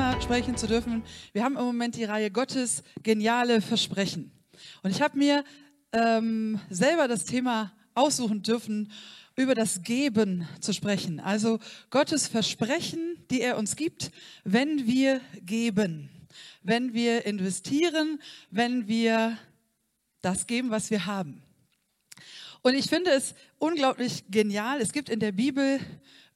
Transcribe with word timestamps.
Thema 0.00 0.22
sprechen 0.22 0.56
zu 0.56 0.66
dürfen. 0.66 1.02
Wir 1.34 1.44
haben 1.44 1.58
im 1.58 1.64
Moment 1.64 1.94
die 1.94 2.04
Reihe 2.04 2.30
Gottes 2.30 2.82
geniale 3.02 3.60
Versprechen. 3.60 4.32
Und 4.82 4.92
ich 4.92 5.02
habe 5.02 5.18
mir 5.18 5.44
ähm, 5.92 6.58
selber 6.70 7.06
das 7.06 7.26
Thema 7.26 7.70
aussuchen 7.92 8.42
dürfen, 8.42 8.90
über 9.36 9.54
das 9.54 9.82
Geben 9.82 10.48
zu 10.60 10.72
sprechen. 10.72 11.20
Also 11.20 11.58
Gottes 11.90 12.28
Versprechen, 12.28 13.18
die 13.30 13.42
er 13.42 13.58
uns 13.58 13.76
gibt, 13.76 14.10
wenn 14.42 14.86
wir 14.86 15.20
geben, 15.42 16.08
wenn 16.62 16.94
wir 16.94 17.26
investieren, 17.26 18.22
wenn 18.50 18.88
wir 18.88 19.36
das 20.22 20.46
geben, 20.46 20.70
was 20.70 20.90
wir 20.90 21.04
haben. 21.04 21.42
Und 22.62 22.74
ich 22.74 22.86
finde 22.86 23.10
es 23.10 23.34
unglaublich 23.58 24.24
genial. 24.30 24.80
Es 24.80 24.92
gibt 24.92 25.10
in 25.10 25.20
der 25.20 25.32
Bibel 25.32 25.78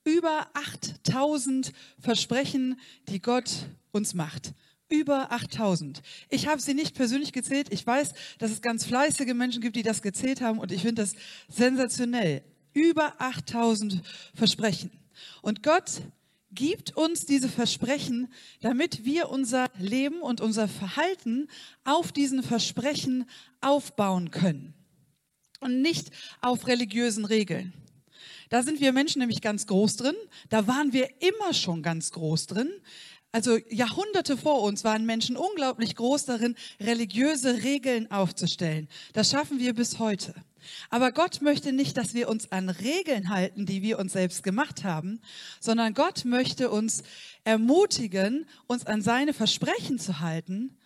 über 0.05 0.49
8000 0.55 1.73
Versprechen, 1.99 2.79
die 3.09 3.21
Gott 3.21 3.51
uns 3.91 4.15
macht. 4.15 4.53
Über 4.89 5.33
8000. 5.33 6.03
Ich 6.29 6.47
habe 6.47 6.61
sie 6.61 6.75
nicht 6.75 6.95
persönlich 6.95 7.33
gezählt. 7.33 7.69
Ich 7.73 7.87
weiß, 7.87 8.13
dass 8.39 8.51
es 8.51 8.61
ganz 8.63 8.85
fleißige 8.85 9.35
Menschen 9.35 9.63
gibt, 9.63 9.77
die 9.77 9.83
das 9.83 10.03
gezählt 10.03 10.41
haben 10.41 10.59
und 10.59 10.71
ich 10.73 10.83
finde 10.83 11.03
das 11.03 11.15
sensationell. 11.49 12.43
Über 12.75 13.15
8000 13.19 14.03
Versprechen. 14.35 14.91
Und 15.43 15.63
Gott 15.63 16.03
gibt 16.53 16.97
uns 16.97 17.25
diese 17.27 17.49
Versprechen, 17.49 18.33
damit 18.61 19.05
wir 19.05 19.31
unser 19.31 19.67
Leben 19.79 20.21
und 20.21 20.41
unser 20.41 20.69
Verhalten 20.69 21.49
auf 21.85 22.13
diesen 22.13 22.43
Versprechen 22.43 23.29
aufbauen 23.61 24.31
können 24.31 24.75
und 25.61 25.83
nicht 25.83 26.11
auf 26.41 26.67
religiösen 26.67 27.25
Regeln. 27.25 27.73
Da 28.55 28.63
sind 28.63 28.81
wir 28.81 28.93
Menschen 28.93 29.19
nämlich 29.19 29.41
ganz 29.41 29.67
groß 29.67 29.97
drin. 29.97 30.15
Da 30.49 30.69
waren 30.69 30.93
wir 30.93 31.09
immer 31.21 31.53
schon 31.53 31.83
ganz 31.83 32.13
groß 32.13 32.47
drin. 32.47 32.71
Also 33.33 33.59
Jahrhunderte 33.69 34.37
vor 34.37 34.63
uns 34.63 34.85
waren 34.85 35.05
Menschen 35.05 35.37
unglaublich 35.37 35.97
groß 35.97 36.27
darin, 36.27 36.55
religiöse 36.79 37.65
Regeln 37.65 38.13
aufzustellen. 38.13 38.87
Das 39.13 39.33
schaffen 39.33 39.59
wir 39.59 39.75
bis 39.75 39.99
heute. 39.99 40.37
Aber 40.89 41.11
Gott 41.11 41.43
möchte 41.43 41.73
nicht, 41.73 41.97
dass 41.97 42.15
wir 42.15 42.29
uns 42.29 42.53
an 42.53 42.69
Regeln 42.69 43.29
halten, 43.29 43.67
die 43.67 43.83
wir 43.83 43.99
uns 43.99 44.13
selbst 44.13 44.45
gemacht 44.45 44.85
haben, 44.85 45.21
sondern 45.59 45.93
Gott 45.93 46.25
möchte 46.25 46.71
uns 46.71 47.03
ermutigen, 47.43 48.47
uns 48.69 48.87
an 48.87 49.03
seine 49.03 49.35
Versprechen 49.35 49.99
zu 49.99 50.21
halten 50.21 50.79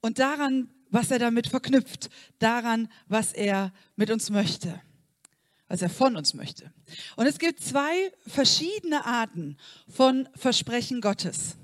und 0.00 0.20
daran, 0.20 0.70
was 0.90 1.10
er 1.10 1.18
damit 1.18 1.48
verknüpft, 1.48 2.08
daran, 2.38 2.88
was 3.08 3.32
er 3.32 3.72
mit 3.96 4.12
uns 4.12 4.30
möchte 4.30 4.80
was 5.68 5.82
er 5.82 5.90
von 5.90 6.16
uns 6.16 6.34
möchte. 6.34 6.72
Und 7.16 7.26
es 7.26 7.38
gibt 7.38 7.62
zwei 7.62 8.12
verschiedene 8.26 9.04
Arten 9.04 9.56
von 9.88 10.28
Versprechen 10.36 11.00
Gottes. 11.00 11.56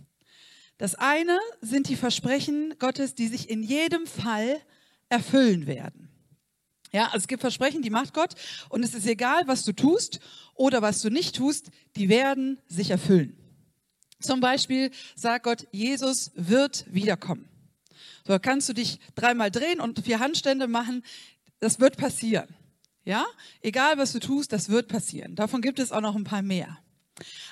Das 0.78 0.94
eine 0.96 1.38
sind 1.60 1.88
die 1.88 1.96
Versprechen 1.96 2.74
Gottes, 2.78 3.14
die 3.14 3.28
sich 3.28 3.48
in 3.48 3.62
jedem 3.62 4.06
Fall 4.06 4.60
erfüllen 5.08 5.66
werden. 5.66 6.08
Ja, 6.92 7.06
also 7.06 7.18
es 7.18 7.28
gibt 7.28 7.40
Versprechen, 7.40 7.82
die 7.82 7.90
macht 7.90 8.12
Gott 8.12 8.34
und 8.68 8.82
es 8.82 8.94
ist 8.94 9.06
egal, 9.06 9.46
was 9.46 9.64
du 9.64 9.72
tust 9.72 10.20
oder 10.54 10.82
was 10.82 11.00
du 11.00 11.08
nicht 11.08 11.36
tust, 11.36 11.70
die 11.96 12.08
werden 12.08 12.60
sich 12.66 12.90
erfüllen. 12.90 13.36
Zum 14.20 14.40
Beispiel 14.40 14.90
sagt 15.14 15.44
Gott, 15.44 15.66
Jesus 15.72 16.32
wird 16.34 16.84
wiederkommen. 16.92 17.48
So 18.26 18.38
kannst 18.38 18.68
du 18.68 18.72
dich 18.72 18.98
dreimal 19.14 19.50
drehen 19.50 19.80
und 19.80 20.00
vier 20.00 20.20
Handstände 20.20 20.68
machen, 20.68 21.02
das 21.60 21.80
wird 21.80 21.96
passieren. 21.96 22.54
Ja, 23.04 23.26
egal 23.60 23.98
was 23.98 24.12
du 24.12 24.20
tust, 24.20 24.52
das 24.52 24.68
wird 24.68 24.88
passieren. 24.88 25.34
Davon 25.34 25.60
gibt 25.60 25.78
es 25.78 25.90
auch 25.92 26.00
noch 26.00 26.14
ein 26.14 26.24
paar 26.24 26.42
mehr. 26.42 26.78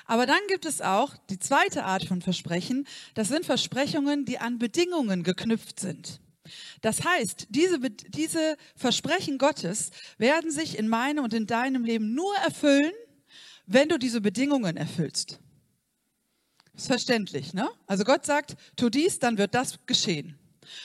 Aber 0.05 0.25
dann 0.25 0.39
gibt 0.47 0.65
es 0.65 0.81
auch 0.81 1.15
die 1.29 1.39
zweite 1.39 1.83
Art 1.83 2.05
von 2.05 2.21
Versprechen. 2.21 2.87
Das 3.13 3.27
sind 3.27 3.45
Versprechungen, 3.45 4.25
die 4.25 4.39
an 4.39 4.59
Bedingungen 4.59 5.23
geknüpft 5.23 5.79
sind. 5.79 6.19
Das 6.81 7.03
heißt, 7.03 7.47
diese, 7.49 7.79
diese 7.79 8.57
Versprechen 8.75 9.37
Gottes 9.37 9.91
werden 10.17 10.51
sich 10.51 10.77
in 10.77 10.87
meinem 10.87 11.23
und 11.23 11.33
in 11.33 11.45
deinem 11.47 11.85
Leben 11.85 12.15
nur 12.15 12.35
erfüllen, 12.37 12.91
wenn 13.67 13.89
du 13.89 13.97
diese 13.97 14.21
Bedingungen 14.21 14.75
erfüllst. 14.75 15.39
ist 16.73 16.87
verständlich, 16.87 17.53
ne? 17.53 17.69
Also 17.85 18.03
Gott 18.03 18.25
sagt, 18.25 18.55
tu 18.75 18.89
dies, 18.89 19.19
dann 19.19 19.37
wird 19.37 19.53
das 19.53 19.85
geschehen. 19.85 20.40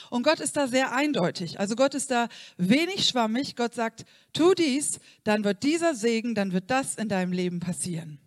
Und 0.09 0.23
Gott 0.23 0.39
ist 0.39 0.57
da 0.57 0.67
sehr 0.67 0.93
eindeutig. 0.93 1.59
Also 1.59 1.75
Gott 1.75 1.95
ist 1.95 2.11
da 2.11 2.29
wenig 2.57 3.07
schwammig. 3.07 3.55
Gott 3.55 3.73
sagt, 3.73 4.05
tu 4.33 4.53
dies, 4.53 4.99
dann 5.23 5.43
wird 5.43 5.63
dieser 5.63 5.95
Segen, 5.95 6.35
dann 6.35 6.53
wird 6.53 6.69
das 6.69 6.95
in 6.95 7.09
deinem 7.09 7.31
Leben 7.31 7.59
passieren. 7.59 8.19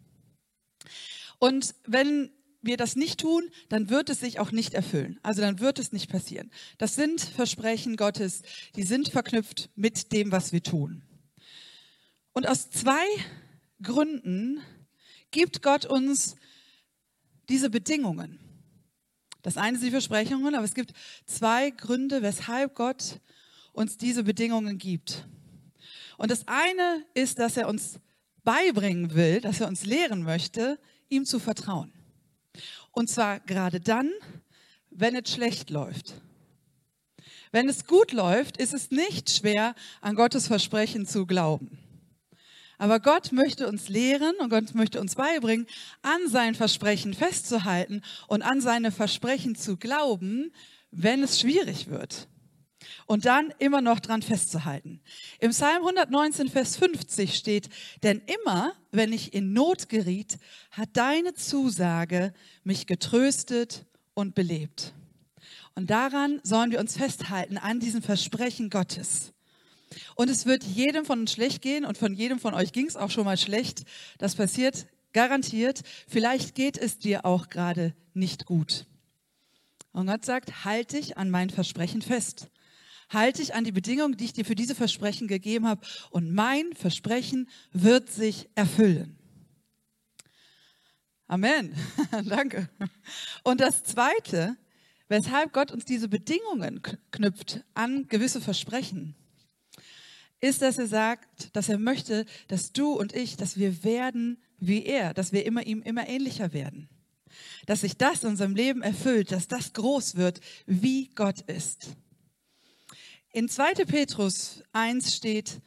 Und 1.38 1.74
wenn 1.86 2.30
wir 2.62 2.76
das 2.76 2.96
nicht 2.96 3.20
tun, 3.20 3.50
dann 3.68 3.88
wird 3.88 4.10
es 4.10 4.20
sich 4.20 4.38
auch 4.38 4.52
nicht 4.52 4.74
erfüllen. 4.74 5.18
Also 5.22 5.40
dann 5.40 5.60
wird 5.60 5.78
es 5.78 5.92
nicht 5.92 6.10
passieren. 6.10 6.50
Das 6.78 6.94
sind 6.94 7.20
Versprechen 7.20 7.96
Gottes, 7.96 8.42
die 8.76 8.82
sind 8.82 9.08
verknüpft 9.08 9.70
mit 9.76 10.12
dem, 10.12 10.30
was 10.30 10.52
wir 10.52 10.62
tun. 10.62 11.02
Und 12.32 12.46
aus 12.46 12.70
zwei 12.70 13.04
Gründen 13.82 14.60
gibt 15.30 15.62
Gott 15.62 15.86
uns 15.86 16.36
diese 17.48 17.70
Bedingungen. 17.70 18.38
Das 19.42 19.56
eine 19.56 19.78
sind 19.78 19.86
die 19.86 19.92
Versprechungen, 19.92 20.54
aber 20.54 20.64
es 20.64 20.74
gibt 20.74 20.92
zwei 21.26 21.70
Gründe, 21.70 22.22
weshalb 22.22 22.74
Gott 22.74 23.20
uns 23.72 23.96
diese 23.96 24.24
Bedingungen 24.24 24.78
gibt. 24.78 25.26
Und 26.18 26.30
das 26.30 26.46
eine 26.46 27.04
ist, 27.14 27.38
dass 27.38 27.56
er 27.56 27.68
uns 27.68 27.98
beibringen 28.44 29.14
will, 29.14 29.40
dass 29.40 29.60
er 29.60 29.68
uns 29.68 29.84
lehren 29.84 30.22
möchte, 30.22 30.78
ihm 31.08 31.24
zu 31.24 31.38
vertrauen. 31.38 31.92
Und 32.90 33.08
zwar 33.08 33.40
gerade 33.40 33.80
dann, 33.80 34.10
wenn 34.90 35.14
es 35.14 35.30
schlecht 35.30 35.70
läuft. 35.70 36.20
Wenn 37.52 37.68
es 37.68 37.86
gut 37.86 38.12
läuft, 38.12 38.58
ist 38.58 38.74
es 38.74 38.90
nicht 38.90 39.30
schwer, 39.30 39.74
an 40.00 40.14
Gottes 40.14 40.46
Versprechen 40.46 41.06
zu 41.06 41.26
glauben. 41.26 41.78
Aber 42.80 42.98
Gott 42.98 43.30
möchte 43.32 43.68
uns 43.68 43.90
lehren 43.90 44.36
und 44.38 44.48
Gott 44.48 44.74
möchte 44.74 45.02
uns 45.02 45.14
beibringen, 45.14 45.66
an 46.00 46.28
sein 46.28 46.54
Versprechen 46.54 47.12
festzuhalten 47.12 48.00
und 48.26 48.40
an 48.40 48.62
seine 48.62 48.90
Versprechen 48.90 49.54
zu 49.54 49.76
glauben, 49.76 50.50
wenn 50.90 51.22
es 51.22 51.38
schwierig 51.38 51.88
wird. 51.88 52.26
Und 53.04 53.26
dann 53.26 53.52
immer 53.58 53.82
noch 53.82 54.00
dran 54.00 54.22
festzuhalten. 54.22 55.02
Im 55.40 55.50
Psalm 55.50 55.86
119, 55.86 56.48
Vers 56.48 56.78
50 56.78 57.34
steht, 57.34 57.68
denn 58.02 58.22
immer, 58.42 58.72
wenn 58.92 59.12
ich 59.12 59.34
in 59.34 59.52
Not 59.52 59.90
geriet, 59.90 60.38
hat 60.70 60.88
deine 60.94 61.34
Zusage 61.34 62.32
mich 62.64 62.86
getröstet 62.86 63.84
und 64.14 64.34
belebt. 64.34 64.94
Und 65.74 65.90
daran 65.90 66.40
sollen 66.44 66.70
wir 66.70 66.80
uns 66.80 66.96
festhalten, 66.96 67.58
an 67.58 67.78
diesem 67.78 68.00
Versprechen 68.00 68.70
Gottes. 68.70 69.34
Und 70.14 70.30
es 70.30 70.46
wird 70.46 70.62
jedem 70.64 71.04
von 71.04 71.20
uns 71.20 71.32
schlecht 71.32 71.62
gehen 71.62 71.84
und 71.84 71.98
von 71.98 72.14
jedem 72.14 72.38
von 72.38 72.54
euch 72.54 72.72
ging 72.72 72.86
es 72.86 72.96
auch 72.96 73.10
schon 73.10 73.24
mal 73.24 73.36
schlecht. 73.36 73.82
Das 74.18 74.36
passiert 74.36 74.86
garantiert. 75.12 75.82
Vielleicht 76.08 76.54
geht 76.54 76.78
es 76.78 76.98
dir 76.98 77.24
auch 77.24 77.48
gerade 77.48 77.94
nicht 78.14 78.46
gut. 78.46 78.86
Und 79.92 80.06
Gott 80.06 80.24
sagt, 80.24 80.64
halt 80.64 80.92
dich 80.92 81.16
an 81.16 81.30
mein 81.30 81.50
Versprechen 81.50 82.02
fest. 82.02 82.48
Halt 83.08 83.38
dich 83.38 83.54
an 83.54 83.64
die 83.64 83.72
Bedingungen, 83.72 84.16
die 84.16 84.26
ich 84.26 84.32
dir 84.32 84.44
für 84.44 84.54
diese 84.54 84.76
Versprechen 84.76 85.26
gegeben 85.26 85.66
habe. 85.66 85.84
Und 86.10 86.32
mein 86.32 86.72
Versprechen 86.74 87.48
wird 87.72 88.08
sich 88.08 88.48
erfüllen. 88.54 89.18
Amen. 91.26 91.74
Danke. 92.24 92.68
Und 93.42 93.60
das 93.60 93.82
Zweite, 93.82 94.56
weshalb 95.08 95.52
Gott 95.52 95.72
uns 95.72 95.84
diese 95.84 96.08
Bedingungen 96.08 96.80
knüpft 97.10 97.64
an 97.74 98.06
gewisse 98.06 98.40
Versprechen, 98.40 99.16
ist, 100.40 100.62
dass 100.62 100.78
er 100.78 100.86
sagt, 100.86 101.54
dass 101.54 101.68
er 101.68 101.78
möchte, 101.78 102.24
dass 102.48 102.72
du 102.72 102.92
und 102.92 103.14
ich, 103.14 103.36
dass 103.36 103.58
wir 103.58 103.84
werden 103.84 104.38
wie 104.58 104.84
er, 104.84 105.14
dass 105.14 105.32
wir 105.32 105.46
immer 105.46 105.66
ihm 105.66 105.82
immer 105.82 106.08
ähnlicher 106.08 106.52
werden. 106.52 106.88
Dass 107.66 107.80
sich 107.82 107.96
das 107.96 108.22
in 108.22 108.30
unserem 108.30 108.54
Leben 108.54 108.82
erfüllt, 108.82 109.32
dass 109.32 109.48
das 109.48 109.72
groß 109.72 110.16
wird, 110.16 110.40
wie 110.66 111.08
Gott 111.14 111.40
ist. 111.42 111.88
In 113.32 113.48
2. 113.48 113.84
Petrus 113.86 114.62
1 114.72 115.14
steht, 115.14 115.60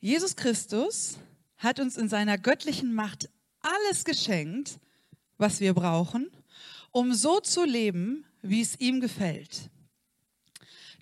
Jesus 0.00 0.36
Christus 0.36 1.18
hat 1.56 1.78
uns 1.78 1.96
in 1.96 2.08
seiner 2.08 2.38
göttlichen 2.38 2.92
Macht 2.92 3.30
alles 3.60 4.04
geschenkt, 4.04 4.80
was 5.38 5.60
wir 5.60 5.74
brauchen, 5.74 6.30
um 6.90 7.14
so 7.14 7.40
zu 7.40 7.64
leben, 7.64 8.24
wie 8.42 8.60
es 8.60 8.78
ihm 8.80 9.00
gefällt. 9.00 9.70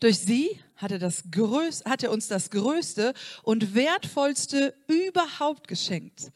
Durch 0.00 0.18
sie 0.18 0.58
hat 0.76 0.92
er, 0.92 0.98
das 0.98 1.24
Größ, 1.30 1.84
hat 1.84 2.02
er 2.02 2.10
uns 2.10 2.26
das 2.26 2.50
Größte 2.50 3.12
und 3.42 3.74
Wertvollste 3.74 4.74
überhaupt 4.88 5.68
geschenkt. 5.68 6.32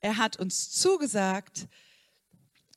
Er 0.00 0.18
hat 0.18 0.38
uns 0.38 0.70
zugesagt, 0.70 1.66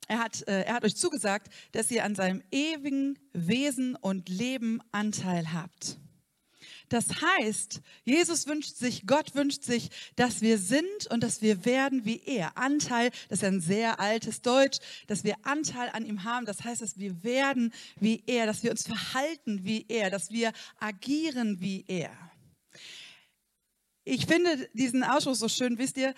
er 0.08 0.18
hat, 0.18 0.48
äh, 0.48 0.62
er 0.62 0.74
hat 0.74 0.84
euch 0.84 0.96
zugesagt, 0.96 1.52
dass 1.72 1.90
ihr 1.90 2.04
an 2.04 2.14
seinem 2.14 2.42
ewigen 2.50 3.18
Wesen 3.32 3.94
und 3.96 4.28
Leben 4.28 4.80
Anteil 4.90 5.52
habt. 5.52 5.98
Das 6.90 7.06
heißt, 7.22 7.80
Jesus 8.04 8.48
wünscht 8.48 8.74
sich, 8.74 9.06
Gott 9.06 9.36
wünscht 9.36 9.62
sich, 9.62 9.90
dass 10.16 10.40
wir 10.40 10.58
sind 10.58 11.06
und 11.10 11.22
dass 11.22 11.40
wir 11.40 11.64
werden 11.64 12.04
wie 12.04 12.20
er. 12.26 12.58
Anteil, 12.58 13.10
das 13.28 13.38
ist 13.38 13.44
ein 13.44 13.60
sehr 13.60 14.00
altes 14.00 14.42
Deutsch, 14.42 14.78
dass 15.06 15.22
wir 15.22 15.36
Anteil 15.44 15.88
an 15.90 16.04
ihm 16.04 16.24
haben. 16.24 16.46
Das 16.46 16.64
heißt, 16.64 16.82
dass 16.82 16.98
wir 16.98 17.22
werden 17.22 17.72
wie 18.00 18.24
er, 18.26 18.44
dass 18.44 18.64
wir 18.64 18.72
uns 18.72 18.82
verhalten 18.82 19.64
wie 19.64 19.86
er, 19.88 20.10
dass 20.10 20.32
wir 20.32 20.52
agieren 20.80 21.60
wie 21.60 21.84
er. 21.86 22.10
Ich 24.02 24.26
finde 24.26 24.68
diesen 24.72 25.04
Ausspruch 25.04 25.36
so 25.36 25.48
schön, 25.48 25.78
wisst 25.78 25.96
ihr, 25.96 26.12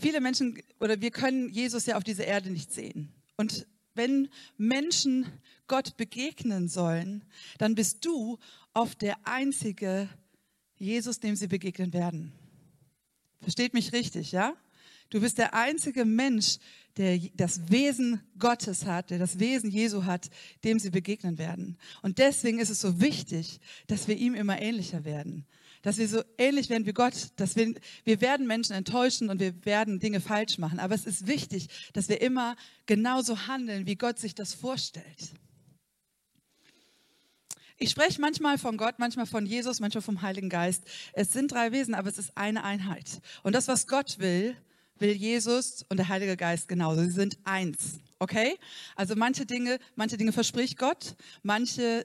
viele 0.00 0.20
Menschen 0.20 0.60
oder 0.80 1.00
wir 1.00 1.12
können 1.12 1.48
Jesus 1.48 1.86
ja 1.86 1.96
auf 1.96 2.02
dieser 2.02 2.26
Erde 2.26 2.50
nicht 2.50 2.72
sehen. 2.72 3.14
Und 3.36 3.68
wenn 3.96 4.28
Menschen 4.56 5.26
Gott 5.66 5.96
begegnen 5.96 6.68
sollen, 6.68 7.24
dann 7.58 7.74
bist 7.74 8.04
du 8.04 8.38
oft 8.74 9.02
der 9.02 9.16
einzige 9.26 10.08
Jesus, 10.76 11.20
dem 11.20 11.36
sie 11.36 11.48
begegnen 11.48 11.92
werden. 11.92 12.32
Versteht 13.40 13.74
mich 13.74 13.92
richtig, 13.92 14.32
ja? 14.32 14.54
Du 15.08 15.20
bist 15.20 15.38
der 15.38 15.54
einzige 15.54 16.04
Mensch, 16.04 16.58
der 16.96 17.18
das 17.34 17.70
Wesen 17.70 18.20
Gottes 18.38 18.86
hat, 18.86 19.10
der 19.10 19.18
das 19.18 19.38
Wesen 19.38 19.70
Jesu 19.70 20.04
hat, 20.04 20.30
dem 20.64 20.78
sie 20.78 20.90
begegnen 20.90 21.38
werden. 21.38 21.78
Und 22.02 22.18
deswegen 22.18 22.58
ist 22.58 22.70
es 22.70 22.80
so 22.80 23.00
wichtig, 23.00 23.60
dass 23.86 24.08
wir 24.08 24.16
ihm 24.16 24.34
immer 24.34 24.60
ähnlicher 24.60 25.04
werden 25.04 25.46
dass 25.86 25.98
wir 25.98 26.08
so 26.08 26.24
ähnlich 26.36 26.68
werden 26.68 26.84
wie 26.84 26.92
Gott, 26.92 27.14
dass 27.36 27.54
wir, 27.54 27.72
wir 28.02 28.20
werden 28.20 28.48
Menschen 28.48 28.72
enttäuschen 28.74 29.30
und 29.30 29.38
wir 29.38 29.64
werden 29.64 30.00
Dinge 30.00 30.20
falsch 30.20 30.58
machen. 30.58 30.80
Aber 30.80 30.96
es 30.96 31.06
ist 31.06 31.28
wichtig, 31.28 31.68
dass 31.92 32.08
wir 32.08 32.20
immer 32.20 32.56
genauso 32.86 33.46
handeln, 33.46 33.86
wie 33.86 33.94
Gott 33.94 34.18
sich 34.18 34.34
das 34.34 34.52
vorstellt. 34.52 35.30
Ich 37.78 37.90
spreche 37.90 38.20
manchmal 38.20 38.58
von 38.58 38.76
Gott, 38.76 38.96
manchmal 38.98 39.26
von 39.26 39.46
Jesus, 39.46 39.78
manchmal 39.78 40.02
vom 40.02 40.22
Heiligen 40.22 40.48
Geist. 40.48 40.82
Es 41.12 41.32
sind 41.32 41.52
drei 41.52 41.70
Wesen, 41.70 41.94
aber 41.94 42.08
es 42.08 42.18
ist 42.18 42.36
eine 42.36 42.64
Einheit. 42.64 43.20
Und 43.44 43.54
das, 43.54 43.68
was 43.68 43.86
Gott 43.86 44.18
will, 44.18 44.56
will 44.98 45.12
Jesus 45.12 45.84
und 45.88 45.98
der 45.98 46.08
Heilige 46.08 46.36
Geist 46.36 46.66
genauso. 46.66 47.04
Sie 47.04 47.10
sind 47.10 47.38
eins. 47.44 48.00
Okay? 48.18 48.58
Also 48.96 49.14
manche 49.14 49.46
Dinge, 49.46 49.78
manche 49.94 50.16
Dinge 50.16 50.32
verspricht 50.32 50.78
Gott, 50.78 51.14
manche 51.44 52.04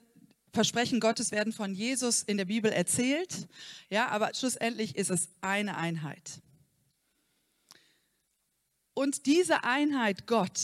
Versprechen 0.54 1.00
Gottes 1.00 1.32
werden 1.32 1.54
von 1.54 1.74
Jesus 1.74 2.24
in 2.24 2.38
der 2.38 2.46
Bibel 2.46 2.72
erzählt, 2.72 3.48
ja, 3.90 4.10
aber 4.10 4.32
schlussendlich 4.34 4.96
ist 4.98 5.10
es 5.10 5.30
eine 5.40 5.78
Einheit. 5.78 6.42
Und 8.94 9.26
diese 9.26 9.64
Einheit 9.64 10.28
Gott 10.28 10.60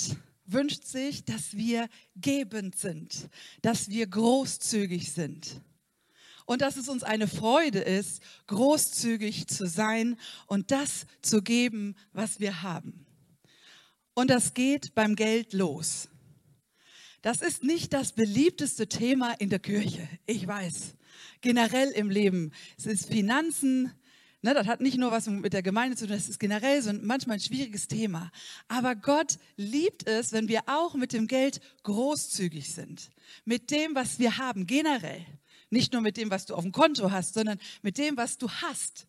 wünscht 0.45 0.84
sich, 0.84 1.24
dass 1.24 1.56
wir 1.56 1.88
gebend 2.16 2.78
sind, 2.78 3.30
dass 3.62 3.89
wir 3.89 4.07
großzügig 4.07 5.13
sind 5.13 5.62
und 6.45 6.62
dass 6.62 6.78
es 6.78 6.90
uns 6.90 7.04
eine 7.04 7.28
Freude 7.28 7.80
ist, 7.80 8.22
großzügig 8.48 9.48
zu 9.48 9.68
sein 9.68 10.18
und 10.48 10.72
das 10.72 11.06
zu 11.22 11.42
geben, 11.42 11.95
was 12.12 12.40
wir 12.40 12.62
haben. 12.62 13.06
Und 14.13 14.30
das 14.30 14.54
geht 14.54 14.95
beim 14.95 15.16
Geld 15.16 15.54
los. 15.54 16.10
Das 17.22 17.42
ist 17.42 17.64
nicht 17.64 17.94
das 17.94 18.14
beliebteste 18.14 18.88
Thema 18.88 19.34
in 19.34 19.50
der 19.50 19.60
Kirche, 19.60 20.08
ich 20.25 20.46
weiß. 20.48 20.96
Generell 21.42 21.90
im 21.90 22.10
Leben. 22.10 22.52
Es 22.78 22.86
ist 22.86 23.08
Finanzen, 23.08 23.92
ne, 24.42 24.54
das 24.54 24.68
hat 24.68 24.81
nicht 24.81 24.98
nur 24.98 25.12
was 25.12 25.28
mit 25.28 25.54
der 25.54 25.64
Gemeinde 25.64 25.98
zu 25.98 26.06
tun, 26.06 26.16
das 26.16 26.30
ist 26.30 26.40
generell 26.40 26.81
so 26.81 26.90
ein, 26.90 27.06
manchmal 27.06 27.38
ein 27.38 27.42
schwieriges 27.42 27.88
Thema. 27.88 28.31
Aber 28.68 28.96
Gott 28.96 29.40
liebt 29.56 30.08
es, 30.08 30.31
wenn 30.31 30.48
wir 30.48 30.64
auch 30.68 30.94
mit 30.94 31.12
dem 31.12 31.28
Geld 31.28 31.60
großzügig 31.84 32.74
sind. 32.74 33.10
Mit 33.46 33.72
dem, 33.72 33.96
was 33.96 34.19
wir 34.19 34.38
haben, 34.38 34.68
generell. 34.68 35.25
Nicht 35.69 35.94
nur 35.94 36.02
mit 36.02 36.18
dem, 36.18 36.30
was 36.30 36.46
du 36.46 36.56
auf 36.56 36.64
dem 36.64 36.72
Konto 36.72 37.12
hast, 37.12 37.34
sondern 37.34 37.60
mit 37.81 37.98
dem, 37.98 38.16
was 38.16 38.38
du 38.38 38.50
hast. 38.50 39.08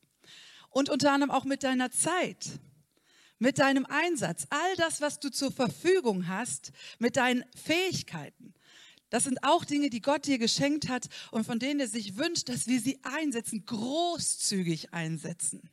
Und 0.70 0.90
unter 0.90 1.12
anderem 1.12 1.31
auch 1.31 1.44
mit 1.44 1.62
deiner 1.62 1.90
Zeit 1.90 2.58
mit 3.38 3.58
deinem 3.58 3.87
Einsatz, 3.87 4.46
all 4.50 4.76
das, 4.76 5.00
was 5.00 5.20
du 5.20 5.31
zur 5.31 5.52
Verfügung 5.52 6.29
hast, 6.29 6.73
mit 6.99 7.17
deinen 7.17 7.44
Fähigkeiten. 7.55 8.55
Das 9.11 9.25
sind 9.25 9.43
auch 9.43 9.64
Dinge, 9.64 9.90
die 9.90 10.00
Gott 10.00 10.26
dir 10.26 10.38
geschenkt 10.38 10.88
hat 10.88 11.08
und 11.31 11.44
von 11.44 11.58
denen 11.58 11.81
er 11.81 11.88
sich 11.88 12.17
wünscht, 12.17 12.49
dass 12.49 12.67
wir 12.67 12.81
sie 12.81 12.99
einsetzen, 13.02 13.64
großzügig 13.64 14.93
einsetzen. 14.93 15.70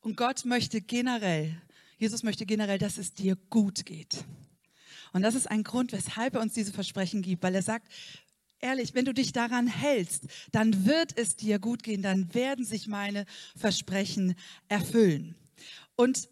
Und 0.00 0.18
Gott 0.18 0.44
möchte 0.44 0.82
generell, 0.82 1.62
Jesus 1.96 2.22
möchte 2.22 2.44
generell, 2.44 2.78
dass 2.78 2.98
es 2.98 3.14
dir 3.14 3.36
gut 3.48 3.86
geht. 3.86 4.24
Und 5.14 5.22
das 5.22 5.34
ist 5.34 5.50
ein 5.50 5.62
Grund, 5.62 5.92
weshalb 5.92 6.34
er 6.34 6.42
uns 6.42 6.52
diese 6.52 6.72
Versprechen 6.72 7.22
gibt, 7.22 7.42
weil 7.42 7.54
er 7.54 7.62
sagt, 7.62 7.90
ehrlich, 8.64 8.94
wenn 8.94 9.04
du 9.04 9.12
dich 9.12 9.32
daran 9.32 9.66
hältst, 9.66 10.24
dann 10.50 10.86
wird 10.86 11.16
es 11.16 11.36
dir 11.36 11.58
gut 11.58 11.82
gehen, 11.82 12.02
dann 12.02 12.32
werden 12.34 12.64
sich 12.64 12.88
meine 12.88 13.26
Versprechen 13.54 14.34
erfüllen. 14.68 15.36
Und 15.96 16.28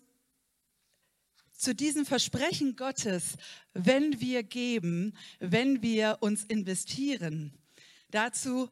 zu 1.52 1.74
diesem 1.74 2.04
Versprechen 2.06 2.74
Gottes, 2.74 3.36
wenn 3.74 4.20
wir 4.20 4.42
geben, 4.42 5.12
wenn 5.38 5.82
wir 5.82 6.18
uns 6.20 6.42
investieren, 6.42 7.52
dazu 8.10 8.68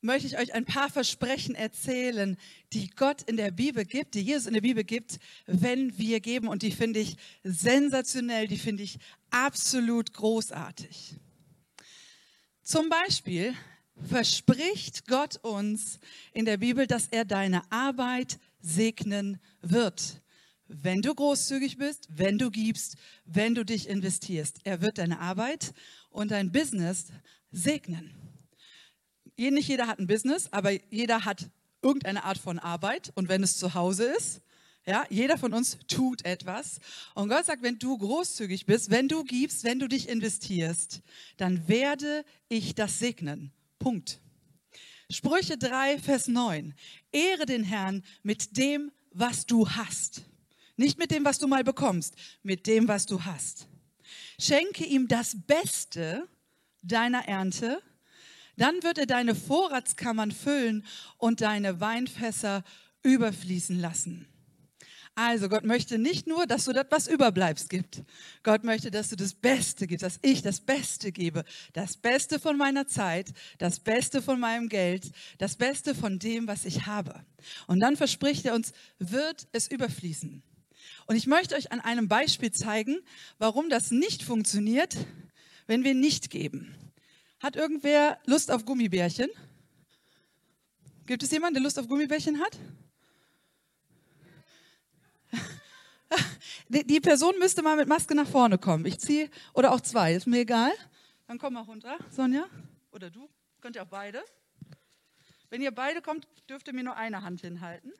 möchte 0.00 0.28
ich 0.28 0.38
euch 0.38 0.54
ein 0.54 0.64
paar 0.64 0.90
Versprechen 0.90 1.54
erzählen, 1.56 2.36
die 2.72 2.90
Gott 2.90 3.22
in 3.22 3.36
der 3.36 3.50
Bibel 3.50 3.84
gibt, 3.84 4.14
die 4.14 4.20
Jesus 4.20 4.46
in 4.46 4.54
der 4.54 4.60
Bibel 4.60 4.84
gibt, 4.84 5.18
wenn 5.46 5.98
wir 5.98 6.20
geben. 6.20 6.46
Und 6.46 6.62
die 6.62 6.70
finde 6.70 7.00
ich 7.00 7.16
sensationell, 7.42 8.46
die 8.46 8.58
finde 8.58 8.84
ich 8.84 8.98
absolut 9.30 10.12
großartig. 10.12 11.16
Zum 12.68 12.90
Beispiel 12.90 13.54
verspricht 14.10 15.06
Gott 15.06 15.38
uns 15.42 15.98
in 16.34 16.44
der 16.44 16.58
Bibel, 16.58 16.86
dass 16.86 17.08
er 17.08 17.24
deine 17.24 17.62
Arbeit 17.72 18.38
segnen 18.60 19.40
wird. 19.62 20.20
Wenn 20.66 21.00
du 21.00 21.14
großzügig 21.14 21.78
bist, 21.78 22.08
wenn 22.10 22.36
du 22.36 22.50
gibst, 22.50 22.98
wenn 23.24 23.54
du 23.54 23.64
dich 23.64 23.88
investierst. 23.88 24.58
Er 24.64 24.82
wird 24.82 24.98
deine 24.98 25.18
Arbeit 25.18 25.72
und 26.10 26.30
dein 26.30 26.52
Business 26.52 27.06
segnen. 27.50 28.14
Nicht 29.38 29.68
jeder 29.68 29.86
hat 29.86 29.98
ein 29.98 30.06
Business, 30.06 30.52
aber 30.52 30.72
jeder 30.92 31.24
hat 31.24 31.48
irgendeine 31.80 32.24
Art 32.24 32.36
von 32.36 32.58
Arbeit. 32.58 33.12
Und 33.14 33.30
wenn 33.30 33.42
es 33.42 33.56
zu 33.56 33.72
Hause 33.72 34.12
ist, 34.14 34.42
ja, 34.88 35.04
jeder 35.10 35.36
von 35.36 35.52
uns 35.52 35.76
tut 35.86 36.24
etwas. 36.24 36.80
Und 37.14 37.28
Gott 37.28 37.44
sagt, 37.44 37.62
wenn 37.62 37.78
du 37.78 37.98
großzügig 37.98 38.64
bist, 38.64 38.90
wenn 38.90 39.06
du 39.06 39.22
gibst, 39.22 39.62
wenn 39.64 39.78
du 39.78 39.86
dich 39.86 40.08
investierst, 40.08 41.02
dann 41.36 41.68
werde 41.68 42.24
ich 42.48 42.74
das 42.74 42.98
segnen. 42.98 43.52
Punkt. 43.78 44.18
Sprüche 45.10 45.58
3, 45.58 45.98
Vers 45.98 46.26
9. 46.28 46.74
Ehre 47.12 47.44
den 47.44 47.64
Herrn 47.64 48.02
mit 48.22 48.56
dem, 48.56 48.90
was 49.12 49.44
du 49.44 49.68
hast. 49.68 50.22
Nicht 50.76 50.98
mit 50.98 51.10
dem, 51.10 51.24
was 51.24 51.38
du 51.38 51.48
mal 51.48 51.64
bekommst, 51.64 52.14
mit 52.42 52.66
dem, 52.66 52.88
was 52.88 53.04
du 53.04 53.24
hast. 53.24 53.68
Schenke 54.40 54.84
ihm 54.84 55.06
das 55.06 55.36
Beste 55.46 56.26
deiner 56.82 57.28
Ernte, 57.28 57.82
dann 58.56 58.82
wird 58.82 58.96
er 58.96 59.06
deine 59.06 59.34
Vorratskammern 59.34 60.32
füllen 60.32 60.86
und 61.18 61.42
deine 61.42 61.80
Weinfässer 61.80 62.64
überfließen 63.02 63.78
lassen. 63.78 64.26
Also 65.20 65.48
Gott 65.48 65.64
möchte 65.64 65.98
nicht 65.98 66.28
nur, 66.28 66.46
dass 66.46 66.66
du 66.66 66.72
das, 66.72 66.86
was 66.90 67.08
überbleibst, 67.08 67.68
gibt. 67.70 68.04
Gott 68.44 68.62
möchte, 68.62 68.92
dass 68.92 69.08
du 69.08 69.16
das 69.16 69.34
Beste 69.34 69.88
gibst, 69.88 70.04
dass 70.04 70.20
ich 70.22 70.42
das 70.42 70.60
Beste 70.60 71.10
gebe. 71.10 71.44
Das 71.72 71.96
Beste 71.96 72.38
von 72.38 72.56
meiner 72.56 72.86
Zeit, 72.86 73.32
das 73.58 73.80
Beste 73.80 74.22
von 74.22 74.38
meinem 74.38 74.68
Geld, 74.68 75.10
das 75.38 75.56
Beste 75.56 75.96
von 75.96 76.20
dem, 76.20 76.46
was 76.46 76.64
ich 76.64 76.86
habe. 76.86 77.24
Und 77.66 77.80
dann 77.80 77.96
verspricht 77.96 78.46
er 78.46 78.54
uns, 78.54 78.72
wird 79.00 79.48
es 79.50 79.68
überfließen. 79.68 80.44
Und 81.06 81.16
ich 81.16 81.26
möchte 81.26 81.56
euch 81.56 81.72
an 81.72 81.80
einem 81.80 82.06
Beispiel 82.06 82.52
zeigen, 82.52 83.00
warum 83.38 83.70
das 83.70 83.90
nicht 83.90 84.22
funktioniert, 84.22 84.96
wenn 85.66 85.82
wir 85.82 85.94
nicht 85.94 86.30
geben. 86.30 86.76
Hat 87.40 87.56
irgendwer 87.56 88.20
Lust 88.24 88.52
auf 88.52 88.64
Gummibärchen? 88.64 89.30
Gibt 91.06 91.24
es 91.24 91.32
jemanden, 91.32 91.54
der 91.54 91.64
Lust 91.64 91.80
auf 91.80 91.88
Gummibärchen 91.88 92.38
hat? 92.38 92.56
Die 96.70 97.00
Person 97.00 97.38
müsste 97.38 97.62
mal 97.62 97.76
mit 97.76 97.88
Maske 97.88 98.14
nach 98.14 98.28
vorne 98.28 98.58
kommen. 98.58 98.84
Ich 98.84 99.00
ziehe, 99.00 99.30
oder 99.54 99.72
auch 99.72 99.80
zwei, 99.80 100.12
ist 100.12 100.26
mir 100.26 100.40
egal. 100.40 100.72
Dann 101.26 101.38
komm 101.38 101.54
mal 101.54 101.62
runter, 101.62 101.96
Sonja. 102.10 102.44
Oder 102.92 103.10
du, 103.10 103.26
könnt 103.62 103.76
ihr 103.76 103.82
auch 103.82 103.88
beide. 103.88 104.22
Wenn 105.48 105.62
ihr 105.62 105.70
beide 105.70 106.02
kommt, 106.02 106.28
dürft 106.48 106.68
ihr 106.68 106.74
mir 106.74 106.84
nur 106.84 106.96
eine 106.96 107.22
Hand 107.22 107.40
hinhalten. 107.40 107.92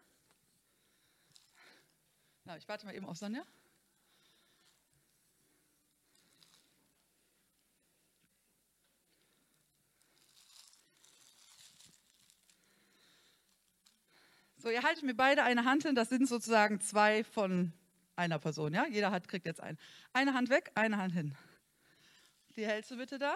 Na, 2.45 2.59
ich 2.59 2.69
warte 2.69 2.85
mal 2.85 2.95
eben 2.95 3.07
auf 3.07 3.17
Sonja. 3.17 3.43
So, 14.59 14.69
ihr 14.69 14.83
haltet 14.83 15.05
mir 15.05 15.15
beide 15.15 15.43
eine 15.43 15.65
Hand 15.65 15.85
hin. 15.85 15.95
Das 15.95 16.11
sind 16.11 16.29
sozusagen 16.29 16.81
zwei 16.81 17.25
von 17.25 17.73
einer 18.19 18.39
Person, 18.39 18.75
ja? 18.75 18.87
Jeder 18.87 19.11
hat, 19.11 19.29
kriegt 19.29 19.47
jetzt 19.47 19.61
einen. 19.61 19.79
Eine 20.13 20.35
Hand 20.35 20.51
weg, 20.51 20.71
eine 20.75 20.99
Hand 20.99 21.15
hin. 21.15 21.37
Die 22.57 22.67
hältst 22.67 22.91
du 22.91 22.97
bitte 22.97 23.19
da? 23.19 23.35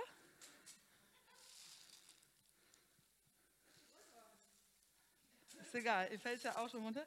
Ist 5.61 5.75
egal, 5.75 6.09
ihr 6.11 6.19
fällt 6.19 6.43
ja 6.43 6.57
auch 6.57 6.69
schon 6.69 6.83
runter. 6.83 7.07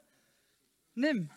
Nimm. 0.94 1.30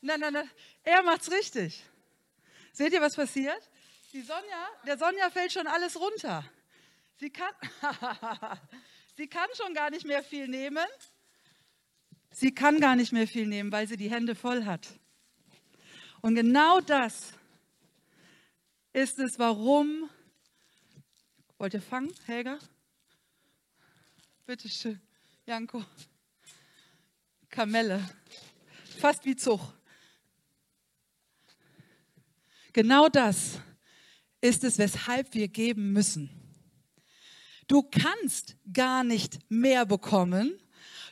Nein, 0.00 0.20
nein, 0.20 0.32
nein, 0.32 0.50
er 0.82 1.02
macht's 1.02 1.30
richtig. 1.30 1.82
Seht 2.72 2.92
ihr, 2.92 3.00
was 3.00 3.14
passiert? 3.14 3.70
Die 4.12 4.22
Sonja, 4.22 4.68
der 4.86 4.98
Sonja 4.98 5.30
fällt 5.30 5.52
schon 5.52 5.66
alles 5.66 5.98
runter. 5.98 6.44
Sie 7.16 7.30
kann, 7.30 7.54
sie 9.16 9.26
kann 9.26 9.48
schon 9.56 9.74
gar 9.74 9.90
nicht 9.90 10.04
mehr 10.04 10.22
viel 10.22 10.48
nehmen. 10.48 10.86
Sie 12.30 12.52
kann 12.52 12.80
gar 12.80 12.96
nicht 12.96 13.12
mehr 13.12 13.28
viel 13.28 13.46
nehmen, 13.46 13.70
weil 13.70 13.86
sie 13.86 13.96
die 13.96 14.10
Hände 14.10 14.34
voll 14.34 14.64
hat. 14.64 14.88
Und 16.20 16.34
genau 16.34 16.80
das 16.80 17.32
ist 18.92 19.18
es, 19.18 19.38
warum. 19.38 20.08
Wollt 21.58 21.74
ihr 21.74 21.82
fangen, 21.82 22.12
Helga? 22.26 22.58
Bitte 24.46 24.68
schön. 24.68 25.00
Janko. 25.46 25.84
Kamelle. 27.48 28.02
Fast 28.98 29.24
wie 29.24 29.36
Zug. 29.36 29.60
Genau 32.72 33.08
das 33.08 33.60
ist 34.40 34.64
es, 34.64 34.78
weshalb 34.78 35.32
wir 35.34 35.48
geben 35.48 35.92
müssen. 35.92 36.43
Du 37.66 37.82
kannst 37.82 38.56
gar 38.72 39.04
nicht 39.04 39.38
mehr 39.48 39.86
bekommen, 39.86 40.58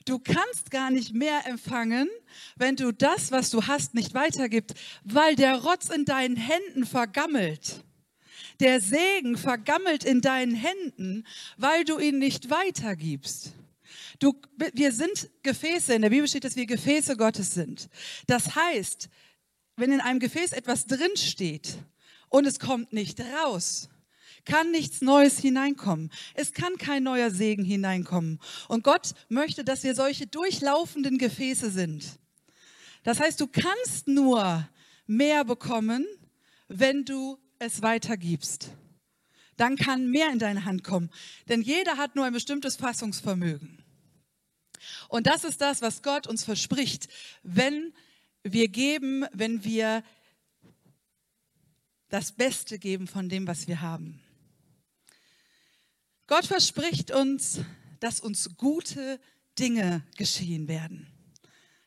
Du 0.04 0.18
kannst 0.18 0.70
gar 0.70 0.90
nicht 0.90 1.14
mehr 1.14 1.46
empfangen, 1.46 2.08
wenn 2.56 2.76
du 2.76 2.92
das, 2.92 3.30
was 3.30 3.50
du 3.50 3.66
hast, 3.66 3.94
nicht 3.94 4.14
weitergibst, 4.14 4.76
weil 5.04 5.36
der 5.36 5.62
Rotz 5.62 5.90
in 5.90 6.04
deinen 6.04 6.36
Händen 6.36 6.86
vergammelt. 6.86 7.84
Der 8.60 8.80
Segen 8.80 9.36
vergammelt 9.36 10.04
in 10.04 10.20
deinen 10.20 10.54
Händen, 10.54 11.26
weil 11.56 11.84
du 11.84 11.98
ihn 11.98 12.18
nicht 12.18 12.50
weitergibst. 12.50 13.52
Du, 14.18 14.34
wir 14.74 14.92
sind 14.92 15.30
Gefäße. 15.42 15.94
In 15.94 16.02
der 16.02 16.10
Bibel 16.10 16.28
steht, 16.28 16.44
dass 16.44 16.56
wir 16.56 16.66
Gefäße 16.66 17.16
Gottes 17.16 17.54
sind. 17.54 17.88
Das 18.26 18.54
heißt, 18.54 19.08
wenn 19.76 19.92
in 19.92 20.00
einem 20.00 20.20
Gefäß 20.20 20.52
etwas 20.52 20.86
drinsteht 20.86 21.76
und 22.28 22.46
es 22.46 22.58
kommt 22.58 22.92
nicht 22.92 23.20
raus, 23.20 23.88
kann 24.44 24.70
nichts 24.70 25.00
Neues 25.00 25.38
hineinkommen. 25.38 26.10
Es 26.34 26.52
kann 26.52 26.76
kein 26.78 27.02
neuer 27.02 27.30
Segen 27.30 27.64
hineinkommen. 27.64 28.40
Und 28.68 28.84
Gott 28.84 29.14
möchte, 29.28 29.64
dass 29.64 29.84
wir 29.84 29.94
solche 29.94 30.26
durchlaufenden 30.26 31.18
Gefäße 31.18 31.70
sind. 31.70 32.18
Das 33.02 33.20
heißt, 33.20 33.40
du 33.40 33.46
kannst 33.46 34.08
nur 34.08 34.68
mehr 35.06 35.44
bekommen, 35.44 36.06
wenn 36.68 37.04
du 37.04 37.38
es 37.58 37.82
weitergibst. 37.82 38.70
Dann 39.56 39.76
kann 39.76 40.10
mehr 40.10 40.30
in 40.30 40.38
deine 40.38 40.64
Hand 40.64 40.82
kommen. 40.82 41.10
Denn 41.48 41.62
jeder 41.62 41.96
hat 41.96 42.16
nur 42.16 42.24
ein 42.24 42.32
bestimmtes 42.32 42.76
Fassungsvermögen. 42.76 43.82
Und 45.08 45.26
das 45.26 45.44
ist 45.44 45.60
das, 45.60 45.82
was 45.82 46.02
Gott 46.02 46.26
uns 46.26 46.44
verspricht, 46.44 47.08
wenn 47.42 47.92
wir 48.42 48.68
geben, 48.68 49.24
wenn 49.32 49.62
wir 49.64 50.02
das 52.08 52.32
Beste 52.32 52.78
geben 52.78 53.06
von 53.06 53.28
dem, 53.28 53.46
was 53.46 53.68
wir 53.68 53.80
haben. 53.80 54.21
Gott 56.32 56.46
verspricht 56.46 57.10
uns, 57.10 57.60
dass 58.00 58.18
uns 58.18 58.56
gute 58.56 59.20
Dinge 59.58 60.02
geschehen 60.16 60.66
werden. 60.66 61.06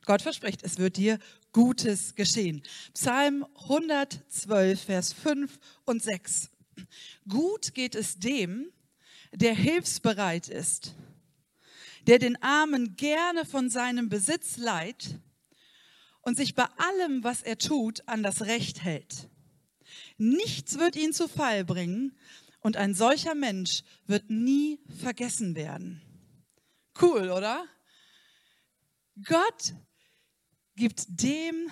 Gott 0.05 0.21
verspricht, 0.21 0.61
es 0.61 0.77
wird 0.77 0.97
dir 0.97 1.17
Gutes 1.51 2.13
geschehen. 2.13 2.61
Psalm 2.93 3.43
112, 3.63 4.79
Vers 4.79 5.13
5 5.13 5.57
und 5.85 6.03
6. 6.03 6.51
Gut 7.27 7.73
geht 7.73 7.95
es 7.95 8.19
dem, 8.19 8.71
der 9.31 9.55
hilfsbereit 9.55 10.47
ist, 10.47 10.93
der 12.05 12.19
den 12.19 12.39
Armen 12.43 12.95
gerne 12.95 13.45
von 13.45 13.71
seinem 13.71 14.09
Besitz 14.09 14.57
leiht 14.57 15.17
und 16.21 16.37
sich 16.37 16.53
bei 16.53 16.67
allem, 16.77 17.23
was 17.23 17.41
er 17.41 17.57
tut, 17.57 18.07
an 18.07 18.21
das 18.21 18.43
Recht 18.43 18.83
hält. 18.83 19.27
Nichts 20.19 20.77
wird 20.77 20.95
ihn 20.95 21.13
zu 21.13 21.27
Fall 21.27 21.65
bringen, 21.65 22.15
und 22.65 22.77
ein 22.77 22.95
solcher 22.95 23.35
Mensch 23.35 23.83
wird 24.07 24.31
nie 24.31 24.79
vergessen 24.99 25.53
werden. 25.53 26.01
Cool, 26.99 27.29
oder? 27.29 27.63
Gott 29.23 29.75
gibt 30.75 31.05
dem, 31.07 31.69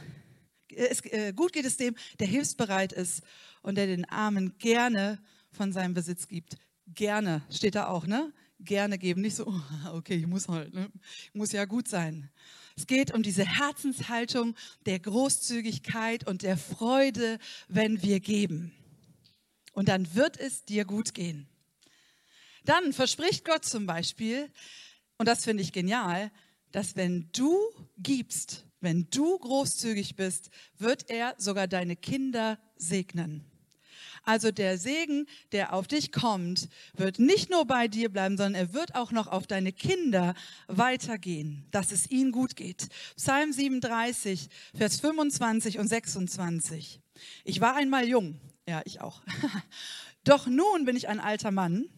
es, 0.69 1.03
äh, 1.05 1.33
gut 1.35 1.51
geht 1.51 1.65
es 1.65 1.77
dem, 1.77 1.95
der 2.19 2.27
hilfsbereit 2.27 2.93
ist 2.93 3.23
und 3.63 3.73
der 3.73 3.87
den 3.87 4.05
Armen 4.05 4.55
gerne 4.59 5.19
von 5.49 5.73
seinem 5.73 5.95
Besitz 5.95 6.27
gibt. 6.27 6.57
Gerne, 6.85 7.41
steht 7.49 7.73
da 7.73 7.87
auch, 7.87 8.05
ne? 8.05 8.31
Gerne 8.59 8.99
geben, 8.99 9.21
nicht 9.21 9.35
so, 9.35 9.47
okay, 9.93 10.13
ich 10.13 10.27
muss 10.27 10.47
halt, 10.47 10.75
ne? 10.75 10.91
muss 11.33 11.53
ja 11.53 11.65
gut 11.65 11.87
sein. 11.87 12.29
Es 12.77 12.85
geht 12.85 13.11
um 13.15 13.23
diese 13.23 13.45
Herzenshaltung 13.45 14.53
der 14.85 14.99
Großzügigkeit 14.99 16.27
und 16.27 16.43
der 16.43 16.55
Freude, 16.55 17.39
wenn 17.67 18.03
wir 18.03 18.19
geben 18.19 18.75
und 19.73 19.89
dann 19.89 20.15
wird 20.15 20.39
es 20.39 20.63
dir 20.63 20.85
gut 20.85 21.13
gehen. 21.13 21.47
Dann 22.65 22.93
verspricht 22.93 23.43
Gott 23.43 23.65
zum 23.65 23.85
Beispiel, 23.85 24.49
und 25.17 25.27
das 25.27 25.43
finde 25.43 25.63
ich 25.63 25.73
genial, 25.73 26.31
dass 26.71 26.95
wenn 26.95 27.29
du 27.33 27.57
gibst, 27.97 28.65
wenn 28.79 29.09
du 29.09 29.37
großzügig 29.37 30.15
bist, 30.15 30.49
wird 30.77 31.09
er 31.09 31.35
sogar 31.37 31.67
deine 31.67 31.95
Kinder 31.95 32.57
segnen. 32.77 33.49
Also 34.25 34.51
der 34.51 34.77
Segen, 34.77 35.27
der 35.51 35.73
auf 35.73 35.87
dich 35.87 36.13
kommt, 36.13 36.69
wird 36.93 37.19
nicht 37.19 37.49
nur 37.49 37.65
bei 37.65 37.89
dir 37.89 38.09
bleiben, 38.09 38.37
sondern 38.37 38.55
er 38.55 38.73
wird 38.73 38.95
auch 38.95 39.11
noch 39.11 39.27
auf 39.27 39.47
deine 39.47 39.73
Kinder 39.73 40.33
weitergehen, 40.67 41.67
dass 41.71 41.91
es 41.91 42.09
ihnen 42.09 42.31
gut 42.31 42.55
geht. 42.55 42.87
Psalm 43.17 43.51
37, 43.51 44.47
Vers 44.75 45.01
25 45.01 45.77
und 45.77 45.89
26. 45.89 47.01
Ich 47.43 47.59
war 47.59 47.75
einmal 47.75 48.07
jung 48.07 48.39
ja, 48.67 48.81
ich 48.85 49.01
auch. 49.01 49.21
Doch 50.23 50.47
nun 50.47 50.85
bin 50.85 50.95
ich 50.95 51.07
ein 51.07 51.19
alter 51.19 51.51
Mann. 51.51 51.89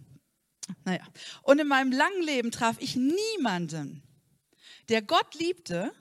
Naja, 0.83 1.03
und 1.43 1.59
in 1.59 1.67
meinem 1.67 1.91
langen 1.91 2.23
Leben 2.23 2.51
traf 2.51 2.77
ich 2.79 2.95
niemanden, 2.95 4.01
der 4.89 5.01
Gott 5.03 5.35
liebte 5.35 5.91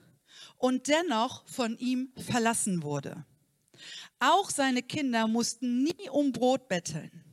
und 0.56 0.88
dennoch 0.88 1.46
von 1.46 1.76
ihm 1.76 2.12
verlassen 2.16 2.82
wurde. 2.82 3.26
Auch 4.20 4.48
seine 4.48 4.82
Kinder 4.82 5.26
mussten 5.26 5.82
nie 5.82 6.08
um 6.10 6.32
Brot 6.32 6.68
betteln. 6.68 7.24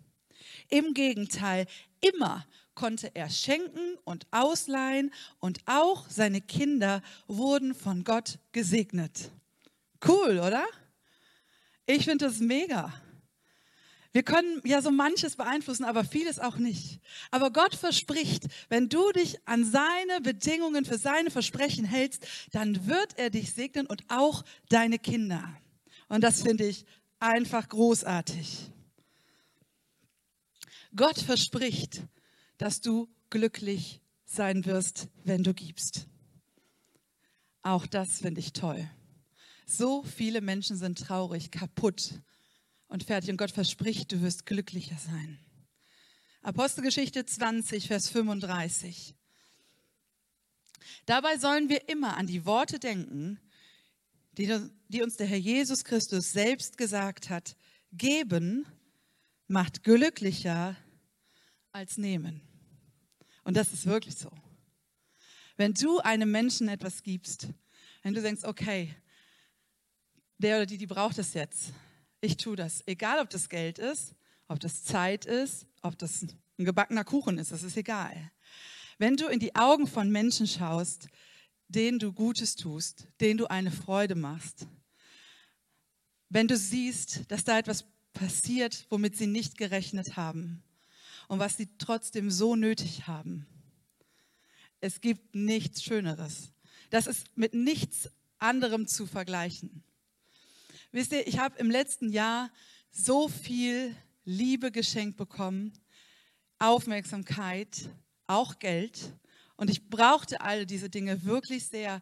Im 0.70 0.94
Gegenteil, 0.94 1.68
immer 2.02 2.46
konnte 2.76 3.16
er 3.16 3.30
schenken 3.30 3.98
und 4.04 4.26
ausleihen 4.32 5.14
und 5.40 5.60
auch 5.66 6.10
seine 6.10 6.42
Kinder 6.42 7.02
wurden 7.28 7.76
von 7.76 8.04
Gott 8.04 8.40
gesegnet. 8.52 9.32
Cool, 10.06 10.40
oder? 10.40 10.66
Ich 11.86 12.06
finde 12.06 12.26
das 12.26 12.40
mega. 12.40 12.94
Wir 14.14 14.24
können 14.24 14.62
ja 14.66 14.82
so 14.82 14.92
manches 14.92 15.38
beeinflussen, 15.38 15.86
aber 15.86 16.04
vieles 16.04 16.38
auch 16.38 16.58
nicht. 16.58 17.00
Aber 17.32 17.52
Gott 17.52 17.76
verspricht, 17.76 18.44
wenn 18.68 18.90
du 18.90 19.12
dich 19.14 19.38
an 19.48 19.64
seine 19.64 20.20
Bedingungen 20.22 20.84
für 20.84 20.98
seine 20.98 21.32
Versprechen 21.32 21.86
hältst, 21.86 22.28
dann 22.52 22.88
wird 22.88 23.18
er 23.18 23.30
dich 23.30 23.54
segnen 23.54 23.88
und 23.88 24.04
auch 24.10 24.44
deine 24.68 25.00
Kinder. 25.00 25.56
Und 26.10 26.24
das 26.24 26.42
finde 26.42 26.66
ich 26.66 26.86
einfach 27.20 27.70
großartig. 27.70 28.72
Gott 30.94 31.20
verspricht, 31.20 32.02
dass 32.58 32.82
du 32.82 33.08
glücklich 33.30 34.02
sein 34.26 34.66
wirst, 34.66 35.08
wenn 35.24 35.44
du 35.44 35.54
gibst. 35.54 36.08
Auch 37.62 37.86
das 37.86 38.20
finde 38.20 38.42
ich 38.42 38.52
toll. 38.52 38.90
So 39.66 40.04
viele 40.04 40.42
Menschen 40.42 40.76
sind 40.76 41.00
traurig, 41.00 41.50
kaputt, 41.50 42.22
und 42.92 43.04
fertig. 43.04 43.30
Und 43.32 43.38
Gott 43.38 43.52
verspricht, 43.52 44.12
du 44.12 44.22
wirst 44.22 44.46
glücklicher 44.46 44.98
sein. 44.98 45.40
Apostelgeschichte 46.42 47.26
20, 47.26 47.88
Vers 47.88 48.10
35. 48.10 49.16
Dabei 51.06 51.38
sollen 51.38 51.70
wir 51.70 51.88
immer 51.88 52.18
an 52.18 52.28
die 52.28 52.46
Worte 52.46 52.80
denken, 52.80 53.40
die, 54.38 54.54
die 54.90 55.02
uns 55.02 55.16
der 55.16 55.28
Herr 55.28 55.38
Jesus 55.38 55.86
Christus 55.86 56.32
selbst 56.32 56.78
gesagt 56.78 57.30
hat. 57.30 57.56
Geben 57.94 58.66
macht 59.48 59.84
glücklicher 59.84 60.76
als 61.72 61.98
nehmen. 61.98 62.42
Und 63.44 63.56
das 63.56 63.72
ist 63.72 63.86
wirklich 63.86 64.18
so. 64.18 64.32
Wenn 65.56 65.74
du 65.74 66.00
einem 66.00 66.30
Menschen 66.30 66.68
etwas 66.68 67.04
gibst, 67.04 67.48
wenn 68.04 68.14
du 68.14 68.22
denkst, 68.22 68.44
okay, 68.44 68.94
der 70.38 70.58
oder 70.58 70.66
die, 70.66 70.78
die 70.78 70.88
braucht 70.88 71.20
es 71.20 71.34
jetzt, 71.34 71.72
ich 72.22 72.38
tue 72.38 72.56
das. 72.56 72.84
Egal, 72.88 73.20
ob 73.20 73.30
das 73.30 73.50
Geld 73.50 73.80
ist, 73.80 74.16
ob 74.48 74.60
das 74.60 74.84
Zeit 74.84 75.26
ist, 75.26 75.68
ob 75.82 75.98
das 75.98 76.22
ein 76.58 76.66
gebackener 76.66 77.04
Kuchen 77.04 77.38
ist, 77.38 77.52
das 77.52 77.64
ist 77.64 77.78
egal. 77.78 78.32
Wenn 78.98 79.18
du 79.18 79.28
in 79.28 79.40
die 79.40 79.56
Augen 79.56 79.88
von 79.88 80.12
Menschen 80.12 80.48
schaust, 80.48 81.08
denen 81.68 82.00
du 82.00 82.14
Gutes 82.14 82.56
tust, 82.56 83.08
denen 83.20 83.38
du 83.38 83.50
eine 83.50 83.72
Freude 83.72 84.16
machst, 84.16 84.68
wenn 86.30 86.48
du 86.48 86.56
siehst, 86.56 87.30
dass 87.30 87.44
da 87.44 87.58
etwas 87.58 87.86
passiert, 88.14 88.86
womit 88.90 89.18
sie 89.18 89.28
nicht 89.28 89.58
gerechnet 89.58 90.16
haben, 90.16 90.64
und 91.28 91.40
was 91.40 91.58
sie 91.58 91.70
trotzdem 91.78 92.30
so 92.30 92.56
nötig 92.56 93.08
haben. 93.08 93.48
Es 94.82 95.00
gibt 95.00 95.34
nichts 95.34 95.82
Schöneres. 95.82 96.52
Das 96.90 97.08
ist 97.08 97.38
mit 97.38 97.54
nichts 97.54 98.10
anderem 98.38 98.86
zu 98.86 99.08
vergleichen. 99.08 99.84
Wisst 100.92 101.14
ihr, 101.14 101.26
ich 101.26 101.40
habe 101.40 101.58
im 101.58 101.72
letzten 101.72 102.10
Jahr 102.10 102.52
so 102.92 103.30
viel 103.30 103.96
Liebe 104.26 104.72
geschenkt 104.72 105.18
bekommen, 105.18 105.74
Aufmerksamkeit, 106.60 107.90
auch 108.28 108.60
Geld. 108.60 109.14
Und 109.56 109.70
ich 109.70 109.90
brauchte 109.90 110.42
all 110.42 110.66
diese 110.66 110.90
Dinge 110.90 111.24
wirklich 111.24 111.68
sehr, 111.68 112.02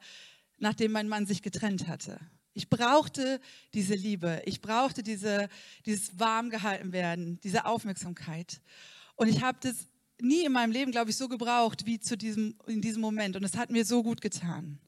nachdem 0.58 0.92
mein 0.92 1.08
Mann 1.08 1.28
sich 1.28 1.42
getrennt 1.42 1.88
hatte. 1.88 2.20
Ich 2.54 2.68
brauchte 2.70 3.40
diese 3.74 3.94
Liebe, 3.94 4.42
ich 4.46 4.60
brauchte 4.60 5.04
diese, 5.04 5.50
dieses 5.86 6.20
warm 6.20 6.52
werden, 6.52 7.40
diese 7.42 7.66
Aufmerksamkeit. 7.66 8.60
Und 9.16 9.28
ich 9.28 9.44
habe 9.44 9.60
das 9.62 9.88
nie 10.20 10.46
in 10.46 10.52
meinem 10.52 10.72
Leben, 10.72 10.92
glaube 10.92 11.12
ich, 11.12 11.16
so 11.16 11.30
gebraucht 11.30 11.86
wie 11.86 12.00
zu 12.00 12.18
diesem, 12.18 12.56
in 12.66 12.82
diesem 12.82 13.02
Moment. 13.02 13.36
Und 13.36 13.44
es 13.44 13.56
hat 13.56 13.70
mir 13.70 13.86
so 13.86 14.04
gut 14.04 14.20
getan. 14.20 14.80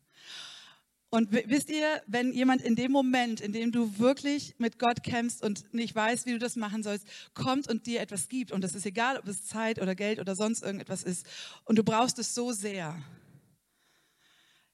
Und 1.14 1.34
wisst 1.34 1.70
ihr, 1.70 2.02
wenn 2.08 2.32
jemand 2.32 2.62
in 2.62 2.78
dem 2.78 2.94
Moment, 2.94 3.42
in 3.42 3.52
dem 3.52 3.74
du 3.74 4.00
wirklich 4.00 4.56
mit 4.60 4.80
Gott 4.80 5.04
kämpfst 5.04 5.44
und 5.44 5.74
nicht 5.74 5.94
weißt, 5.94 6.26
wie 6.26 6.32
du 6.32 6.40
das 6.40 6.56
machen 6.56 6.84
sollst, 6.84 7.06
kommt 7.34 7.68
und 7.68 7.86
dir 7.86 8.00
etwas 8.00 8.30
gibt, 8.30 8.54
und 8.54 8.64
das 8.64 8.76
ist 8.76 8.86
egal, 8.86 9.18
ob 9.18 9.28
es 9.28 9.46
Zeit 9.46 9.82
oder 9.82 9.94
Geld 9.94 10.20
oder 10.20 10.38
sonst 10.38 10.64
irgendetwas 10.64 11.04
ist, 11.04 11.26
und 11.66 11.78
du 11.78 11.84
brauchst 11.84 12.18
es 12.18 12.34
so 12.34 12.54
sehr, 12.54 12.98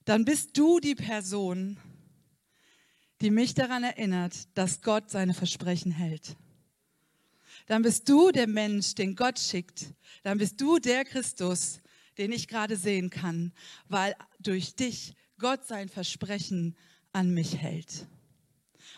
dann 0.05 0.25
bist 0.25 0.55
du 0.55 0.79
die 0.79 0.93
Person, 0.93 1.79
die 3.19 3.31
mich 3.31 3.55
daran 3.55 3.83
erinnert, 3.83 4.35
dass 4.53 4.83
Gott 4.83 5.09
seine 5.09 5.33
Versprechen 5.33 5.91
hält. 5.91 6.37
Dann 7.65 7.81
bist 7.81 8.07
du 8.07 8.31
der 8.31 8.47
Mensch, 8.47 8.93
den 8.93 9.15
Gott 9.15 9.39
schickt. 9.39 9.87
Dann 10.21 10.37
bist 10.37 10.61
du 10.61 10.77
der 10.77 11.03
Christus, 11.03 11.81
den 12.19 12.31
ich 12.31 12.47
gerade 12.47 12.77
sehen 12.77 13.09
kann, 13.09 13.53
weil 13.89 14.15
durch 14.39 14.75
dich 14.75 15.16
Gott 15.39 15.65
sein 15.67 15.89
Versprechen 15.89 16.75
an 17.13 17.33
mich 17.33 17.57
hält. 17.57 18.07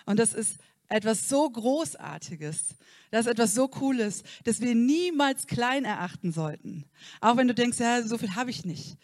Und 0.06 0.20
das 0.20 0.34
ist 0.34 0.58
etwas 0.88 1.30
so 1.30 1.50
Großartiges, 1.50 2.76
das 3.12 3.26
ist 3.26 3.32
etwas 3.32 3.54
so 3.54 3.68
Cooles, 3.68 4.24
dass 4.44 4.60
wir 4.60 4.74
niemals 4.76 5.46
klein 5.46 5.86
erachten 5.86 6.32
sollten. 6.32 6.86
Auch 7.22 7.38
wenn 7.38 7.48
du 7.48 7.54
denkst, 7.54 7.80
ja, 7.80 8.02
so 8.02 8.18
viel 8.18 8.36
habe 8.36 8.50
ich 8.50 8.66
nicht. 8.66 8.98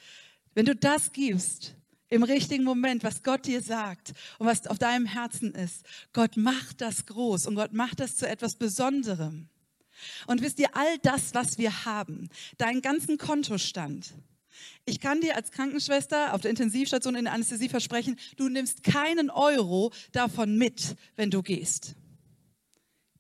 Wenn 0.55 0.65
du 0.65 0.75
das 0.75 1.11
gibst, 1.11 1.75
im 2.09 2.23
richtigen 2.23 2.63
Moment, 2.63 3.03
was 3.03 3.23
Gott 3.23 3.45
dir 3.45 3.61
sagt 3.61 4.13
und 4.37 4.47
was 4.47 4.67
auf 4.67 4.77
deinem 4.77 5.05
Herzen 5.05 5.53
ist, 5.53 5.85
Gott 6.13 6.37
macht 6.37 6.81
das 6.81 7.05
groß 7.05 7.47
und 7.47 7.55
Gott 7.55 7.73
macht 7.73 7.99
das 7.99 8.15
zu 8.15 8.27
etwas 8.27 8.55
Besonderem. 8.55 9.49
Und 10.27 10.41
wisst 10.41 10.59
ihr, 10.59 10.75
all 10.75 10.97
das, 10.99 11.33
was 11.33 11.57
wir 11.57 11.85
haben, 11.85 12.29
deinen 12.57 12.81
ganzen 12.81 13.17
Kontostand, 13.17 14.13
ich 14.85 14.99
kann 14.99 15.21
dir 15.21 15.35
als 15.35 15.51
Krankenschwester 15.51 16.33
auf 16.33 16.41
der 16.41 16.51
Intensivstation 16.51 17.15
in 17.15 17.25
der 17.25 17.33
Anästhesie 17.33 17.69
versprechen, 17.69 18.19
du 18.37 18.49
nimmst 18.49 18.83
keinen 18.83 19.29
Euro 19.29 19.91
davon 20.11 20.57
mit, 20.57 20.95
wenn 21.15 21.31
du 21.31 21.41
gehst. 21.41 21.95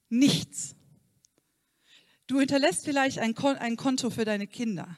Nichts. 0.09 0.75
Du 2.27 2.39
hinterlässt 2.39 2.85
vielleicht 2.85 3.19
ein, 3.19 3.35
Konto 3.35 4.09
für 4.09 4.25
deine 4.25 4.47
Kinder. 4.47 4.97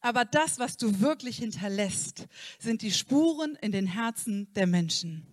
Aber 0.00 0.24
das, 0.24 0.58
was 0.58 0.76
du 0.76 1.00
wirklich 1.00 1.38
hinterlässt, 1.38 2.26
sind 2.58 2.82
die 2.82 2.92
Spuren 2.92 3.56
in 3.60 3.72
den 3.72 3.86
Herzen 3.86 4.52
der 4.54 4.66
Menschen. 4.66 5.26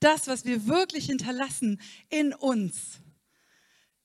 Das, 0.00 0.26
was 0.26 0.44
wir 0.44 0.66
wirklich 0.66 1.06
hinterlassen 1.06 1.80
in 2.08 2.34
uns, 2.34 3.00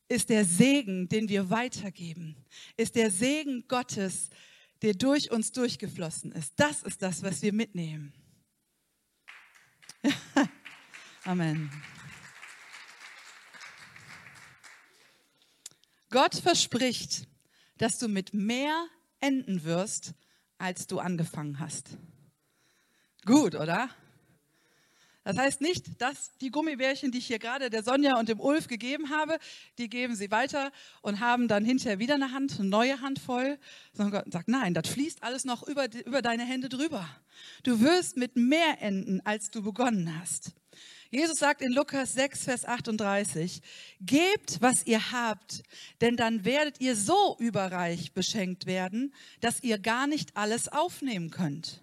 ist 0.09 0.29
der 0.29 0.45
Segen, 0.45 1.09
den 1.09 1.27
wir 1.27 1.49
weitergeben, 1.49 2.35
ist 2.77 2.95
der 2.95 3.11
Segen 3.11 3.65
Gottes, 3.67 4.29
der 4.81 4.93
durch 4.93 5.31
uns 5.31 5.51
durchgeflossen 5.51 6.31
ist. 6.31 6.53
Das 6.57 6.83
ist 6.83 7.01
das, 7.01 7.23
was 7.23 7.41
wir 7.41 7.53
mitnehmen. 7.53 8.13
Amen. 11.23 11.71
Gott 16.09 16.35
verspricht, 16.35 17.27
dass 17.77 17.99
du 17.99 18.07
mit 18.07 18.33
mehr 18.33 18.87
enden 19.19 19.63
wirst, 19.63 20.13
als 20.57 20.87
du 20.87 20.99
angefangen 20.99 21.59
hast. 21.59 21.97
Gut, 23.25 23.55
oder? 23.55 23.89
Das 25.27 25.37
heißt 25.37 25.59
nicht, 25.59 26.01
dass 26.01 26.37
die 26.37 26.51
Gummibärchen, 26.51 27.11
die 27.11 27.17
ich 27.17 27.27
hier 27.27 27.37
gerade 27.37 27.69
der 27.69 27.83
Sonja 27.83 28.17
und 28.17 28.29
dem 28.29 28.39
Ulf 28.39 28.69
gegeben 28.69 29.09
habe, 29.09 29.39
die 29.77 29.89
geben 29.89 30.15
sie 30.15 30.31
weiter 30.31 30.71
und 31.01 31.19
haben 31.19 31.49
dann 31.49 31.65
hinterher 31.65 31.99
wieder 31.99 32.15
eine 32.15 32.31
Hand, 32.31 32.57
eine 32.57 32.69
neue 32.69 33.01
Hand 33.01 33.19
voll, 33.19 33.59
sondern 33.91 34.23
Gott 34.23 34.31
sagt, 34.31 34.47
nein, 34.47 34.73
das 34.73 34.87
fließt 34.87 35.23
alles 35.23 35.43
noch 35.43 35.67
über, 35.67 35.89
über 36.05 36.21
deine 36.21 36.45
Hände 36.45 36.69
drüber. 36.69 37.05
Du 37.63 37.81
wirst 37.81 38.15
mit 38.15 38.37
mehr 38.37 38.81
enden, 38.81 39.19
als 39.25 39.51
du 39.51 39.61
begonnen 39.61 40.17
hast. 40.17 40.53
Jesus 41.11 41.39
sagt 41.39 41.61
in 41.61 41.73
Lukas 41.73 42.13
6, 42.13 42.45
Vers 42.45 42.63
38, 42.63 43.61
gebt, 43.99 44.61
was 44.61 44.87
ihr 44.87 45.11
habt, 45.11 45.63
denn 45.99 46.15
dann 46.15 46.45
werdet 46.45 46.79
ihr 46.79 46.95
so 46.95 47.35
überreich 47.37 48.13
beschenkt 48.13 48.65
werden, 48.65 49.13
dass 49.41 49.61
ihr 49.61 49.77
gar 49.77 50.07
nicht 50.07 50.37
alles 50.37 50.69
aufnehmen 50.69 51.31
könnt. 51.31 51.81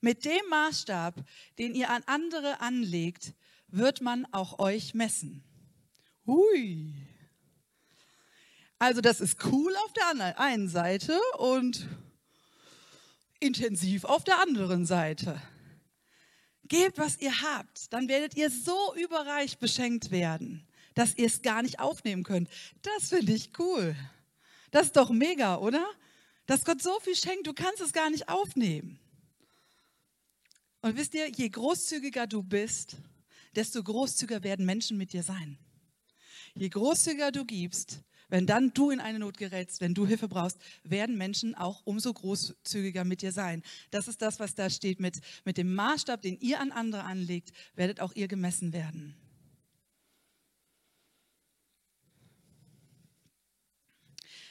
Mit 0.00 0.24
dem 0.24 0.48
Maßstab, 0.48 1.14
den 1.58 1.74
ihr 1.74 1.90
an 1.90 2.02
andere 2.06 2.60
anlegt, 2.60 3.34
wird 3.68 4.00
man 4.00 4.26
auch 4.32 4.58
euch 4.58 4.94
messen. 4.94 5.42
Hui. 6.26 6.94
Also 8.78 9.00
das 9.00 9.20
ist 9.20 9.44
cool 9.46 9.74
auf 9.84 9.92
der 9.92 10.38
einen 10.38 10.68
Seite 10.68 11.18
und 11.38 11.88
intensiv 13.40 14.04
auf 14.04 14.24
der 14.24 14.40
anderen 14.40 14.86
Seite. 14.86 15.40
Gebt, 16.64 16.98
was 16.98 17.18
ihr 17.18 17.40
habt, 17.40 17.92
dann 17.92 18.08
werdet 18.08 18.36
ihr 18.36 18.50
so 18.50 18.94
überreich 18.94 19.58
beschenkt 19.58 20.10
werden, 20.10 20.66
dass 20.94 21.16
ihr 21.16 21.26
es 21.26 21.42
gar 21.42 21.62
nicht 21.62 21.80
aufnehmen 21.80 22.24
könnt. 22.24 22.48
Das 22.82 23.08
finde 23.08 23.32
ich 23.32 23.58
cool. 23.58 23.96
Das 24.70 24.86
ist 24.86 24.96
doch 24.96 25.10
mega, 25.10 25.56
oder? 25.56 25.84
Dass 26.46 26.64
Gott 26.64 26.82
so 26.82 27.00
viel 27.00 27.16
schenkt, 27.16 27.46
du 27.46 27.54
kannst 27.54 27.80
es 27.80 27.92
gar 27.92 28.10
nicht 28.10 28.28
aufnehmen. 28.28 29.00
Und 30.80 30.96
wisst 30.96 31.14
ihr, 31.14 31.28
je 31.28 31.48
großzügiger 31.48 32.26
du 32.26 32.42
bist, 32.42 32.96
desto 33.54 33.82
großzügiger 33.82 34.42
werden 34.42 34.64
Menschen 34.64 34.96
mit 34.96 35.12
dir 35.12 35.22
sein. 35.22 35.58
Je 36.54 36.68
großzügiger 36.68 37.32
du 37.32 37.44
gibst, 37.44 38.02
wenn 38.28 38.46
dann 38.46 38.72
du 38.74 38.90
in 38.90 39.00
eine 39.00 39.18
Not 39.18 39.38
gerätst, 39.38 39.80
wenn 39.80 39.94
du 39.94 40.06
Hilfe 40.06 40.28
brauchst, 40.28 40.58
werden 40.84 41.16
Menschen 41.16 41.54
auch 41.54 41.80
umso 41.84 42.12
großzügiger 42.12 43.04
mit 43.04 43.22
dir 43.22 43.32
sein. 43.32 43.62
Das 43.90 44.06
ist 44.06 44.20
das, 44.20 44.38
was 44.38 44.54
da 44.54 44.68
steht 44.68 45.00
mit, 45.00 45.20
mit 45.44 45.56
dem 45.56 45.74
Maßstab, 45.74 46.20
den 46.20 46.38
ihr 46.40 46.60
an 46.60 46.70
andere 46.70 47.04
anlegt, 47.04 47.52
werdet 47.74 48.00
auch 48.00 48.14
ihr 48.14 48.28
gemessen 48.28 48.72
werden. 48.72 49.16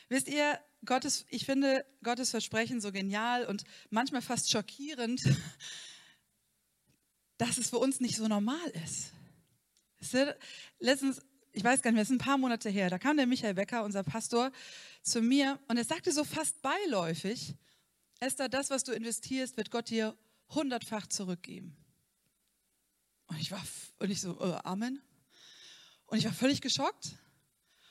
Wisst 0.09 0.27
ihr, 0.27 0.59
Gottes, 0.85 1.25
ich 1.29 1.45
finde 1.45 1.85
Gottes 2.01 2.31
Versprechen 2.31 2.81
so 2.81 2.91
genial 2.91 3.45
und 3.45 3.63
manchmal 3.89 4.21
fast 4.21 4.49
schockierend, 4.49 5.21
dass 7.37 7.57
es 7.57 7.69
für 7.69 7.77
uns 7.77 7.99
nicht 7.99 8.15
so 8.15 8.27
normal 8.27 8.67
ist. 8.85 9.11
Letztens, 10.79 11.21
ich 11.53 11.63
weiß 11.63 11.81
gar 11.81 11.91
nicht 11.91 11.95
mehr, 11.95 12.03
es 12.03 12.09
ist 12.09 12.15
ein 12.15 12.19
paar 12.19 12.37
Monate 12.37 12.69
her, 12.69 12.89
da 12.89 12.99
kam 12.99 13.17
der 13.17 13.27
Michael 13.27 13.55
Becker, 13.55 13.83
unser 13.83 14.03
Pastor, 14.03 14.51
zu 15.01 15.21
mir 15.21 15.59
und 15.67 15.77
er 15.77 15.85
sagte 15.85 16.11
so 16.11 16.23
fast 16.23 16.61
beiläufig, 16.61 17.55
Esther, 18.19 18.49
das, 18.49 18.69
was 18.69 18.83
du 18.83 18.93
investierst, 18.93 19.57
wird 19.57 19.71
Gott 19.71 19.89
dir 19.89 20.17
hundertfach 20.49 21.07
zurückgeben. 21.07 21.75
Und 23.27 23.39
ich 23.39 23.51
war, 23.51 23.61
und 23.99 24.09
ich 24.09 24.21
so, 24.21 24.39
äh, 24.39 24.57
Amen. 24.63 25.01
Und 26.07 26.17
ich 26.17 26.25
war 26.25 26.33
völlig 26.33 26.61
geschockt. 26.61 27.15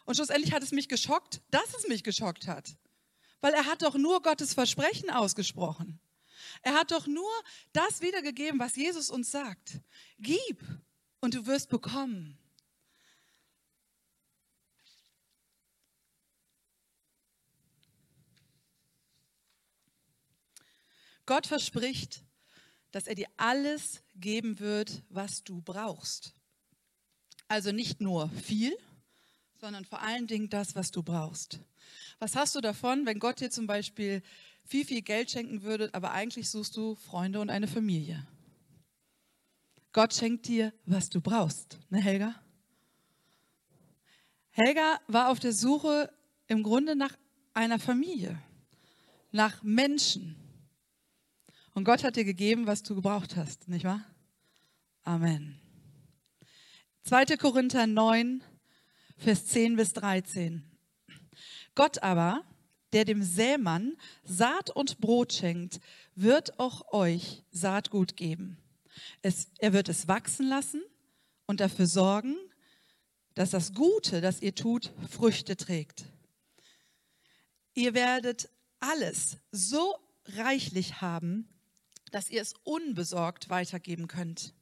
Und 0.05 0.15
schlussendlich 0.17 0.53
hat 0.53 0.63
es 0.63 0.73
mich 0.73 0.89
geschockt, 0.89 1.43
dass 1.51 1.75
es 1.75 1.87
mich 1.89 2.03
geschockt 2.03 2.47
hat. 2.47 2.77
Weil 3.41 3.53
er 3.53 3.67
hat 3.67 3.83
doch 3.83 3.97
nur 3.97 4.23
Gottes 4.23 4.55
Versprechen 4.55 5.11
ausgesprochen. 5.11 6.01
Er 6.63 6.75
hat 6.75 6.91
doch 6.91 7.07
nur 7.07 7.31
das 7.73 8.01
wiedergegeben, 8.01 8.59
was 8.61 8.77
Jesus 8.77 9.11
uns 9.11 9.31
sagt. 9.31 9.81
Gib 10.19 10.63
und 11.21 11.35
du 11.35 11.47
wirst 11.47 11.69
bekommen. 11.69 12.39
Gott 21.27 21.49
verspricht, 21.49 22.23
dass 22.93 23.09
er 23.09 23.17
dir 23.17 23.27
alles 23.37 24.03
geben 24.15 24.61
wird, 24.61 25.03
was 25.09 25.43
du 25.43 25.61
brauchst. 25.61 26.35
Also 27.49 27.73
nicht 27.73 28.01
nur 28.01 28.31
viel, 28.31 28.77
sondern 29.61 29.85
vor 29.85 30.03
allen 30.03 30.27
Dingen 30.27 30.49
das, 30.49 30.77
was 30.77 30.93
du 30.93 31.03
brauchst. 31.03 31.59
Was 32.19 32.37
hast 32.37 32.55
du 32.55 32.61
davon, 32.61 33.07
wenn 33.07 33.19
Gott 33.19 33.41
dir 33.41 33.51
zum 33.51 33.67
Beispiel 33.67 34.23
viel, 34.67 34.85
viel 34.85 35.03
Geld 35.03 35.31
schenken 35.31 35.63
würde, 35.63 35.91
aber 35.93 36.11
eigentlich 36.11 36.51
suchst 36.51 36.77
du 36.77 36.97
Freunde 36.97 37.41
und 37.41 37.51
eine 37.51 37.69
Familie. 37.69 38.27
Gott 39.93 40.13
schenkt 40.13 40.47
dir, 40.49 40.75
was 40.85 41.09
du 41.09 41.21
brauchst, 41.21 41.79
ne 41.89 41.99
Helga? 41.99 42.35
Helga 44.51 45.01
war 45.07 45.31
auf 45.31 45.39
der 45.39 45.53
Suche 45.53 46.13
im 46.49 46.63
Grunde 46.63 46.97
nach 46.97 47.17
einer 47.55 47.79
Familie, 47.79 48.39
nach 49.33 49.63
Menschen. 49.63 50.37
Und 51.75 51.85
Gott 51.85 52.05
hat 52.05 52.17
dir 52.17 52.25
gegeben, 52.25 52.67
was 52.67 52.83
du 52.83 52.95
gebraucht 52.95 53.37
hast, 53.37 53.69
nicht 53.69 53.85
wahr? 53.85 54.05
Amen. 55.03 55.61
2. 57.05 57.37
Korinther 57.37 57.87
9, 57.87 58.43
Vers 59.19 59.47
10 59.47 59.77
bis 59.77 59.93
13. 59.93 60.65
Gott 61.75 62.03
aber, 62.03 62.45
der 62.97 63.05
dem 63.05 63.23
Sämann 63.23 63.95
Saat 64.25 64.71
und 64.71 65.03
Brot 65.03 65.35
schenkt, 65.35 65.81
wird 66.15 66.59
auch 66.59 66.95
euch 66.95 67.43
Saatgut 67.51 68.17
geben. 68.17 68.57
Es, 69.21 69.49
er 69.59 69.75
wird 69.75 69.91
es 69.91 70.09
wachsen 70.09 70.49
lassen 70.49 70.83
und 71.45 71.61
dafür 71.61 71.87
sorgen, 71.87 72.37
dass 73.35 73.51
das 73.51 73.75
Gute, 73.75 74.23
das 74.23 74.41
ihr 74.41 74.55
tut, 74.55 74.95
Früchte 75.11 75.59
trägt. 75.59 76.07
Ihr 77.75 77.93
werdet 77.93 78.49
alles 78.81 79.37
so 79.53 79.99
reichlich 80.29 81.03
haben, 81.03 81.47
dass 82.13 82.31
ihr 82.31 82.41
es 82.41 82.55
unbesorgt 82.65 83.51
weitergeben 83.51 84.09
könnt. 84.09 84.55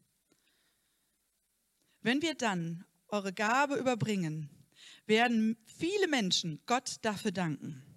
Wenn 2.00 2.20
wir 2.20 2.34
dann 2.34 2.84
eure 3.06 3.32
Gabe 3.32 3.76
überbringen, 3.76 4.50
werden 5.06 5.56
viele 5.66 6.08
Menschen 6.08 6.60
Gott 6.66 6.96
dafür 7.02 7.30
danken. 7.30 7.93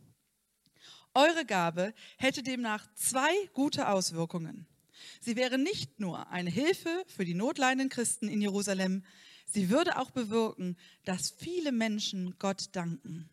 Eure 1.18 1.46
Gabe 1.46 1.96
hätte 2.18 2.44
demnach 2.44 2.86
zwei 2.94 3.34
gute 3.54 3.90
Auswirkungen. 3.90 4.68
Sie 5.20 5.36
wäre 5.36 5.58
nicht 5.58 6.00
nur 6.00 6.30
eine 6.30 6.52
Hilfe 6.52 7.04
für 7.08 7.26
die 7.26 7.34
notleidenden 7.34 7.90
Christen 7.90 8.28
in 8.28 8.40
Jerusalem, 8.40 9.04
sie 9.48 9.72
würde 9.72 9.98
auch 9.98 10.12
bewirken, 10.12 10.78
dass 11.06 11.32
viele 11.32 11.72
Menschen 11.72 12.38
Gott 12.38 12.70
danken. 12.74 13.32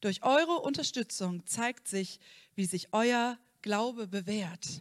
Durch 0.00 0.22
eure 0.22 0.60
Unterstützung 0.60 1.44
zeigt 1.48 1.88
sich, 1.88 2.20
wie 2.54 2.64
sich 2.64 2.92
euer 2.92 3.40
Glaube 3.60 4.06
bewährt. 4.06 4.80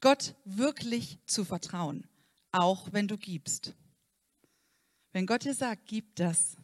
Gott 0.00 0.34
wirklich 0.44 1.20
zu 1.26 1.44
vertrauen, 1.44 2.08
auch 2.50 2.92
wenn 2.92 3.06
du 3.06 3.16
gibst. 3.16 3.72
Wenn 5.12 5.26
Gott 5.26 5.44
dir 5.44 5.54
sagt, 5.54 5.86
gib 5.86 6.16
das, 6.16 6.56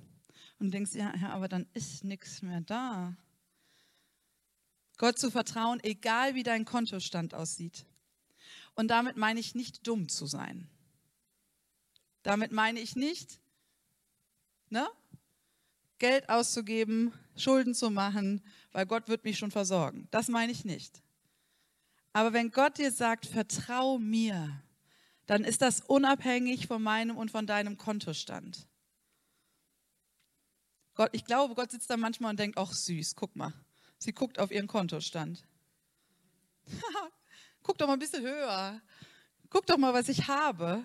und 0.59 0.67
du 0.67 0.71
denkst, 0.73 0.97
ja, 0.97 1.15
ja, 1.17 1.31
aber 1.31 1.47
dann 1.47 1.69
ist 1.73 2.03
nichts 2.03 2.43
mehr 2.43 2.63
da. 2.63 3.17
Gott 5.01 5.19
zu 5.19 5.31
vertrauen, 5.31 5.81
egal 5.83 6.35
wie 6.35 6.43
dein 6.43 6.67
Kontostand 6.67 7.33
aussieht. 7.33 7.87
Und 8.75 8.89
damit 8.89 9.17
meine 9.17 9.41
ich 9.41 9.55
nicht 9.55 9.87
dumm 9.87 10.11
zu 10.11 10.27
sein. 10.27 10.69
Damit 12.23 12.53
meine 12.53 12.81
ich 12.81 12.97
nicht, 12.97 13.41
ne, 14.69 14.87
Geld 15.99 16.29
auszugeben, 16.29 17.15
Schulden 17.35 17.75
zu 17.75 17.89
machen, 17.89 18.45
weil 18.73 18.85
Gott 18.85 19.09
wird 19.09 19.25
mich 19.25 19.39
schon 19.39 19.51
versorgen. 19.51 20.07
Das 20.11 20.29
meine 20.29 20.53
ich 20.53 20.67
nicht. 20.67 21.03
Aber 22.13 22.35
wenn 22.35 22.51
Gott 22.51 22.77
dir 22.77 22.93
sagt, 22.93 23.25
vertrau 23.25 23.99
mir, 23.99 24.63
dann 25.25 25.45
ist 25.45 25.63
das 25.63 25.81
unabhängig 25.81 26.67
von 26.67 26.83
meinem 26.83 27.17
und 27.17 27.31
von 27.31 27.47
deinem 27.47 27.79
Kontostand. 27.79 28.69
Gott, 30.93 31.09
ich 31.13 31.25
glaube, 31.25 31.55
Gott 31.55 31.71
sitzt 31.71 31.89
da 31.89 31.97
manchmal 31.97 32.33
und 32.33 32.39
denkt, 32.39 32.59
ach 32.59 32.75
süß, 32.75 33.17
guck 33.17 33.35
mal. 33.35 33.55
Sie 34.01 34.13
guckt 34.13 34.39
auf 34.39 34.51
ihren 34.51 34.67
Kontostand. 34.67 35.45
guck 37.63 37.77
doch 37.79 37.87
mal 37.87 37.93
ein 37.93 37.99
bisschen 37.99 38.23
höher. 38.23 38.81
Guck 39.51 39.67
doch 39.67 39.77
mal, 39.77 39.93
was 39.93 40.09
ich 40.09 40.27
habe. 40.27 40.85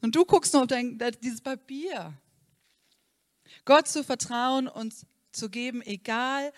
Und 0.00 0.14
du 0.16 0.24
guckst 0.24 0.54
nur 0.54 0.62
auf 0.62 0.68
dein, 0.68 0.98
dieses 1.22 1.42
Papier. 1.42 2.14
Gott 3.66 3.86
zu 3.86 4.02
vertrauen 4.02 4.66
und 4.66 4.94
zu 5.30 5.50
geben, 5.50 5.82
egal 5.82 6.52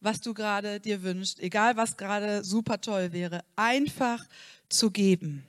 was 0.00 0.20
du 0.22 0.32
gerade 0.32 0.80
dir 0.80 1.02
wünschst, 1.02 1.38
egal 1.40 1.76
was 1.76 1.96
gerade 1.96 2.42
super 2.42 2.80
toll 2.80 3.12
wäre, 3.12 3.44
einfach 3.56 4.24
zu 4.68 4.90
geben. 4.90 5.46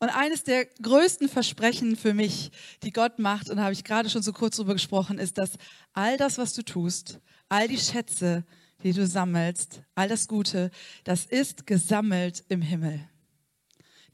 Und 0.00 0.10
eines 0.10 0.44
der 0.44 0.66
größten 0.80 1.28
Versprechen 1.28 1.96
für 1.96 2.14
mich, 2.14 2.52
die 2.82 2.92
Gott 2.92 3.18
macht, 3.18 3.50
und 3.50 3.56
da 3.56 3.64
habe 3.64 3.72
ich 3.72 3.82
gerade 3.82 4.08
schon 4.08 4.22
so 4.22 4.32
kurz 4.32 4.56
drüber 4.56 4.74
gesprochen, 4.74 5.18
ist, 5.18 5.38
dass 5.38 5.58
all 5.92 6.16
das, 6.16 6.38
was 6.38 6.54
du 6.54 6.62
tust, 6.62 7.18
all 7.48 7.66
die 7.66 7.78
Schätze, 7.78 8.44
die 8.84 8.92
du 8.92 9.06
sammelst, 9.06 9.82
all 9.96 10.08
das 10.08 10.28
Gute, 10.28 10.70
das 11.02 11.26
ist 11.26 11.66
gesammelt 11.66 12.44
im 12.48 12.62
Himmel. 12.62 13.08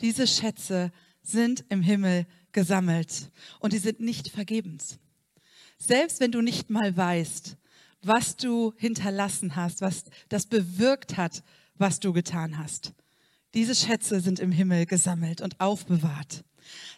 Diese 0.00 0.26
Schätze 0.26 0.90
sind 1.22 1.64
im 1.68 1.82
Himmel 1.82 2.26
gesammelt 2.52 3.30
und 3.60 3.74
die 3.74 3.78
sind 3.78 4.00
nicht 4.00 4.28
vergebens. 4.28 4.98
Selbst 5.76 6.20
wenn 6.20 6.32
du 6.32 6.40
nicht 6.40 6.70
mal 6.70 6.96
weißt, 6.96 7.56
was 8.02 8.36
du 8.36 8.72
hinterlassen 8.76 9.56
hast, 9.56 9.80
was 9.80 10.04
das 10.28 10.46
bewirkt 10.46 11.16
hat, 11.16 11.42
was 11.76 12.00
du 12.00 12.12
getan 12.12 12.58
hast. 12.58 12.92
Diese 13.54 13.74
Schätze 13.74 14.20
sind 14.20 14.40
im 14.40 14.50
Himmel 14.50 14.84
gesammelt 14.84 15.40
und 15.40 15.60
aufbewahrt. 15.60 16.44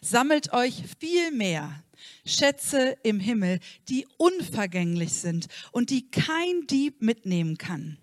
Sammelt 0.01 0.53
euch 0.53 0.83
viel 0.99 1.31
mehr 1.31 1.83
Schätze 2.25 2.97
im 3.03 3.19
Himmel, 3.19 3.59
die 3.89 4.07
unvergänglich 4.17 5.13
sind 5.13 5.47
und 5.71 5.89
die 5.89 6.09
kein 6.09 6.67
Dieb 6.67 7.01
mitnehmen 7.01 7.57
kann. 7.57 7.97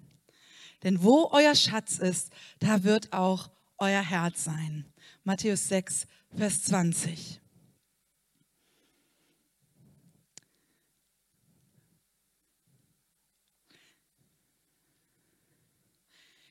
Denn 0.82 1.02
wo 1.02 1.30
euer 1.32 1.54
Schatz 1.54 1.98
ist, 1.98 2.30
da 2.60 2.84
wird 2.84 3.12
auch 3.12 3.50
euer 3.78 4.02
Herz 4.02 4.44
sein. 4.44 4.84
Matthäus 5.24 5.68
6, 5.68 6.06
Vers 6.36 6.62
20. 6.64 7.40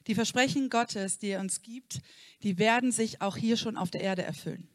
Die 0.07 0.15
Versprechen 0.15 0.69
Gottes, 0.69 1.19
die 1.19 1.29
er 1.29 1.39
uns 1.39 1.61
gibt, 1.61 2.01
die 2.43 2.57
werden 2.57 2.91
sich 2.91 3.21
auch 3.21 3.37
hier 3.37 3.57
schon 3.57 3.77
auf 3.77 3.89
der 3.89 4.01
Erde 4.01 4.23
erfüllen. 4.23 4.67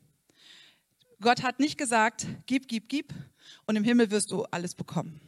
Gott 1.21 1.43
hat 1.43 1.59
nicht 1.61 1.77
gesagt, 1.79 2.27
gib, 2.47 2.69
gib, 2.69 2.89
gib 2.89 3.13
und 3.67 3.77
im 3.77 3.85
Himmel 3.85 4.11
wirst 4.11 4.31
du 4.31 4.45
alles 4.45 4.75
bekommen. 4.75 5.21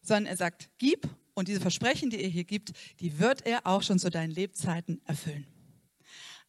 Sondern 0.00 0.26
er 0.26 0.36
sagt, 0.36 0.70
gib 0.78 1.08
und 1.34 1.48
diese 1.48 1.60
Versprechen, 1.60 2.10
die 2.10 2.22
er 2.22 2.28
hier 2.28 2.44
gibt, 2.44 2.72
die 3.00 3.18
wird 3.18 3.46
er 3.46 3.66
auch 3.66 3.82
schon 3.82 3.98
zu 3.98 4.10
deinen 4.10 4.30
Lebzeiten 4.30 5.00
erfüllen. 5.04 5.46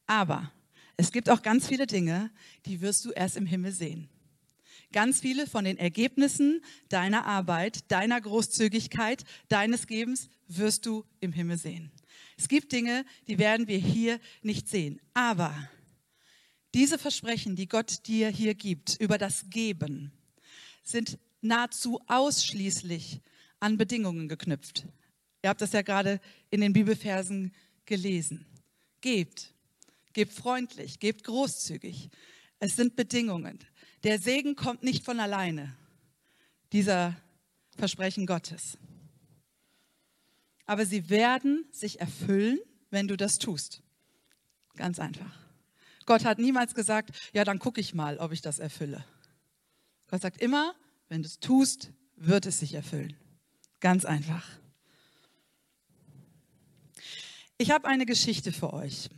Aber 0.08 0.52
es 0.98 1.12
gibt 1.12 1.30
auch 1.30 1.42
ganz 1.42 1.68
viele 1.68 1.86
Dinge, 1.86 2.32
die 2.66 2.82
wirst 2.82 3.06
du 3.06 3.12
erst 3.12 3.38
im 3.38 3.46
Himmel 3.46 3.72
sehen. 3.72 4.10
Ganz 4.92 5.20
viele 5.20 5.46
von 5.46 5.66
den 5.66 5.78
Ergebnissen 5.78 6.62
deiner 6.88 7.26
Arbeit, 7.26 7.92
deiner 7.92 8.20
Großzügigkeit, 8.20 9.24
deines 9.50 9.86
Gebens 9.86 10.30
wirst 10.48 10.86
du 10.86 11.06
im 11.20 11.32
Himmel 11.32 11.58
sehen. 11.58 11.92
Es 12.40 12.48
gibt 12.48 12.72
Dinge, 12.72 13.06
die 13.28 13.38
werden 13.38 13.68
wir 13.68 13.78
hier 13.78 14.18
nicht 14.44 14.70
sehen. 14.70 15.02
Aber 15.14 15.54
diese 16.74 16.98
Versprechen, 16.98 17.58
die 17.58 17.68
Gott 17.68 18.08
dir 18.08 18.30
hier 18.30 18.56
gibt 18.56 18.96
über 19.02 19.18
das 19.18 19.50
Geben, 19.50 20.14
sind 20.82 21.20
nahezu 21.42 22.00
ausschließlich 22.08 23.20
an 23.60 23.76
Bedingungen 23.76 24.30
geknüpft. 24.30 24.86
Ihr 25.44 25.50
habt 25.50 25.60
das 25.60 25.74
ja 25.74 25.82
gerade 25.82 26.22
in 26.50 26.62
den 26.62 26.72
Bibelversen 26.72 27.54
gelesen. 27.86 28.46
Gebt, 29.02 29.54
gebt 30.14 30.32
freundlich, 30.32 31.00
gebt 31.02 31.26
großzügig. 31.26 32.10
Es 32.60 32.78
sind 32.78 32.96
Bedingungen. 32.96 33.60
Der 34.06 34.18
Segen 34.18 34.56
kommt 34.56 34.82
nicht 34.82 35.04
von 35.04 35.20
alleine, 35.20 35.76
dieser 36.72 37.18
Versprechen 37.76 38.26
Gottes 38.26 38.78
aber 40.70 40.86
sie 40.86 41.10
werden 41.10 41.66
sich 41.72 42.00
erfüllen, 42.00 42.60
wenn 42.92 43.08
du 43.08 43.18
das 43.18 43.40
tust. 43.40 43.82
Ganz 44.76 45.00
einfach. 45.00 45.36
Gott 46.06 46.24
hat 46.26 46.38
niemals 46.38 46.76
gesagt, 46.76 47.10
ja, 47.34 47.44
dann 47.44 47.58
gucke 47.58 47.82
ich 47.82 47.96
mal, 47.96 48.20
ob 48.20 48.32
ich 48.32 48.42
das 48.42 48.60
erfülle. 48.60 49.04
Gott 50.12 50.22
sagt 50.22 50.40
immer, 50.40 50.76
wenn 51.08 51.24
du 51.24 51.28
es 51.28 51.40
tust, 51.40 51.92
wird 52.18 52.46
es 52.46 52.60
sich 52.60 52.76
erfüllen. 52.76 53.18
Ganz 53.80 54.06
einfach. 54.06 54.48
Ich 57.58 57.72
habe 57.72 57.88
eine 57.88 58.06
Geschichte 58.06 58.52
für 58.52 58.72
euch. 58.72 59.10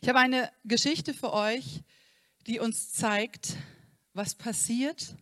Ich 0.00 0.08
habe 0.08 0.20
eine 0.20 0.50
Geschichte 0.64 1.12
für 1.12 1.34
euch, 1.34 1.82
die 2.46 2.60
uns 2.60 2.94
zeigt, 2.94 3.58
was 4.14 4.36
passiert, 4.36 5.16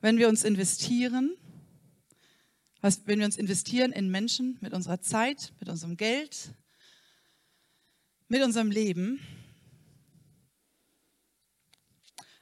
wenn 0.00 0.16
wir 0.16 0.28
uns 0.28 0.44
investieren 0.44 1.36
was, 2.82 3.06
wenn 3.06 3.20
wir 3.20 3.26
uns 3.26 3.36
investieren 3.36 3.92
in 3.92 4.10
Menschen 4.10 4.58
mit 4.60 4.74
unserer 4.74 5.00
Zeit, 5.00 5.54
mit 5.60 5.68
unserem 5.70 5.96
Geld, 5.96 6.52
mit 8.28 8.42
unserem 8.42 8.70
Leben 8.70 9.20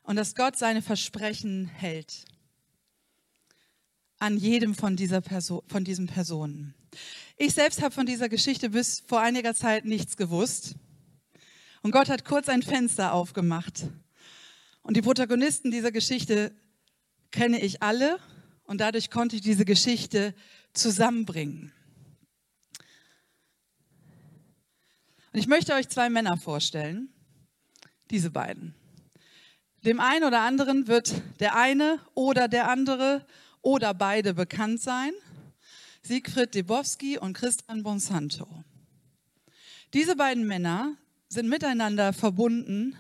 und 0.03 0.17
dass 0.17 0.35
Gott 0.35 0.57
seine 0.57 0.83
Versprechen 0.83 1.67
hält 1.67 2.25
an 4.19 4.37
jedem 4.37 4.75
von, 4.75 4.97
dieser 4.97 5.21
Person, 5.21 5.63
von 5.67 5.85
diesen 5.85 6.07
Personen. 6.07 6.75
Ich 7.37 7.55
selbst 7.55 7.83
habe 7.83 7.95
von 7.95 8.07
dieser 8.07 8.29
Geschichte 8.29 8.71
bis 8.71 9.01
vor 9.07 9.21
einiger 9.21 9.55
Zeit 9.55 9.85
nichts 9.85 10.17
gewusst. 10.17 10.75
Und 11.83 11.91
Gott 11.91 12.09
hat 12.09 12.25
kurz 12.25 12.49
ein 12.49 12.63
Fenster 12.63 13.13
aufgemacht. 13.13 13.89
Und 14.83 14.97
die 14.97 15.03
Protagonisten 15.03 15.71
dieser 15.71 15.93
Geschichte 15.93 16.55
kenne 17.31 17.61
ich 17.61 17.83
alle 17.83 18.19
und 18.71 18.81
dadurch 18.81 19.11
konnte 19.11 19.35
ich 19.35 19.43
diese 19.43 19.65
Geschichte 19.65 20.33
zusammenbringen. 20.75 21.73
Und 25.33 25.41
ich 25.41 25.49
möchte 25.49 25.75
euch 25.75 25.89
zwei 25.89 26.09
Männer 26.09 26.37
vorstellen, 26.37 27.13
diese 28.13 28.31
beiden. 28.31 28.77
Dem 29.85 29.99
einen 29.99 30.23
oder 30.23 30.43
anderen 30.43 30.87
wird 30.87 31.21
der 31.41 31.57
eine 31.57 31.99
oder 32.15 32.47
der 32.47 32.69
andere 32.69 33.27
oder 33.61 33.93
beide 33.93 34.35
bekannt 34.35 34.81
sein. 34.81 35.15
Siegfried 36.03 36.55
Debowski 36.55 37.19
und 37.19 37.33
Christian 37.33 37.83
Bonsanto. 37.83 38.47
Diese 39.95 40.15
beiden 40.15 40.47
Männer 40.47 40.97
sind 41.29 41.49
miteinander 41.49 42.13
verbunden 42.13 42.95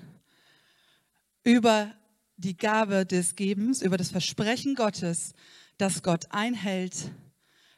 über 1.44 1.94
die 2.40 2.56
Gabe 2.56 3.06
des 3.06 3.36
Gebens, 3.36 3.82
über 3.82 3.98
das 3.98 4.10
Versprechen 4.10 4.74
Gottes, 4.74 5.34
dass 5.80 6.02
Gott 6.02 6.26
einhält, 6.30 7.10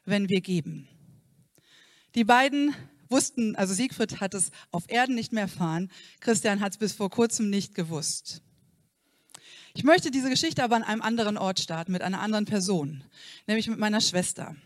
wenn 0.04 0.28
wir 0.28 0.40
geben. 0.40 0.88
Die 2.14 2.24
beiden 2.24 2.74
wussten, 3.08 3.54
also 3.56 3.74
Siegfried 3.74 4.20
hat 4.20 4.34
es 4.34 4.50
auf 4.70 4.84
Erden 4.88 5.14
nicht 5.14 5.32
mehr 5.32 5.44
erfahren, 5.44 5.90
Christian 6.20 6.60
hat 6.60 6.72
es 6.72 6.78
bis 6.78 6.92
vor 6.92 7.10
kurzem 7.10 7.50
nicht 7.50 7.74
gewusst. 7.74 8.42
Ich 9.74 9.84
möchte 9.84 10.10
diese 10.10 10.28
Geschichte 10.28 10.64
aber 10.64 10.76
an 10.76 10.82
einem 10.82 11.00
anderen 11.00 11.38
Ort 11.38 11.60
starten, 11.60 11.92
mit 11.92 12.02
einer 12.02 12.20
anderen 12.20 12.44
Person, 12.44 13.04
nämlich 13.46 13.68
mit 13.68 13.78
meiner 13.78 14.00
Schwester. 14.00 14.56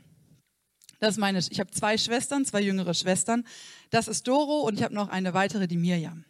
Das 0.98 1.10
ist 1.10 1.18
meine, 1.18 1.38
ich 1.38 1.60
habe 1.60 1.70
zwei 1.70 1.98
Schwestern, 1.98 2.44
zwei 2.46 2.62
jüngere 2.62 2.94
Schwestern. 2.94 3.46
Das 3.90 4.08
ist 4.08 4.26
Doro 4.26 4.60
und 4.60 4.74
ich 4.74 4.82
habe 4.82 4.94
noch 4.94 5.10
eine 5.10 5.34
weitere, 5.34 5.68
die 5.68 5.76
Mirjam. 5.76 6.24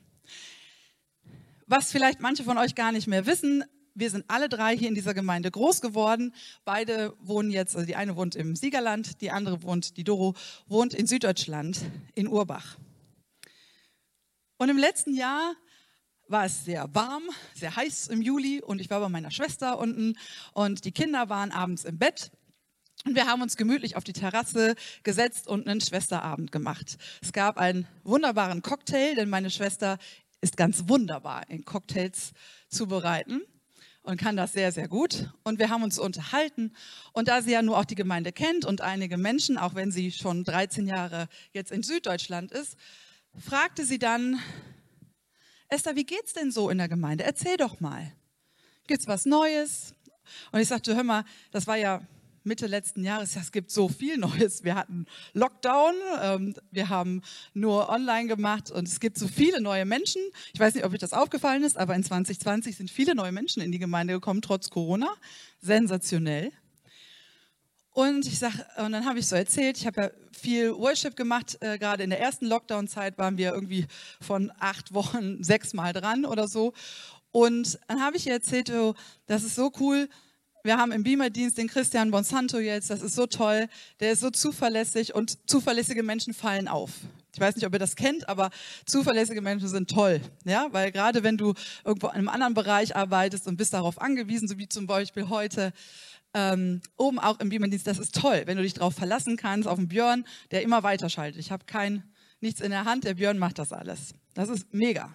Was 1.66 1.92
vielleicht 1.92 2.20
manche 2.20 2.44
von 2.44 2.58
euch 2.58 2.74
gar 2.74 2.92
nicht 2.92 3.06
mehr 3.06 3.26
wissen, 3.26 3.64
wir 3.96 4.10
sind 4.10 4.26
alle 4.28 4.48
drei 4.48 4.76
hier 4.76 4.88
in 4.88 4.94
dieser 4.94 5.14
Gemeinde 5.14 5.50
groß 5.50 5.80
geworden. 5.80 6.34
Beide 6.64 7.14
wohnen 7.18 7.50
jetzt, 7.50 7.74
also 7.74 7.86
die 7.86 7.96
eine 7.96 8.14
wohnt 8.14 8.36
im 8.36 8.54
Siegerland, 8.54 9.20
die 9.22 9.30
andere 9.30 9.62
wohnt, 9.62 9.96
die 9.96 10.04
Doro, 10.04 10.34
wohnt 10.66 10.94
in 10.94 11.06
Süddeutschland, 11.06 11.80
in 12.14 12.28
Urbach. 12.28 12.76
Und 14.58 14.68
im 14.68 14.76
letzten 14.76 15.14
Jahr 15.14 15.54
war 16.28 16.44
es 16.44 16.64
sehr 16.64 16.94
warm, 16.94 17.22
sehr 17.54 17.74
heiß 17.74 18.08
im 18.08 18.20
Juli 18.20 18.60
und 18.60 18.80
ich 18.80 18.90
war 18.90 19.00
bei 19.00 19.08
meiner 19.08 19.30
Schwester 19.30 19.78
unten 19.78 20.18
und 20.52 20.84
die 20.84 20.92
Kinder 20.92 21.28
waren 21.28 21.50
abends 21.50 21.84
im 21.84 21.98
Bett 21.98 22.32
und 23.04 23.14
wir 23.14 23.26
haben 23.26 23.42
uns 23.42 23.56
gemütlich 23.56 23.96
auf 23.96 24.04
die 24.04 24.12
Terrasse 24.12 24.74
gesetzt 25.04 25.46
und 25.46 25.68
einen 25.68 25.80
Schwesterabend 25.80 26.52
gemacht. 26.52 26.98
Es 27.22 27.32
gab 27.32 27.58
einen 27.58 27.86
wunderbaren 28.02 28.62
Cocktail, 28.62 29.14
denn 29.14 29.28
meine 29.28 29.50
Schwester 29.50 29.98
ist 30.40 30.56
ganz 30.56 30.88
wunderbar 30.88 31.48
in 31.48 31.64
Cocktails 31.64 32.32
zubereiten 32.68 33.42
und 34.06 34.18
kann 34.18 34.36
das 34.36 34.52
sehr, 34.52 34.70
sehr 34.70 34.86
gut. 34.86 35.30
Und 35.42 35.58
wir 35.58 35.68
haben 35.68 35.82
uns 35.82 35.98
unterhalten. 35.98 36.72
Und 37.12 37.26
da 37.28 37.42
sie 37.42 37.50
ja 37.50 37.60
nur 37.60 37.76
auch 37.76 37.84
die 37.84 37.96
Gemeinde 37.96 38.32
kennt 38.32 38.64
und 38.64 38.80
einige 38.80 39.16
Menschen, 39.16 39.58
auch 39.58 39.74
wenn 39.74 39.90
sie 39.90 40.12
schon 40.12 40.44
13 40.44 40.86
Jahre 40.86 41.28
jetzt 41.52 41.72
in 41.72 41.82
Süddeutschland 41.82 42.52
ist, 42.52 42.76
fragte 43.36 43.84
sie 43.84 43.98
dann, 43.98 44.40
Esther, 45.68 45.96
wie 45.96 46.04
geht's 46.04 46.32
denn 46.32 46.52
so 46.52 46.70
in 46.70 46.78
der 46.78 46.88
Gemeinde? 46.88 47.24
Erzähl 47.24 47.56
doch 47.56 47.80
mal. 47.80 48.12
Gibt's 48.86 49.08
was 49.08 49.26
Neues? 49.26 49.92
Und 50.52 50.60
ich 50.60 50.68
sagte, 50.68 50.94
hör 50.94 51.02
mal, 51.02 51.24
das 51.50 51.66
war 51.66 51.76
ja 51.76 52.00
Mitte 52.46 52.66
letzten 52.68 53.04
Jahres, 53.04 53.34
ja, 53.34 53.40
es 53.40 53.50
gibt 53.50 53.70
so 53.70 53.88
viel 53.88 54.16
Neues. 54.18 54.62
Wir 54.62 54.76
hatten 54.76 55.06
Lockdown, 55.34 55.94
ähm, 56.22 56.54
wir 56.70 56.88
haben 56.88 57.22
nur 57.54 57.88
online 57.88 58.28
gemacht 58.28 58.70
und 58.70 58.86
es 58.86 59.00
gibt 59.00 59.18
so 59.18 59.26
viele 59.26 59.60
neue 59.60 59.84
Menschen. 59.84 60.22
Ich 60.54 60.60
weiß 60.60 60.74
nicht, 60.74 60.84
ob 60.84 60.92
euch 60.92 61.00
das 61.00 61.12
aufgefallen 61.12 61.64
ist, 61.64 61.76
aber 61.76 61.94
in 61.94 62.04
2020 62.04 62.76
sind 62.76 62.90
viele 62.90 63.14
neue 63.14 63.32
Menschen 63.32 63.62
in 63.62 63.72
die 63.72 63.78
Gemeinde 63.78 64.14
gekommen, 64.14 64.42
trotz 64.42 64.70
Corona. 64.70 65.12
Sensationell. 65.60 66.52
Und 67.90 68.26
ich 68.26 68.38
sag, 68.38 68.52
und 68.76 68.92
dann 68.92 69.06
habe 69.06 69.18
ich 69.18 69.26
so 69.26 69.36
erzählt, 69.36 69.78
ich 69.78 69.86
habe 69.86 70.00
ja 70.02 70.10
viel 70.30 70.72
Worship 70.72 71.16
gemacht. 71.16 71.56
Äh, 71.60 71.78
Gerade 71.78 72.04
in 72.04 72.10
der 72.10 72.20
ersten 72.20 72.46
Lockdown-Zeit 72.46 73.18
waren 73.18 73.38
wir 73.38 73.54
irgendwie 73.54 73.86
von 74.20 74.52
acht 74.60 74.94
Wochen 74.94 75.42
sechsmal 75.42 75.92
dran 75.94 76.26
oder 76.26 76.46
so. 76.46 76.74
Und 77.32 77.78
dann 77.88 78.02
habe 78.02 78.18
ich 78.18 78.26
ihr 78.26 78.34
erzählt, 78.34 78.70
oh, 78.70 78.94
das 79.26 79.42
ist 79.42 79.56
so 79.56 79.72
cool. 79.80 80.08
Wir 80.66 80.78
haben 80.78 80.90
im 80.90 81.04
Beamer-Dienst 81.04 81.58
den 81.58 81.68
Christian 81.68 82.10
Bonsanto 82.10 82.58
jetzt, 82.58 82.90
das 82.90 83.00
ist 83.00 83.14
so 83.14 83.26
toll, 83.26 83.68
der 84.00 84.10
ist 84.10 84.18
so 84.18 84.30
zuverlässig 84.30 85.14
und 85.14 85.48
zuverlässige 85.48 86.02
Menschen 86.02 86.34
fallen 86.34 86.66
auf. 86.66 86.90
Ich 87.32 87.38
weiß 87.38 87.54
nicht, 87.54 87.64
ob 87.64 87.72
ihr 87.72 87.78
das 87.78 87.94
kennt, 87.94 88.28
aber 88.28 88.50
zuverlässige 88.84 89.42
Menschen 89.42 89.68
sind 89.68 89.88
toll, 89.88 90.20
ja, 90.44 90.66
weil 90.72 90.90
gerade 90.90 91.22
wenn 91.22 91.36
du 91.36 91.54
irgendwo 91.84 92.08
in 92.08 92.14
einem 92.14 92.28
anderen 92.28 92.54
Bereich 92.54 92.96
arbeitest 92.96 93.46
und 93.46 93.58
bist 93.58 93.74
darauf 93.74 94.00
angewiesen, 94.00 94.48
so 94.48 94.58
wie 94.58 94.68
zum 94.68 94.88
Beispiel 94.88 95.28
heute, 95.28 95.72
ähm, 96.34 96.80
oben 96.96 97.20
auch 97.20 97.38
im 97.38 97.48
Beamer-Dienst, 97.48 97.86
das 97.86 98.00
ist 98.00 98.16
toll, 98.16 98.42
wenn 98.46 98.56
du 98.56 98.64
dich 98.64 98.74
darauf 98.74 98.94
verlassen 98.94 99.36
kannst, 99.36 99.68
auf 99.68 99.78
den 99.78 99.86
Björn, 99.86 100.26
der 100.50 100.62
immer 100.62 100.82
weiterschaltet. 100.82 101.38
Ich 101.38 101.52
habe 101.52 101.64
kein, 101.66 102.02
nichts 102.40 102.60
in 102.60 102.72
der 102.72 102.84
Hand, 102.84 103.04
der 103.04 103.14
Björn 103.14 103.38
macht 103.38 103.60
das 103.60 103.72
alles. 103.72 104.14
Das 104.34 104.48
ist 104.48 104.74
mega. 104.74 105.14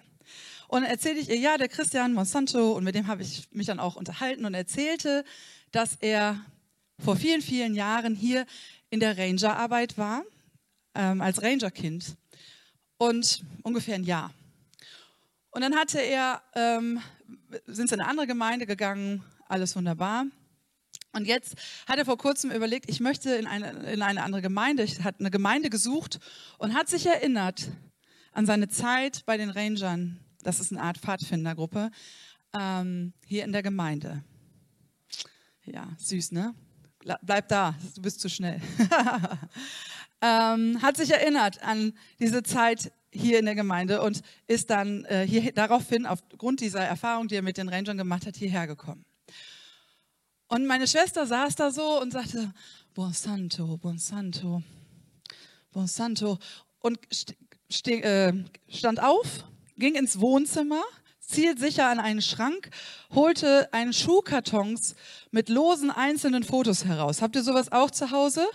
Und 0.72 0.84
erzählte 0.84 1.20
ich 1.20 1.28
ihr, 1.28 1.36
ja, 1.36 1.58
der 1.58 1.68
Christian 1.68 2.14
Monsanto, 2.14 2.72
und 2.72 2.82
mit 2.82 2.94
dem 2.94 3.06
habe 3.06 3.20
ich 3.20 3.46
mich 3.52 3.66
dann 3.66 3.78
auch 3.78 3.94
unterhalten 3.94 4.46
und 4.46 4.54
erzählte, 4.54 5.22
dass 5.70 5.98
er 6.00 6.42
vor 6.98 7.14
vielen, 7.14 7.42
vielen 7.42 7.74
Jahren 7.74 8.14
hier 8.14 8.46
in 8.88 8.98
der 8.98 9.18
Rangerarbeit 9.18 9.98
war, 9.98 10.24
ähm, 10.94 11.20
als 11.20 11.42
Rangerkind. 11.42 12.16
Und 12.96 13.44
ungefähr 13.62 13.96
ein 13.96 14.04
Jahr. 14.04 14.32
Und 15.50 15.60
dann 15.60 15.76
hatte 15.76 16.00
er, 16.00 16.42
ähm, 16.54 17.02
sind 17.66 17.90
sie 17.90 17.94
in 17.96 18.00
eine 18.00 18.08
andere 18.08 18.26
Gemeinde 18.26 18.64
gegangen, 18.64 19.22
alles 19.48 19.76
wunderbar. 19.76 20.24
Und 21.12 21.26
jetzt 21.26 21.54
hat 21.86 21.98
er 21.98 22.06
vor 22.06 22.16
kurzem 22.16 22.50
überlegt, 22.50 22.88
ich 22.88 23.00
möchte 23.00 23.34
in 23.34 23.46
eine, 23.46 23.92
in 23.92 24.00
eine 24.00 24.22
andere 24.22 24.40
Gemeinde, 24.40 24.84
ich 24.84 25.04
hat 25.04 25.20
eine 25.20 25.30
Gemeinde 25.30 25.68
gesucht 25.68 26.18
und 26.56 26.72
hat 26.72 26.88
sich 26.88 27.04
erinnert 27.04 27.68
an 28.32 28.46
seine 28.46 28.68
Zeit 28.68 29.26
bei 29.26 29.36
den 29.36 29.50
Rangern 29.50 30.18
das 30.42 30.60
ist 30.60 30.72
eine 30.72 30.82
Art 30.82 30.98
Pfadfindergruppe 30.98 31.90
ähm, 32.52 33.12
hier 33.26 33.44
in 33.44 33.52
der 33.52 33.62
Gemeinde. 33.62 34.22
Ja, 35.64 35.88
süß, 35.98 36.32
ne? 36.32 36.54
Bleib 37.22 37.48
da, 37.48 37.74
du 37.94 38.02
bist 38.02 38.20
zu 38.20 38.28
schnell. 38.28 38.60
ähm, 40.20 40.80
hat 40.82 40.96
sich 40.96 41.10
erinnert 41.10 41.62
an 41.62 41.94
diese 42.20 42.42
Zeit 42.42 42.92
hier 43.10 43.38
in 43.38 43.44
der 43.44 43.54
Gemeinde 43.54 44.02
und 44.02 44.22
ist 44.46 44.70
dann 44.70 45.04
äh, 45.04 45.26
hier, 45.26 45.52
daraufhin, 45.52 46.06
aufgrund 46.06 46.60
dieser 46.60 46.80
Erfahrung, 46.80 47.28
die 47.28 47.34
er 47.34 47.42
mit 47.42 47.58
den 47.58 47.68
Rangern 47.68 47.98
gemacht 47.98 48.26
hat, 48.26 48.36
hierher 48.36 48.66
gekommen. 48.66 49.04
Und 50.48 50.66
meine 50.66 50.86
Schwester 50.86 51.26
saß 51.26 51.56
da 51.56 51.70
so 51.70 52.00
und 52.00 52.12
sagte, 52.12 52.52
Buon 52.94 53.12
Santo, 53.12 53.78
Buon 53.78 53.98
Santo, 53.98 54.62
Buon 55.72 55.86
Santo. 55.86 56.38
Und 56.80 56.98
st 57.12 57.88
äh, 57.88 58.34
stand 58.68 59.02
auf 59.02 59.44
ging 59.76 59.94
ins 59.94 60.20
Wohnzimmer, 60.20 60.82
zielsicher 61.20 61.88
an 61.88 61.98
einen 61.98 62.22
Schrank, 62.22 62.70
holte 63.14 63.72
einen 63.72 63.92
Schuhkartons 63.92 64.94
mit 65.30 65.48
losen 65.48 65.90
einzelnen 65.90 66.44
Fotos 66.44 66.84
heraus. 66.84 67.22
Habt 67.22 67.36
ihr 67.36 67.42
sowas 67.42 67.72
auch 67.72 67.90
zu 67.90 68.10
Hause? 68.10 68.46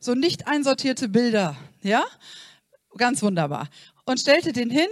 So 0.00 0.14
nicht 0.14 0.48
einsortierte 0.48 1.08
Bilder, 1.08 1.56
ja? 1.82 2.04
Ganz 2.96 3.22
wunderbar. 3.22 3.68
Und 4.04 4.20
stellte 4.20 4.52
den 4.52 4.70
hin, 4.70 4.88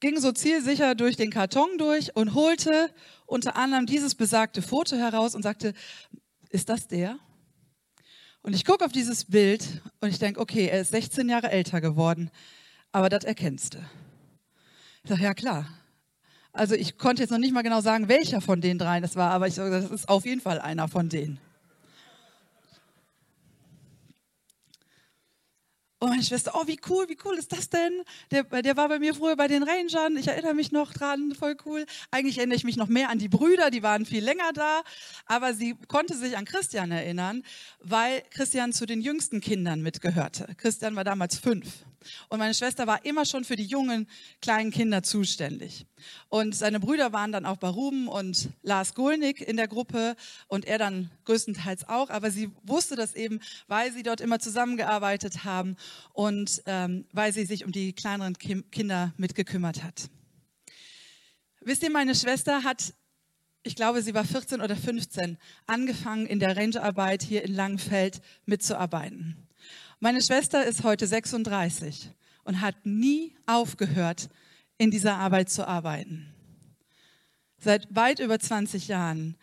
ging 0.00 0.18
so 0.18 0.32
zielsicher 0.32 0.94
durch 0.94 1.16
den 1.16 1.30
Karton 1.30 1.78
durch 1.78 2.16
und 2.16 2.34
holte 2.34 2.90
unter 3.26 3.56
anderem 3.56 3.86
dieses 3.86 4.14
besagte 4.14 4.62
Foto 4.62 4.96
heraus 4.96 5.34
und 5.34 5.42
sagte, 5.42 5.74
ist 6.50 6.68
das 6.68 6.88
der? 6.88 7.18
Und 8.42 8.54
ich 8.54 8.64
gucke 8.64 8.84
auf 8.84 8.92
dieses 8.92 9.26
Bild 9.26 9.82
und 10.00 10.08
ich 10.08 10.18
denke, 10.18 10.40
okay, 10.40 10.66
er 10.66 10.80
ist 10.80 10.90
16 10.90 11.28
Jahre 11.28 11.50
älter 11.50 11.80
geworden, 11.80 12.30
aber 12.90 13.08
das 13.08 13.24
erkennst 13.24 13.74
du. 13.74 13.78
Ich 15.02 15.10
sage, 15.10 15.22
ja 15.22 15.34
klar. 15.34 15.66
Also 16.52 16.74
ich 16.74 16.98
konnte 16.98 17.22
jetzt 17.22 17.30
noch 17.30 17.38
nicht 17.38 17.52
mal 17.52 17.62
genau 17.62 17.80
sagen, 17.80 18.08
welcher 18.08 18.40
von 18.40 18.60
den 18.60 18.78
dreien 18.78 19.04
es 19.04 19.16
war, 19.16 19.30
aber 19.30 19.46
ich 19.46 19.54
sage, 19.54 19.70
das 19.70 19.90
ist 19.90 20.08
auf 20.08 20.26
jeden 20.26 20.40
Fall 20.40 20.60
einer 20.60 20.88
von 20.88 21.08
denen. 21.08 21.38
Und 26.02 26.08
meine 26.08 26.22
Schwester, 26.22 26.52
oh, 26.54 26.66
wie 26.66 26.80
cool, 26.88 27.06
wie 27.10 27.18
cool 27.26 27.36
ist 27.36 27.52
das 27.52 27.68
denn? 27.68 28.02
Der, 28.30 28.44
der 28.44 28.76
war 28.78 28.88
bei 28.88 28.98
mir 28.98 29.14
früher 29.14 29.36
bei 29.36 29.48
den 29.48 29.62
Rangern, 29.62 30.16
ich 30.16 30.28
erinnere 30.28 30.54
mich 30.54 30.72
noch 30.72 30.94
dran, 30.94 31.34
voll 31.38 31.58
cool. 31.66 31.84
Eigentlich 32.10 32.38
erinnere 32.38 32.56
ich 32.56 32.64
mich 32.64 32.78
noch 32.78 32.88
mehr 32.88 33.10
an 33.10 33.18
die 33.18 33.28
Brüder, 33.28 33.70
die 33.70 33.82
waren 33.82 34.06
viel 34.06 34.24
länger 34.24 34.50
da, 34.54 34.80
aber 35.26 35.52
sie 35.52 35.76
konnte 35.88 36.16
sich 36.16 36.38
an 36.38 36.46
Christian 36.46 36.90
erinnern, 36.90 37.42
weil 37.80 38.22
Christian 38.30 38.72
zu 38.72 38.86
den 38.86 39.02
jüngsten 39.02 39.42
Kindern 39.42 39.82
mitgehörte. 39.82 40.48
Christian 40.56 40.96
war 40.96 41.04
damals 41.04 41.38
fünf. 41.38 41.84
Und 42.28 42.38
meine 42.38 42.54
Schwester 42.54 42.86
war 42.86 43.04
immer 43.04 43.24
schon 43.24 43.44
für 43.44 43.56
die 43.56 43.64
jungen, 43.64 44.08
kleinen 44.40 44.70
Kinder 44.70 45.02
zuständig. 45.02 45.86
Und 46.28 46.54
seine 46.54 46.80
Brüder 46.80 47.12
waren 47.12 47.32
dann 47.32 47.46
auch 47.46 47.58
bei 47.58 47.68
Ruben 47.68 48.08
und 48.08 48.48
Lars 48.62 48.94
Golnick 48.94 49.40
in 49.40 49.56
der 49.56 49.68
Gruppe 49.68 50.16
und 50.48 50.64
er 50.64 50.78
dann 50.78 51.10
größtenteils 51.24 51.88
auch. 51.88 52.10
Aber 52.10 52.30
sie 52.30 52.50
wusste 52.62 52.96
das 52.96 53.14
eben, 53.14 53.40
weil 53.66 53.92
sie 53.92 54.02
dort 54.02 54.20
immer 54.20 54.38
zusammengearbeitet 54.38 55.44
haben 55.44 55.76
und 56.12 56.62
ähm, 56.66 57.06
weil 57.12 57.32
sie 57.32 57.44
sich 57.44 57.64
um 57.64 57.72
die 57.72 57.92
kleineren 57.92 58.36
Kinder 58.38 59.12
mitgekümmert 59.16 59.82
hat. 59.82 60.08
Wisst 61.60 61.82
ihr, 61.82 61.90
meine 61.90 62.14
Schwester 62.14 62.64
hat 62.64 62.94
ich 63.62 63.76
glaube, 63.76 64.00
sie 64.00 64.14
war 64.14 64.24
14 64.24 64.62
oder 64.62 64.74
15, 64.74 65.36
angefangen 65.66 66.26
in 66.26 66.38
der 66.38 66.56
Rangerarbeit 66.56 67.22
hier 67.22 67.44
in 67.44 67.54
Langenfeld 67.54 68.22
mitzuarbeiten. 68.46 69.49
Meine 70.02 70.22
Schwester 70.22 70.64
ist 70.64 70.82
heute 70.82 71.06
36 71.06 72.10
und 72.44 72.62
hat 72.62 72.86
nie 72.86 73.36
aufgehört, 73.44 74.30
in 74.78 74.90
dieser 74.90 75.16
Arbeit 75.16 75.50
zu 75.50 75.68
arbeiten. 75.68 76.34
Seit 77.58 77.94
weit 77.94 78.18
über 78.18 78.38
20 78.38 78.88
Jahren. 78.88 79.36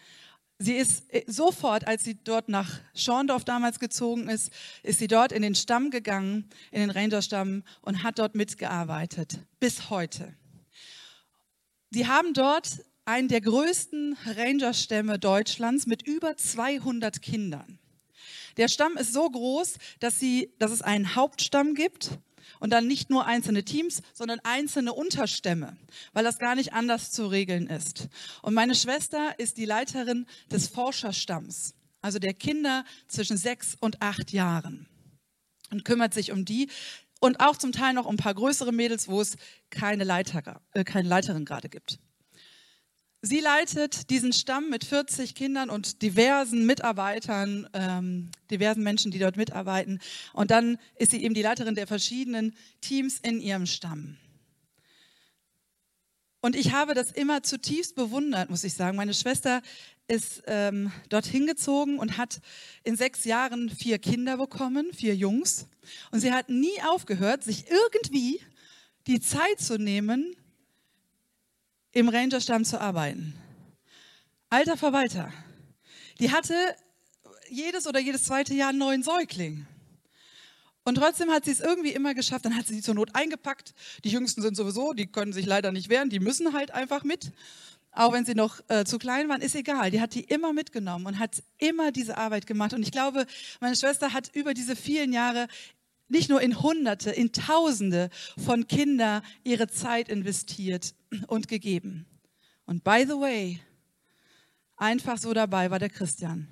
Sie 0.58 0.74
ist 0.74 1.14
äh, 1.14 1.24
sofort, 1.28 1.88
als 1.88 2.04
sie 2.04 2.16
dort 2.24 2.50
nach 2.50 2.80
Schorndorf 2.96 3.46
damals 3.46 3.80
gezogen 3.80 4.28
ist, 4.30 4.52
ist 4.82 4.98
sie 4.98 5.08
dort 5.08 5.32
in 5.32 5.44
den 5.44 5.54
Stamm 5.54 5.92
gegangen, 5.92 6.50
in 6.72 6.80
den 6.80 6.90
Rangerstamm 6.90 7.62
und 7.84 8.02
hat 8.02 8.18
dort 8.18 8.34
mitgearbeitet. 8.34 9.38
Bis 9.60 9.92
heute. 9.92 10.34
Sie 11.92 12.08
haben 12.08 12.34
dort 12.34 12.84
einen 13.06 13.28
der 13.28 13.42
größten 13.42 14.18
Rangerstämme 14.26 15.20
Deutschlands 15.20 15.86
mit 15.86 16.02
über 16.02 16.36
200 16.36 17.22
Kindern. 17.22 17.78
Der 18.58 18.68
Stamm 18.68 18.98
ist 18.98 19.14
so 19.14 19.30
groß, 19.30 19.76
dass, 20.00 20.20
sie, 20.20 20.52
dass 20.60 20.72
es 20.72 20.82
einen 20.82 21.16
Hauptstamm 21.16 21.76
gibt 21.76 22.20
und 22.60 22.72
dann 22.72 22.88
nicht 22.88 23.10
nur 23.10 23.26
einzelne 23.26 23.64
Teams, 23.64 24.02
sondern 24.14 24.40
einzelne 24.44 24.94
Unterstämme, 24.94 25.78
weil 26.14 26.24
das 26.24 26.40
gar 26.40 26.56
nicht 26.56 26.74
anders 26.74 27.12
zu 27.12 27.28
regeln 27.28 27.68
ist. 27.68 28.08
Und 28.42 28.54
meine 28.54 28.76
Schwester 28.76 29.38
ist 29.38 29.58
die 29.58 29.66
Leiterin 29.66 30.26
des 30.52 30.68
Forscherstamms, 30.68 31.76
also 32.02 32.20
der 32.20 32.34
Kinder 32.34 32.84
zwischen 33.08 33.38
sechs 33.38 33.76
und 33.80 34.02
acht 34.02 34.32
Jahren 34.32 34.88
und 35.72 35.86
kümmert 35.86 36.14
sich 36.14 36.32
um 36.32 36.46
die 36.46 36.70
und 37.20 37.40
auch 37.40 37.58
zum 37.58 37.72
Teil 37.72 37.94
noch 37.94 38.06
um 38.06 38.16
ein 38.16 38.18
paar 38.18 38.36
größere 38.36 38.72
Mädels, 38.72 39.08
wo 39.08 39.22
es 39.22 39.38
keine, 39.70 40.04
Leiter, 40.04 40.62
äh, 40.74 40.84
keine 40.84 41.08
Leiterin 41.08 41.46
gerade 41.46 41.70
gibt. 41.70 42.00
Sie 43.22 43.40
leitet 43.40 44.12
diesen 44.12 44.32
Stamm 44.32 44.70
mit 44.70 44.86
40 44.86 45.34
Kindern 45.34 45.72
und 45.72 46.04
diversen 46.04 46.66
Mitarbeitern, 46.68 47.68
ähm, 47.74 48.30
diversen 48.52 48.84
Menschen, 48.84 49.12
die 49.12 49.18
dort 49.18 49.38
mitarbeiten. 49.38 50.00
Und 50.34 50.52
dann 50.52 50.78
ist 50.98 51.12
sie 51.12 51.24
eben 51.24 51.34
die 51.34 51.42
Leiterin 51.42 51.74
der 51.74 51.88
verschiedenen 51.88 52.56
Teams 52.80 53.20
in 53.20 53.42
ihrem 53.42 53.66
Stamm. 53.66 54.18
Und 56.42 56.56
ich 56.56 56.72
habe 56.72 56.94
das 56.94 57.12
immer 57.12 57.42
zutiefst 57.42 57.96
bewundert, 57.96 58.52
muss 58.52 58.64
ich 58.64 58.76
sagen. 58.76 58.96
Meine 58.96 59.16
Schwester 59.16 59.64
ist 60.08 60.44
ähm, 60.46 60.92
dorthin 61.10 61.48
gezogen 61.48 61.98
und 61.98 62.18
hat 62.18 62.40
in 62.84 62.96
sechs 62.96 63.26
Jahren 63.26 63.70
vier 63.70 63.98
Kinder 63.98 64.38
bekommen, 64.38 64.94
vier 64.94 65.16
Jungs. 65.16 65.68
Und 66.12 66.20
sie 66.20 66.32
hat 66.32 66.50
nie 66.50 66.82
aufgehört, 66.88 67.44
sich 67.44 67.66
irgendwie 67.70 68.40
die 69.08 69.20
Zeit 69.20 69.60
zu 69.60 69.78
nehmen, 69.78 70.36
im 71.92 72.10
Rangerstamm 72.10 72.66
zu 72.66 72.80
arbeiten. 72.80 73.34
Alter 74.50 74.78
Verwalter. 74.78 75.34
Die 76.20 76.32
hatte 76.32 76.54
jedes 77.50 77.88
oder 77.88 78.00
jedes 78.00 78.24
zweite 78.26 78.54
Jahr 78.54 78.70
einen 78.70 78.80
neuen 78.80 79.04
Säugling. 79.04 79.66
Und 80.84 80.96
trotzdem 80.96 81.32
hat 81.32 81.44
sie 81.44 81.52
es 81.52 81.60
irgendwie 81.60 81.92
immer 81.92 82.14
geschafft. 82.14 82.46
Dann 82.46 82.56
hat 82.56 82.66
sie 82.66 82.76
sie 82.76 82.82
zur 82.82 82.96
Not 82.96 83.14
eingepackt. 83.14 83.74
Die 84.06 84.10
Jüngsten 84.10 84.42
sind 84.42 84.56
sowieso, 84.56 84.94
die 84.94 85.08
können 85.08 85.34
sich 85.34 85.46
leider 85.46 85.74
nicht 85.74 85.90
wehren, 85.90 86.10
die 86.10 86.22
müssen 86.22 86.54
halt 86.54 86.72
einfach 86.72 87.04
mit. 87.04 87.34
Auch 87.92 88.14
wenn 88.14 88.26
sie 88.26 88.36
noch 88.36 88.62
äh, 88.70 88.86
zu 88.86 89.00
klein 89.00 89.28
waren, 89.28 89.42
ist 89.42 89.56
egal. 89.56 89.92
Die 89.92 90.00
hat 90.00 90.14
die 90.14 90.22
immer 90.22 90.54
mitgenommen 90.54 91.08
und 91.08 91.20
hat 91.20 91.44
immer 91.58 91.92
diese 91.92 92.18
Arbeit 92.18 92.46
gemacht. 92.46 92.74
Und 92.74 92.84
ich 92.84 92.92
glaube, 92.92 93.26
meine 93.60 93.76
Schwester 93.76 94.14
hat 94.14 94.34
über 94.34 94.54
diese 94.54 94.76
vielen 94.76 95.12
Jahre 95.12 95.48
nicht 96.10 96.30
nur 96.30 96.42
in 96.42 96.62
Hunderte, 96.62 97.12
in 97.12 97.32
Tausende 97.32 98.10
von 98.38 98.68
Kindern 98.68 99.22
ihre 99.44 99.68
Zeit 99.68 100.10
investiert 100.10 100.94
und 101.28 101.48
gegeben. 101.48 102.06
Und 102.66 102.84
by 102.84 103.06
the 103.06 103.14
way, 103.14 103.60
einfach 104.76 105.18
so 105.18 105.34
dabei 105.34 105.72
war 105.72 105.80
der 105.80 105.90
Christian. 105.90 106.48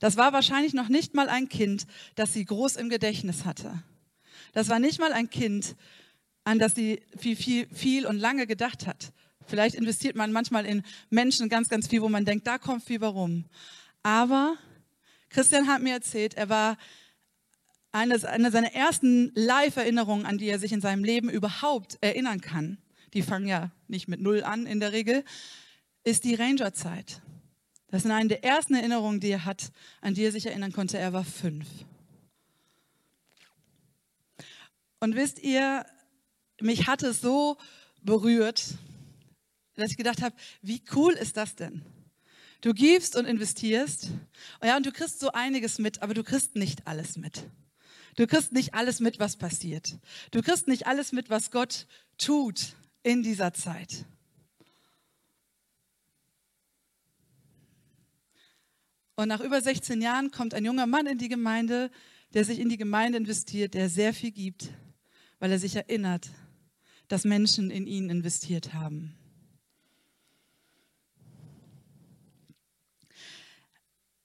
Das 0.00 0.16
war 0.16 0.32
wahrscheinlich 0.32 0.74
noch 0.74 0.88
nicht 0.88 1.14
mal 1.14 1.28
ein 1.28 1.48
Kind, 1.48 1.86
das 2.16 2.32
sie 2.32 2.44
groß 2.44 2.76
im 2.76 2.88
Gedächtnis 2.88 3.44
hatte. 3.44 3.82
Das 4.52 4.68
war 4.68 4.78
nicht 4.78 4.98
mal 4.98 5.12
ein 5.12 5.30
Kind, 5.30 5.76
an 6.44 6.58
das 6.58 6.74
sie 6.74 7.02
viel, 7.16 7.36
viel, 7.36 7.68
viel 7.72 8.06
und 8.06 8.18
lange 8.18 8.46
gedacht 8.46 8.86
hat. 8.86 9.12
Vielleicht 9.46 9.74
investiert 9.74 10.16
man 10.16 10.32
manchmal 10.32 10.66
in 10.66 10.82
Menschen 11.10 11.48
ganz, 11.48 11.68
ganz 11.68 11.88
viel, 11.88 12.02
wo 12.02 12.08
man 12.08 12.24
denkt, 12.24 12.46
da 12.46 12.58
kommt 12.58 12.82
viel 12.82 13.00
warum. 13.00 13.44
Aber 14.02 14.56
Christian 15.28 15.68
hat 15.68 15.82
mir 15.82 15.94
erzählt, 15.94 16.34
er 16.34 16.48
war 16.48 16.76
eine, 17.92 18.26
eine 18.28 18.50
seiner 18.50 18.72
ersten 18.72 19.30
Live-Erinnerungen, 19.34 20.26
an 20.26 20.38
die 20.38 20.48
er 20.48 20.58
sich 20.58 20.72
in 20.72 20.80
seinem 20.80 21.04
Leben 21.04 21.28
überhaupt 21.28 21.98
erinnern 22.00 22.40
kann, 22.40 22.78
die 23.12 23.22
fangen 23.22 23.46
ja 23.46 23.70
nicht 23.88 24.08
mit 24.08 24.20
Null 24.20 24.42
an 24.42 24.66
in 24.66 24.80
der 24.80 24.92
Regel, 24.92 25.24
ist 26.02 26.24
die 26.24 26.34
Ranger-Zeit. 26.34 27.20
Das 27.88 28.02
sind 28.02 28.10
eine 28.10 28.28
der 28.28 28.42
ersten 28.42 28.74
Erinnerungen, 28.74 29.20
die 29.20 29.30
er 29.30 29.44
hat, 29.44 29.70
an 30.00 30.14
die 30.14 30.24
er 30.24 30.32
sich 30.32 30.46
erinnern 30.46 30.72
konnte. 30.72 30.98
Er 30.98 31.12
war 31.12 31.24
fünf. 31.24 31.66
Und 34.98 35.14
wisst 35.14 35.40
ihr, 35.40 35.84
mich 36.60 36.86
hat 36.86 37.02
es 37.02 37.20
so 37.20 37.58
berührt, 38.02 38.74
dass 39.74 39.90
ich 39.90 39.96
gedacht 39.96 40.22
habe, 40.22 40.34
wie 40.62 40.82
cool 40.94 41.12
ist 41.12 41.36
das 41.36 41.54
denn? 41.54 41.82
Du 42.62 42.72
gibst 42.72 43.16
und 43.16 43.26
investierst, 43.26 44.08
ja, 44.62 44.76
und 44.76 44.86
du 44.86 44.92
kriegst 44.92 45.20
so 45.20 45.32
einiges 45.32 45.78
mit, 45.78 46.00
aber 46.00 46.14
du 46.14 46.22
kriegst 46.22 46.54
nicht 46.54 46.86
alles 46.86 47.16
mit. 47.16 47.44
Du 48.16 48.26
kriegst 48.26 48.52
nicht 48.52 48.74
alles 48.74 49.00
mit, 49.00 49.18
was 49.18 49.36
passiert. 49.36 49.98
Du 50.30 50.42
kriegst 50.42 50.68
nicht 50.68 50.86
alles 50.86 51.12
mit, 51.12 51.30
was 51.30 51.50
Gott 51.50 51.86
tut 52.18 52.76
in 53.02 53.22
dieser 53.22 53.52
Zeit. 53.54 54.04
Und 59.14 59.28
nach 59.28 59.40
über 59.40 59.60
16 59.60 60.00
Jahren 60.00 60.30
kommt 60.30 60.54
ein 60.54 60.64
junger 60.64 60.86
Mann 60.86 61.06
in 61.06 61.18
die 61.18 61.28
Gemeinde, 61.28 61.90
der 62.34 62.44
sich 62.44 62.58
in 62.58 62.68
die 62.68 62.78
Gemeinde 62.78 63.18
investiert, 63.18 63.74
der 63.74 63.88
sehr 63.88 64.14
viel 64.14 64.30
gibt, 64.30 64.70
weil 65.38 65.52
er 65.52 65.58
sich 65.58 65.76
erinnert, 65.76 66.28
dass 67.08 67.24
Menschen 67.24 67.70
in 67.70 67.86
ihn 67.86 68.10
investiert 68.10 68.72
haben. 68.72 69.14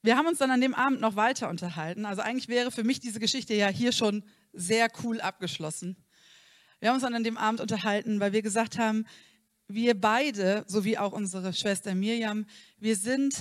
Wir 0.02 0.16
haben 0.16 0.26
uns 0.26 0.38
dann 0.38 0.50
an 0.50 0.60
dem 0.60 0.74
Abend 0.74 1.00
noch 1.00 1.16
weiter 1.16 1.48
unterhalten. 1.48 2.04
Also 2.04 2.22
eigentlich 2.22 2.48
wäre 2.48 2.70
für 2.70 2.84
mich 2.84 3.00
diese 3.00 3.20
Geschichte 3.20 3.54
ja 3.54 3.68
hier 3.68 3.92
schon 3.92 4.24
sehr 4.52 4.88
cool 5.02 5.20
abgeschlossen. 5.20 5.96
Wir 6.80 6.88
haben 6.88 6.94
uns 6.94 7.02
dann 7.02 7.14
an 7.14 7.24
dem 7.24 7.36
Abend 7.36 7.60
unterhalten, 7.60 8.20
weil 8.20 8.32
wir 8.32 8.42
gesagt 8.42 8.78
haben, 8.78 9.06
wir 9.66 10.00
beide, 10.00 10.64
sowie 10.66 10.96
auch 10.96 11.12
unsere 11.12 11.52
Schwester 11.52 11.94
Mirjam, 11.94 12.46
wir 12.78 12.96
sind 12.96 13.34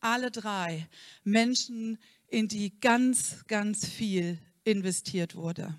alle 0.00 0.30
drei 0.30 0.88
Menschen, 1.24 1.98
in 2.26 2.48
die 2.48 2.78
ganz, 2.80 3.44
ganz 3.46 3.86
viel 3.86 4.38
investiert 4.64 5.34
wurde. 5.34 5.74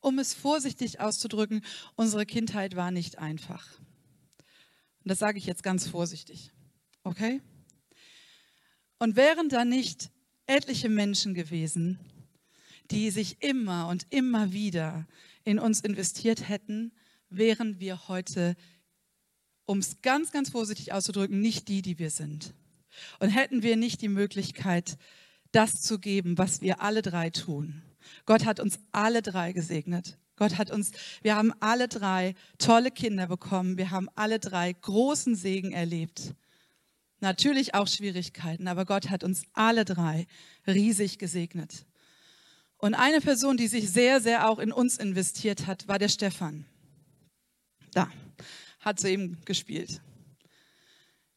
Um 0.00 0.18
es 0.18 0.34
vorsichtig 0.34 1.00
auszudrücken, 1.00 1.64
unsere 1.94 2.26
Kindheit 2.26 2.76
war 2.76 2.90
nicht 2.90 3.18
einfach. 3.18 3.66
Und 5.02 5.10
das 5.10 5.18
sage 5.18 5.38
ich 5.38 5.46
jetzt 5.46 5.62
ganz 5.62 5.86
vorsichtig. 5.88 6.52
Okay? 7.06 7.40
Und 8.98 9.14
wären 9.14 9.48
da 9.48 9.64
nicht 9.64 10.10
etliche 10.46 10.88
Menschen 10.88 11.34
gewesen, 11.34 12.00
die 12.90 13.10
sich 13.10 13.42
immer 13.44 13.86
und 13.86 14.08
immer 14.10 14.52
wieder 14.52 15.06
in 15.44 15.60
uns 15.60 15.80
investiert 15.80 16.48
hätten, 16.48 16.92
wären 17.28 17.78
wir 17.78 18.08
heute, 18.08 18.56
um 19.66 19.78
es 19.78 20.02
ganz, 20.02 20.32
ganz 20.32 20.50
vorsichtig 20.50 20.92
auszudrücken, 20.92 21.40
nicht 21.40 21.68
die, 21.68 21.80
die 21.80 22.00
wir 22.00 22.10
sind. 22.10 22.54
Und 23.20 23.28
hätten 23.28 23.62
wir 23.62 23.76
nicht 23.76 24.02
die 24.02 24.08
Möglichkeit, 24.08 24.98
das 25.52 25.82
zu 25.82 26.00
geben, 26.00 26.38
was 26.38 26.60
wir 26.60 26.80
alle 26.80 27.02
drei 27.02 27.30
tun. 27.30 27.82
Gott 28.24 28.44
hat 28.44 28.58
uns 28.58 28.80
alle 28.90 29.22
drei 29.22 29.52
gesegnet. 29.52 30.18
Gott 30.34 30.58
hat 30.58 30.72
uns, 30.72 30.90
wir 31.22 31.36
haben 31.36 31.52
alle 31.60 31.86
drei 31.86 32.34
tolle 32.58 32.90
Kinder 32.90 33.28
bekommen. 33.28 33.78
Wir 33.78 33.92
haben 33.92 34.08
alle 34.16 34.40
drei 34.40 34.72
großen 34.72 35.36
Segen 35.36 35.70
erlebt. 35.70 36.34
Natürlich 37.20 37.74
auch 37.74 37.88
Schwierigkeiten, 37.88 38.68
aber 38.68 38.84
Gott 38.84 39.08
hat 39.08 39.24
uns 39.24 39.44
alle 39.54 39.84
drei 39.84 40.26
riesig 40.66 41.18
gesegnet. 41.18 41.86
Und 42.78 42.94
eine 42.94 43.20
Person, 43.20 43.56
die 43.56 43.68
sich 43.68 43.90
sehr, 43.90 44.20
sehr 44.20 44.48
auch 44.48 44.58
in 44.58 44.70
uns 44.70 44.98
investiert 44.98 45.66
hat, 45.66 45.88
war 45.88 45.98
der 45.98 46.10
Stefan. 46.10 46.66
Da, 47.92 48.10
hat 48.80 49.00
sie 49.00 49.08
eben 49.08 49.38
gespielt. 49.46 50.02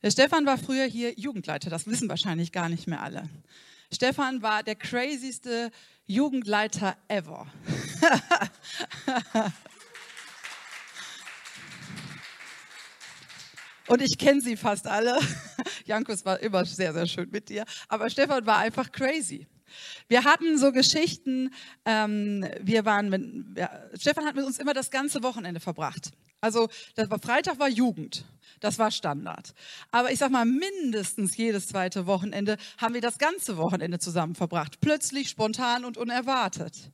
Der 0.01 0.11
Stefan 0.11 0.45
war 0.45 0.57
früher 0.57 0.85
hier 0.85 1.13
Jugendleiter, 1.17 1.69
das 1.69 1.87
wissen 1.87 2.09
wahrscheinlich 2.09 2.51
gar 2.51 2.69
nicht 2.69 2.87
mehr 2.87 3.01
alle. 3.01 3.29
Stefan 3.91 4.41
war 4.41 4.63
der 4.63 4.75
crazyste 4.75 5.71
Jugendleiter 6.05 6.97
ever. 7.07 7.47
Und 13.89 14.01
ich 14.01 14.17
kenne 14.17 14.39
sie 14.39 14.55
fast 14.55 14.87
alle. 14.87 15.17
Jankus 15.85 16.23
war 16.25 16.39
immer 16.39 16.63
sehr, 16.65 16.93
sehr 16.93 17.07
schön 17.07 17.29
mit 17.31 17.49
dir. 17.49 17.65
Aber 17.87 18.09
Stefan 18.09 18.45
war 18.45 18.57
einfach 18.57 18.91
crazy. 18.91 19.47
Wir 20.07 20.23
hatten 20.23 20.57
so 20.57 20.71
Geschichten, 20.71 21.51
ähm, 21.85 22.45
wir 22.61 22.85
waren 22.85 23.09
mit, 23.09 23.57
ja, 23.57 23.69
Stefan 23.99 24.25
hat 24.25 24.35
mit 24.35 24.45
uns 24.45 24.59
immer 24.59 24.73
das 24.73 24.91
ganze 24.91 25.23
Wochenende 25.23 25.59
verbracht. 25.59 26.11
Also 26.41 26.69
das 26.95 27.09
war, 27.09 27.19
Freitag 27.19 27.59
war 27.59 27.69
Jugend. 27.69 28.25
Das 28.59 28.77
war 28.79 28.91
Standard. 28.91 29.53
Aber 29.91 30.11
ich 30.11 30.19
sag 30.19 30.31
mal, 30.31 30.45
mindestens 30.45 31.37
jedes 31.37 31.67
zweite 31.67 32.05
Wochenende 32.07 32.57
haben 32.77 32.93
wir 32.93 33.01
das 33.01 33.17
ganze 33.17 33.57
Wochenende 33.57 33.99
zusammen 33.99 34.35
verbracht. 34.35 34.79
Plötzlich, 34.81 35.29
spontan 35.29 35.85
und 35.85 35.97
unerwartet. 35.97 36.91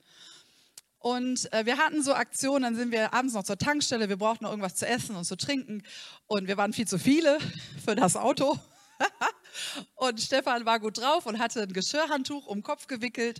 Und 1.05 1.53
äh, 1.53 1.67
wir 1.67 1.77
hatten 1.77 2.01
so 2.01 2.15
Aktionen, 2.15 2.63
dann 2.63 2.75
sind 2.75 2.91
wir 2.91 3.13
abends 3.13 3.35
noch 3.35 3.43
zur 3.43 3.59
Tankstelle, 3.59 4.09
wir 4.09 4.17
brauchten 4.17 4.45
noch 4.45 4.49
irgendwas 4.49 4.73
zu 4.73 4.87
essen 4.87 5.15
und 5.15 5.23
zu 5.23 5.35
trinken. 5.37 5.83
Und 6.25 6.47
wir 6.47 6.57
waren 6.57 6.73
viel 6.73 6.87
zu 6.87 6.97
viele 6.97 7.37
für 7.85 7.93
das 7.93 8.15
Auto. 8.15 8.57
und 9.97 10.19
Stefan 10.19 10.65
war 10.65 10.79
gut 10.79 10.97
drauf 10.97 11.27
und 11.27 11.37
hatte 11.37 11.61
ein 11.61 11.73
Geschirrhandtuch 11.73 12.47
um 12.47 12.57
den 12.57 12.63
Kopf 12.63 12.87
gewickelt. 12.87 13.39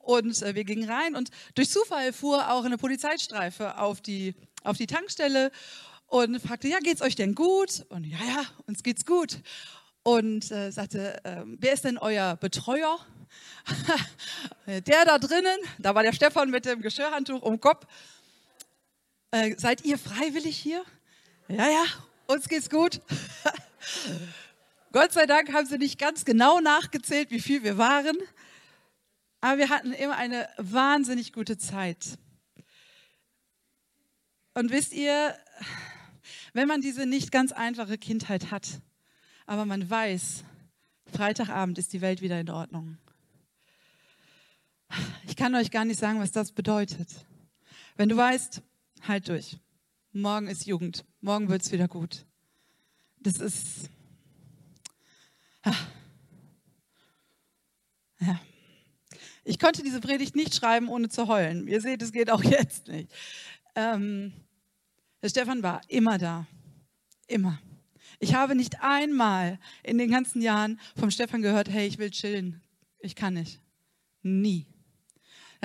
Und 0.00 0.42
äh, 0.42 0.56
wir 0.56 0.64
gingen 0.64 0.90
rein 0.90 1.14
und 1.14 1.30
durch 1.54 1.70
Zufall 1.70 2.12
fuhr 2.12 2.50
auch 2.50 2.64
eine 2.64 2.78
Polizeistreife 2.78 3.78
auf 3.78 4.00
die, 4.00 4.34
auf 4.64 4.76
die 4.76 4.88
Tankstelle 4.88 5.52
und 6.08 6.40
fragte, 6.40 6.66
ja, 6.66 6.80
geht's 6.80 7.00
euch 7.00 7.14
denn 7.14 7.36
gut? 7.36 7.86
Und 7.90 8.06
ja, 8.06 8.18
ja, 8.26 8.42
uns 8.66 8.82
geht's 8.82 9.06
gut. 9.06 9.38
Und 10.02 10.50
äh, 10.50 10.72
sagte, 10.72 11.24
äh, 11.24 11.44
wer 11.46 11.74
ist 11.74 11.84
denn 11.84 11.96
euer 11.96 12.34
Betreuer? 12.34 12.98
der 14.66 15.04
da 15.04 15.18
drinnen, 15.18 15.58
da 15.78 15.94
war 15.94 16.02
der 16.02 16.12
Stefan 16.12 16.50
mit 16.50 16.64
dem 16.64 16.82
Geschirrhandtuch 16.82 17.42
um 17.42 17.60
Kopf. 17.60 17.86
Äh, 19.30 19.54
seid 19.58 19.84
ihr 19.84 19.98
freiwillig 19.98 20.56
hier? 20.56 20.84
Ja, 21.48 21.68
ja, 21.68 21.84
uns 22.26 22.48
geht's 22.48 22.70
gut. 22.70 23.00
Gott 24.92 25.12
sei 25.12 25.26
Dank 25.26 25.52
haben 25.52 25.66
sie 25.66 25.78
nicht 25.78 25.98
ganz 25.98 26.24
genau 26.24 26.60
nachgezählt, 26.60 27.30
wie 27.30 27.40
viel 27.40 27.64
wir 27.64 27.78
waren. 27.78 28.16
Aber 29.40 29.58
wir 29.58 29.68
hatten 29.68 29.92
immer 29.92 30.16
eine 30.16 30.48
wahnsinnig 30.56 31.32
gute 31.32 31.58
Zeit. 31.58 32.18
Und 34.54 34.70
wisst 34.70 34.92
ihr, 34.92 35.36
wenn 36.52 36.68
man 36.68 36.80
diese 36.80 37.06
nicht 37.06 37.32
ganz 37.32 37.50
einfache 37.52 37.98
Kindheit 37.98 38.52
hat, 38.52 38.80
aber 39.46 39.64
man 39.64 39.90
weiß, 39.90 40.44
Freitagabend 41.12 41.76
ist 41.78 41.92
die 41.92 42.00
Welt 42.00 42.22
wieder 42.22 42.40
in 42.40 42.48
Ordnung. 42.48 42.98
Ich 45.26 45.36
kann 45.36 45.54
euch 45.54 45.70
gar 45.70 45.84
nicht 45.84 45.98
sagen, 45.98 46.20
was 46.20 46.32
das 46.32 46.52
bedeutet. 46.52 47.08
Wenn 47.96 48.08
du 48.08 48.16
weißt, 48.16 48.62
halt 49.02 49.28
durch. 49.28 49.58
Morgen 50.12 50.46
ist 50.46 50.66
Jugend. 50.66 51.04
Morgen 51.20 51.48
wird 51.48 51.62
es 51.62 51.72
wieder 51.72 51.88
gut. 51.88 52.24
Das 53.20 53.38
ist. 53.38 53.90
Ja. 58.20 58.40
Ich 59.44 59.58
konnte 59.58 59.82
diese 59.82 60.00
Predigt 60.00 60.36
nicht 60.36 60.54
schreiben, 60.54 60.88
ohne 60.88 61.08
zu 61.08 61.28
heulen. 61.28 61.68
Ihr 61.68 61.80
seht, 61.80 62.00
es 62.00 62.12
geht 62.12 62.30
auch 62.30 62.42
jetzt 62.44 62.88
nicht. 62.88 63.10
Ähm, 63.74 64.32
der 65.22 65.28
Stefan 65.28 65.62
war 65.62 65.80
immer 65.88 66.18
da. 66.18 66.46
Immer. 67.26 67.60
Ich 68.18 68.34
habe 68.34 68.54
nicht 68.54 68.80
einmal 68.82 69.58
in 69.82 69.98
den 69.98 70.10
ganzen 70.10 70.40
Jahren 70.40 70.80
vom 70.96 71.10
Stefan 71.10 71.42
gehört, 71.42 71.68
hey, 71.68 71.86
ich 71.86 71.98
will 71.98 72.10
chillen. 72.10 72.62
Ich 72.98 73.16
kann 73.16 73.34
nicht. 73.34 73.60
Nie. 74.22 74.66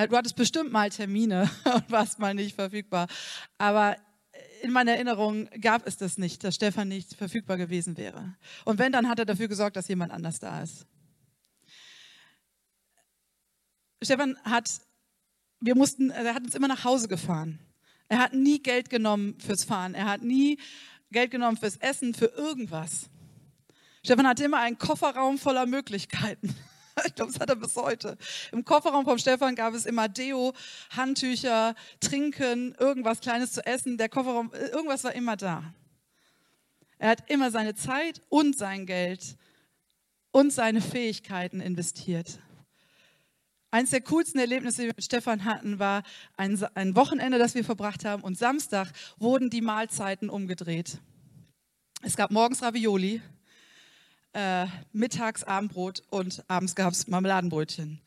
Du 0.07 0.15
hattest 0.15 0.35
bestimmt 0.35 0.71
mal 0.71 0.89
Termine 0.89 1.49
und 1.73 1.91
warst 1.91 2.19
mal 2.19 2.33
nicht 2.33 2.55
verfügbar. 2.55 3.07
Aber 3.57 3.97
in 4.61 4.71
meiner 4.71 4.93
Erinnerung 4.93 5.49
gab 5.61 5.85
es 5.87 5.97
das 5.97 6.17
nicht, 6.17 6.43
dass 6.43 6.55
Stefan 6.55 6.87
nicht 6.87 7.15
verfügbar 7.15 7.57
gewesen 7.57 7.97
wäre. 7.97 8.35
Und 8.65 8.79
wenn, 8.79 8.91
dann 8.91 9.09
hat 9.09 9.19
er 9.19 9.25
dafür 9.25 9.47
gesorgt, 9.47 9.75
dass 9.75 9.87
jemand 9.87 10.11
anders 10.11 10.39
da 10.39 10.61
ist. 10.61 10.85
Stefan 14.01 14.37
hat, 14.43 14.69
wir 15.59 15.75
mussten, 15.75 16.09
er 16.09 16.33
hat 16.33 16.43
uns 16.43 16.55
immer 16.55 16.69
nach 16.69 16.85
Hause 16.85 17.07
gefahren. 17.07 17.59
Er 18.07 18.19
hat 18.19 18.33
nie 18.33 18.59
Geld 18.59 18.89
genommen 18.89 19.37
fürs 19.39 19.63
Fahren. 19.65 19.93
Er 19.93 20.05
hat 20.05 20.23
nie 20.23 20.57
Geld 21.11 21.31
genommen 21.31 21.57
fürs 21.57 21.77
Essen, 21.77 22.13
für 22.13 22.27
irgendwas. 22.27 23.09
Stefan 24.03 24.27
hatte 24.27 24.45
immer 24.45 24.59
einen 24.59 24.77
Kofferraum 24.77 25.37
voller 25.37 25.65
Möglichkeiten. 25.65 26.55
Ich 27.05 27.15
glaube, 27.15 27.31
das 27.31 27.39
hat 27.39 27.49
er 27.49 27.55
bis 27.55 27.75
heute. 27.75 28.17
Im 28.51 28.65
Kofferraum 28.65 29.05
vom 29.05 29.17
Stefan 29.17 29.55
gab 29.55 29.73
es 29.73 29.85
immer 29.85 30.07
Deo, 30.09 30.53
Handtücher, 30.91 31.75
Trinken, 31.99 32.75
irgendwas 32.79 33.21
Kleines 33.21 33.51
zu 33.51 33.65
essen. 33.65 33.97
Der 33.97 34.09
Kofferraum, 34.09 34.51
irgendwas 34.53 35.03
war 35.03 35.13
immer 35.13 35.37
da. 35.37 35.73
Er 36.97 37.09
hat 37.09 37.29
immer 37.29 37.49
seine 37.51 37.75
Zeit 37.75 38.21
und 38.29 38.57
sein 38.57 38.85
Geld 38.85 39.37
und 40.31 40.51
seine 40.51 40.81
Fähigkeiten 40.81 41.61
investiert. 41.61 42.39
Eins 43.71 43.91
der 43.91 44.01
coolsten 44.01 44.39
Erlebnisse, 44.39 44.81
die 44.81 44.87
wir 44.87 44.93
mit 44.95 45.05
Stefan 45.05 45.45
hatten, 45.45 45.77
war 45.77 46.03
ein, 46.37 46.61
ein 46.73 46.95
Wochenende, 46.95 47.37
das 47.37 47.53
wir 47.53 47.63
verbracht 47.63 48.03
haben. 48.03 48.23
Und 48.23 48.37
Samstag 48.37 48.91
wurden 49.17 49.49
die 49.49 49.61
Mahlzeiten 49.61 50.29
umgedreht. 50.29 50.97
Es 52.01 52.17
gab 52.17 52.31
morgens 52.31 52.63
Ravioli, 52.63 53.21
äh, 54.33 54.67
mittags 54.91 55.43
Abendbrot 55.43 56.03
und 56.09 56.43
abends 56.47 56.75
gab 56.75 56.93
es 56.93 57.07
Marmeladenbrötchen. 57.07 58.01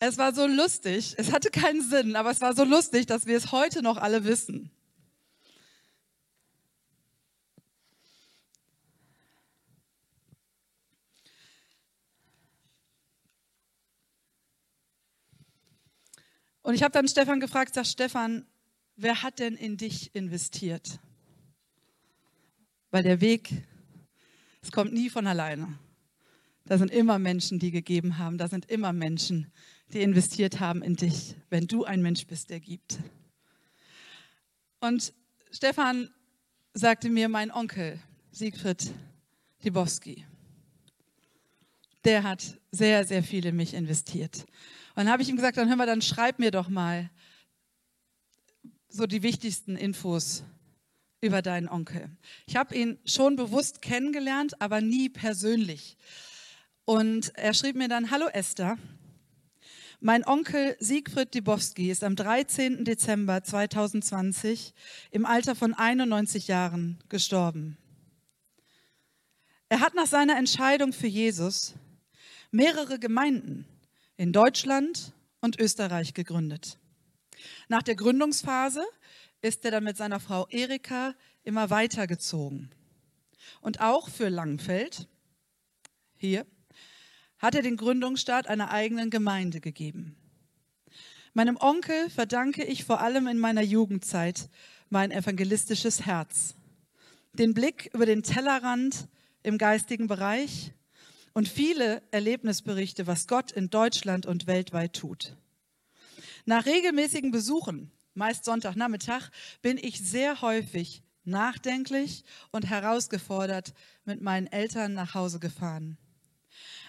Es 0.00 0.16
war 0.16 0.32
so 0.32 0.46
lustig. 0.46 1.14
Es 1.16 1.32
hatte 1.32 1.50
keinen 1.50 1.82
Sinn, 1.82 2.16
aber 2.16 2.30
es 2.30 2.40
war 2.40 2.54
so 2.54 2.64
lustig, 2.64 3.06
dass 3.06 3.26
wir 3.26 3.36
es 3.36 3.52
heute 3.52 3.82
noch 3.82 3.96
alle 3.96 4.24
wissen. 4.24 4.70
Und 16.62 16.74
ich 16.74 16.82
habe 16.82 16.92
dann 16.92 17.08
Stefan 17.08 17.40
gefragt, 17.40 17.72
sag 17.72 17.86
Stefan, 17.86 18.46
wer 18.96 19.22
hat 19.22 19.38
denn 19.38 19.56
in 19.56 19.78
dich 19.78 20.14
investiert? 20.14 21.00
Weil 22.90 23.02
der 23.02 23.22
Weg, 23.22 23.62
es 24.62 24.72
kommt 24.72 24.92
nie 24.92 25.10
von 25.10 25.26
alleine. 25.26 25.78
Da 26.64 26.76
sind 26.76 26.90
immer 26.90 27.18
Menschen, 27.18 27.58
die 27.58 27.70
gegeben 27.70 28.18
haben. 28.18 28.36
Da 28.36 28.48
sind 28.48 28.70
immer 28.70 28.92
Menschen, 28.92 29.50
die 29.92 30.02
investiert 30.02 30.60
haben 30.60 30.82
in 30.82 30.96
dich, 30.96 31.34
wenn 31.48 31.66
du 31.66 31.84
ein 31.84 32.02
Mensch 32.02 32.26
bist, 32.26 32.50
der 32.50 32.60
gibt. 32.60 32.98
Und 34.80 35.14
Stefan 35.50 36.10
sagte 36.74 37.08
mir, 37.08 37.28
mein 37.28 37.50
Onkel 37.50 37.98
Siegfried 38.30 38.92
Dibowski, 39.64 40.26
der 42.04 42.22
hat 42.22 42.58
sehr, 42.70 43.04
sehr 43.06 43.22
viel 43.22 43.46
in 43.46 43.56
mich 43.56 43.74
investiert. 43.74 44.44
Und 44.90 45.04
dann 45.04 45.10
habe 45.10 45.22
ich 45.22 45.28
ihm 45.28 45.36
gesagt, 45.36 45.56
dann 45.56 45.68
hör 45.68 45.76
mal, 45.76 45.86
dann 45.86 46.02
schreib 46.02 46.38
mir 46.38 46.50
doch 46.50 46.68
mal 46.68 47.10
so 48.88 49.06
die 49.06 49.22
wichtigsten 49.22 49.76
Infos 49.76 50.44
über 51.20 51.42
deinen 51.42 51.68
Onkel. 51.68 52.10
Ich 52.46 52.56
habe 52.56 52.74
ihn 52.74 52.98
schon 53.04 53.36
bewusst 53.36 53.82
kennengelernt, 53.82 54.60
aber 54.60 54.80
nie 54.80 55.08
persönlich. 55.08 55.96
Und 56.84 57.34
er 57.36 57.54
schrieb 57.54 57.76
mir 57.76 57.88
dann, 57.88 58.10
hallo 58.10 58.26
Esther, 58.28 58.78
mein 60.00 60.24
Onkel 60.24 60.76
Siegfried 60.78 61.34
Dibowski 61.34 61.90
ist 61.90 62.04
am 62.04 62.14
13. 62.14 62.84
Dezember 62.84 63.42
2020 63.42 64.72
im 65.10 65.26
Alter 65.26 65.56
von 65.56 65.74
91 65.74 66.46
Jahren 66.46 67.02
gestorben. 67.08 67.76
Er 69.68 69.80
hat 69.80 69.94
nach 69.94 70.06
seiner 70.06 70.38
Entscheidung 70.38 70.92
für 70.92 71.08
Jesus 71.08 71.74
mehrere 72.52 73.00
Gemeinden 73.00 73.66
in 74.16 74.32
Deutschland 74.32 75.12
und 75.40 75.60
Österreich 75.60 76.14
gegründet. 76.14 76.78
Nach 77.68 77.82
der 77.82 77.96
Gründungsphase 77.96 78.84
ist 79.40 79.64
er 79.64 79.70
dann 79.70 79.84
mit 79.84 79.96
seiner 79.96 80.20
Frau 80.20 80.46
Erika 80.48 81.14
immer 81.44 81.70
weitergezogen. 81.70 82.70
Und 83.60 83.80
auch 83.80 84.08
für 84.08 84.28
Langfeld, 84.28 85.08
hier, 86.16 86.46
hat 87.38 87.54
er 87.54 87.62
den 87.62 87.76
Gründungsstart 87.76 88.48
einer 88.48 88.70
eigenen 88.70 89.10
Gemeinde 89.10 89.60
gegeben. 89.60 90.16
Meinem 91.34 91.56
Onkel 91.56 92.10
verdanke 92.10 92.64
ich 92.64 92.84
vor 92.84 93.00
allem 93.00 93.28
in 93.28 93.38
meiner 93.38 93.62
Jugendzeit 93.62 94.50
mein 94.88 95.12
evangelistisches 95.12 96.04
Herz, 96.04 96.56
den 97.32 97.54
Blick 97.54 97.90
über 97.94 98.06
den 98.06 98.22
Tellerrand 98.22 99.08
im 99.42 99.58
geistigen 99.58 100.08
Bereich 100.08 100.72
und 101.34 101.48
viele 101.48 102.02
Erlebnisberichte, 102.10 103.06
was 103.06 103.28
Gott 103.28 103.52
in 103.52 103.70
Deutschland 103.70 104.26
und 104.26 104.46
weltweit 104.46 104.94
tut. 104.94 105.36
Nach 106.46 106.66
regelmäßigen 106.66 107.30
Besuchen, 107.30 107.92
meist 108.18 108.44
Sonntagnachmittag, 108.44 109.30
bin 109.62 109.78
ich 109.78 110.00
sehr 110.00 110.42
häufig 110.42 111.02
nachdenklich 111.24 112.24
und 112.50 112.68
herausgefordert 112.68 113.72
mit 114.04 114.20
meinen 114.20 114.46
Eltern 114.46 114.94
nach 114.94 115.14
Hause 115.14 115.38
gefahren. 115.38 115.96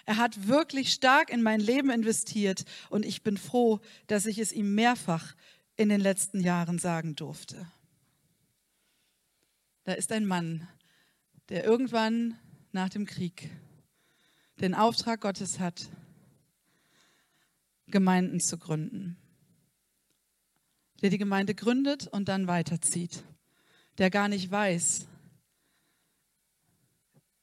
Er 0.06 0.16
hat 0.16 0.48
wirklich 0.48 0.92
stark 0.92 1.30
in 1.30 1.42
mein 1.42 1.60
Leben 1.60 1.90
investiert 1.90 2.64
und 2.88 3.04
ich 3.04 3.22
bin 3.22 3.36
froh, 3.36 3.80
dass 4.06 4.26
ich 4.26 4.38
es 4.38 4.52
ihm 4.52 4.74
mehrfach 4.74 5.34
in 5.76 5.88
den 5.88 6.00
letzten 6.00 6.40
Jahren 6.40 6.78
sagen 6.78 7.14
durfte. 7.14 7.70
Da 9.84 9.92
ist 9.92 10.12
ein 10.12 10.26
Mann, 10.26 10.68
der 11.48 11.64
irgendwann 11.64 12.38
nach 12.72 12.88
dem 12.88 13.06
Krieg 13.06 13.50
den 14.60 14.74
Auftrag 14.74 15.20
Gottes 15.20 15.58
hat, 15.58 15.88
Gemeinden 17.86 18.40
zu 18.40 18.58
gründen. 18.58 19.16
Der 21.02 21.10
die 21.10 21.18
Gemeinde 21.18 21.54
gründet 21.54 22.06
und 22.08 22.28
dann 22.28 22.46
weiterzieht. 22.46 23.22
der 23.98 24.10
gar 24.10 24.28
nicht 24.28 24.50
weiß. 24.50 25.06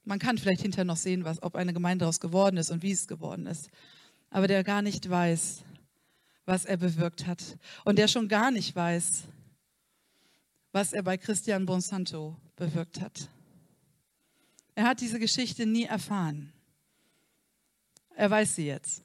Man 0.04 0.18
kann 0.18 0.38
vielleicht 0.38 0.62
hinterher 0.62 0.86
noch 0.86 0.98
sehen, 0.98 1.24
was, 1.24 1.44
ob 1.44 1.56
eine 1.56 1.74
Gemeinde 1.74 2.04
daraus 2.04 2.20
geworden 2.20 2.58
ist 2.58 2.72
und 2.72 2.82
wie 2.82 2.92
es 2.92 3.08
geworden 3.08 3.46
ist. 3.46 3.70
Aber 4.30 4.48
der 4.48 4.64
gar 4.64 4.82
nicht 4.82 5.08
weiß, 5.08 5.64
was 6.46 6.66
er 6.66 6.78
bewirkt 6.78 7.28
hat. 7.28 7.58
Und 7.84 8.00
der 8.00 8.08
schon 8.08 8.28
gar 8.28 8.50
nicht 8.50 8.76
weiß, 8.76 9.24
was 10.72 10.94
er 10.94 11.04
bei 11.04 11.18
Christian 11.18 11.66
Bonsanto 11.66 12.38
bewirkt 12.56 13.02
hat. 13.02 13.30
Er 14.74 14.86
hat 14.86 15.02
diese 15.02 15.20
Geschichte 15.20 15.66
nie 15.66 15.84
erfahren. 15.84 16.54
Er 18.16 18.32
weiß 18.32 18.56
sie 18.56 18.68
jetzt. 18.68 19.04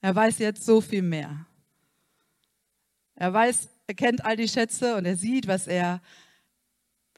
Er 0.00 0.14
weiß 0.14 0.38
jetzt 0.38 0.64
so 0.64 0.80
viel 0.80 1.02
mehr. 1.02 1.47
Er 3.20 3.32
weiß, 3.32 3.68
er 3.88 3.94
kennt 3.94 4.24
all 4.24 4.36
die 4.36 4.46
Schätze 4.46 4.94
und 4.94 5.04
er 5.04 5.16
sieht, 5.16 5.48
was 5.48 5.66
er 5.66 6.00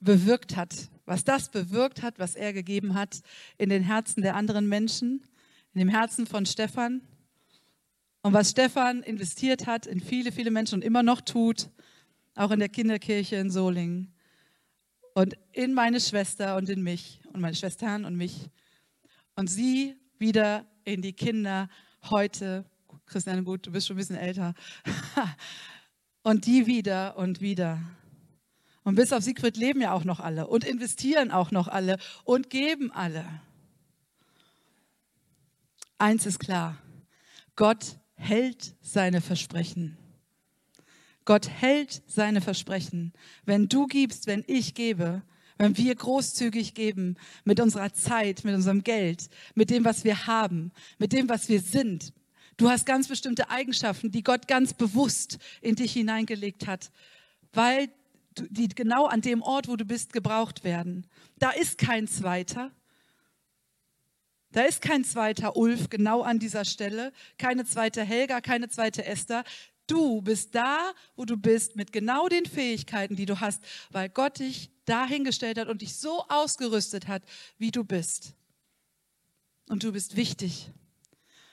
bewirkt 0.01 0.57
hat, 0.57 0.89
was 1.05 1.25
das 1.25 1.51
bewirkt 1.51 2.01
hat, 2.01 2.19
was 2.19 2.37
er 2.37 2.55
gegeben 2.55 2.95
hat 2.95 3.21
in 3.59 3.69
den 3.69 3.83
Herzen 3.83 4.23
der 4.23 4.35
anderen 4.35 4.67
Menschen, 4.67 5.23
in 5.75 5.81
dem 5.81 5.91
Herzen 5.91 6.27
von 6.27 6.47
Stefan 6.47 7.03
und 8.23 8.33
was 8.33 8.53
Stefan 8.53 9.03
investiert 9.03 9.67
hat 9.67 9.85
in 9.85 10.01
viele, 10.01 10.33
viele 10.33 10.51
Menschen 10.51 10.77
und 10.77 10.85
immer 10.85 11.03
noch 11.03 11.21
tut, 11.21 11.69
auch 12.35 12.51
in 12.51 12.61
der 12.61 12.71
Kinderkirche 12.71 13.37
in 13.37 13.51
Solingen 13.51 14.15
und 15.15 15.37
in 15.53 15.75
meine 15.75 16.01
Schwester 16.01 16.57
und 16.57 16.71
in 16.71 16.83
mich 16.83 17.21
und 17.35 17.43
meine 17.43 17.57
Schwestern 17.57 18.07
und 18.07 18.17
mich 18.17 18.49
und 19.37 19.49
sie 19.49 19.97
wieder 20.19 20.65
in 20.85 21.03
die 21.03 21.13
Kinder 21.13 21.69
heute. 22.09 22.65
Christiane, 23.05 23.43
gut, 23.43 23.67
du 23.67 23.73
bist 23.73 23.87
schon 23.87 23.97
ein 23.97 23.99
bisschen 23.99 24.17
älter. 24.17 24.55
und 26.23 26.47
die 26.47 26.67
wieder 26.67 27.17
und 27.17 27.41
wieder. 27.41 27.81
Und 28.83 28.95
bis 28.95 29.13
auf 29.13 29.23
Siegfried 29.23 29.57
leben 29.57 29.81
ja 29.81 29.93
auch 29.93 30.05
noch 30.05 30.21
alle 30.21 30.47
und 30.47 30.65
investieren 30.65 31.31
auch 31.31 31.51
noch 31.51 31.69
alle 31.69 31.99
und 32.25 32.51
geben 32.51 32.91
alle. 32.93 33.25
Eins 35.99 36.25
ist 36.25 36.39
klar, 36.39 36.79
Gott 37.57 37.99
hält 38.15 38.75
seine 38.81 39.21
Versprechen. 39.21 39.99
Gott 41.25 41.49
hält 41.49 42.03
seine 42.07 42.41
Versprechen. 42.41 43.13
Wenn 43.45 43.69
du 43.69 43.87
gibst, 43.87 44.27
wenn 44.27 44.43
ich 44.47 44.75
gebe, 44.75 45.23
wenn 45.59 45.77
wir 45.77 45.95
großzügig 45.95 46.73
geben 46.75 47.17
mit 47.45 47.61
unserer 47.61 47.93
Zeit, 47.93 48.45
mit 48.45 48.55
unserem 48.55 48.83
Geld, 48.83 49.29
mit 49.55 49.69
dem, 49.69 49.85
was 49.85 50.05
wir 50.05 50.27
haben, 50.27 50.73
mit 50.99 51.13
dem, 51.13 51.29
was 51.29 51.51
wir 51.51 51.61
sind. 51.61 52.15
Du 52.61 52.69
hast 52.69 52.85
ganz 52.85 53.09
bestimmte 53.09 53.49
Eigenschaften, 53.49 54.11
die 54.11 54.23
Gott 54.23 54.47
ganz 54.47 54.75
bewusst 54.75 55.39
in 55.63 55.77
dich 55.77 55.95
hineingelegt 55.95 56.67
hat, 56.67 56.91
weil 57.55 57.89
die 58.37 58.69
genau 58.69 59.07
an 59.07 59.23
dem 59.23 59.41
Ort, 59.41 59.67
wo 59.67 59.77
du 59.77 59.87
bist, 59.87 60.13
gebraucht 60.13 60.63
werden. 60.63 61.07
Da 61.39 61.53
ist 61.53 61.79
kein 61.79 62.07
zweiter. 62.07 62.71
Da 64.53 64.65
ist 64.65 64.83
kein 64.83 65.05
zweiter 65.05 65.57
Ulf 65.57 65.89
genau 65.89 66.21
an 66.21 66.39
dieser 66.39 66.67
Stelle, 66.67 67.15
keine 67.39 67.65
zweite 67.65 68.05
Helga, 68.05 68.43
keine 68.43 68.69
zweite 68.69 69.07
Esther. 69.07 69.43
Du 69.87 70.21
bist 70.21 70.55
da, 70.55 70.93
wo 71.17 71.25
du 71.25 71.39
bist, 71.39 71.77
mit 71.77 71.93
genau 71.93 72.29
den 72.29 72.45
Fähigkeiten, 72.45 73.17
die 73.17 73.25
du 73.25 73.41
hast, 73.41 73.65
weil 73.89 74.11
Gott 74.11 74.39
dich 74.39 74.69
dahingestellt 74.85 75.57
hat 75.57 75.69
und 75.69 75.81
dich 75.81 75.97
so 75.97 76.27
ausgerüstet 76.29 77.09
hat, 77.09 77.23
wie 77.57 77.71
du 77.71 77.85
bist. 77.85 78.35
Und 79.67 79.83
du 79.83 79.93
bist 79.93 80.15
wichtig. 80.15 80.71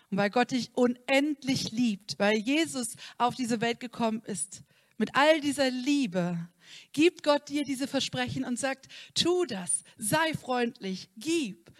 Und 0.09 0.17
weil 0.17 0.29
Gott 0.29 0.51
dich 0.51 0.71
unendlich 0.73 1.71
liebt, 1.71 2.17
weil 2.17 2.37
Jesus 2.37 2.95
auf 3.17 3.35
diese 3.35 3.61
Welt 3.61 3.79
gekommen 3.79 4.21
ist, 4.25 4.63
mit 4.97 5.15
all 5.15 5.41
dieser 5.41 5.69
Liebe, 5.69 6.49
gibt 6.91 7.23
Gott 7.23 7.49
dir 7.49 7.63
diese 7.63 7.87
Versprechen 7.87 8.43
und 8.43 8.57
sagt, 8.57 8.87
tu 9.13 9.45
das, 9.45 9.83
sei 9.97 10.33
freundlich, 10.33 11.09
gib 11.17 11.71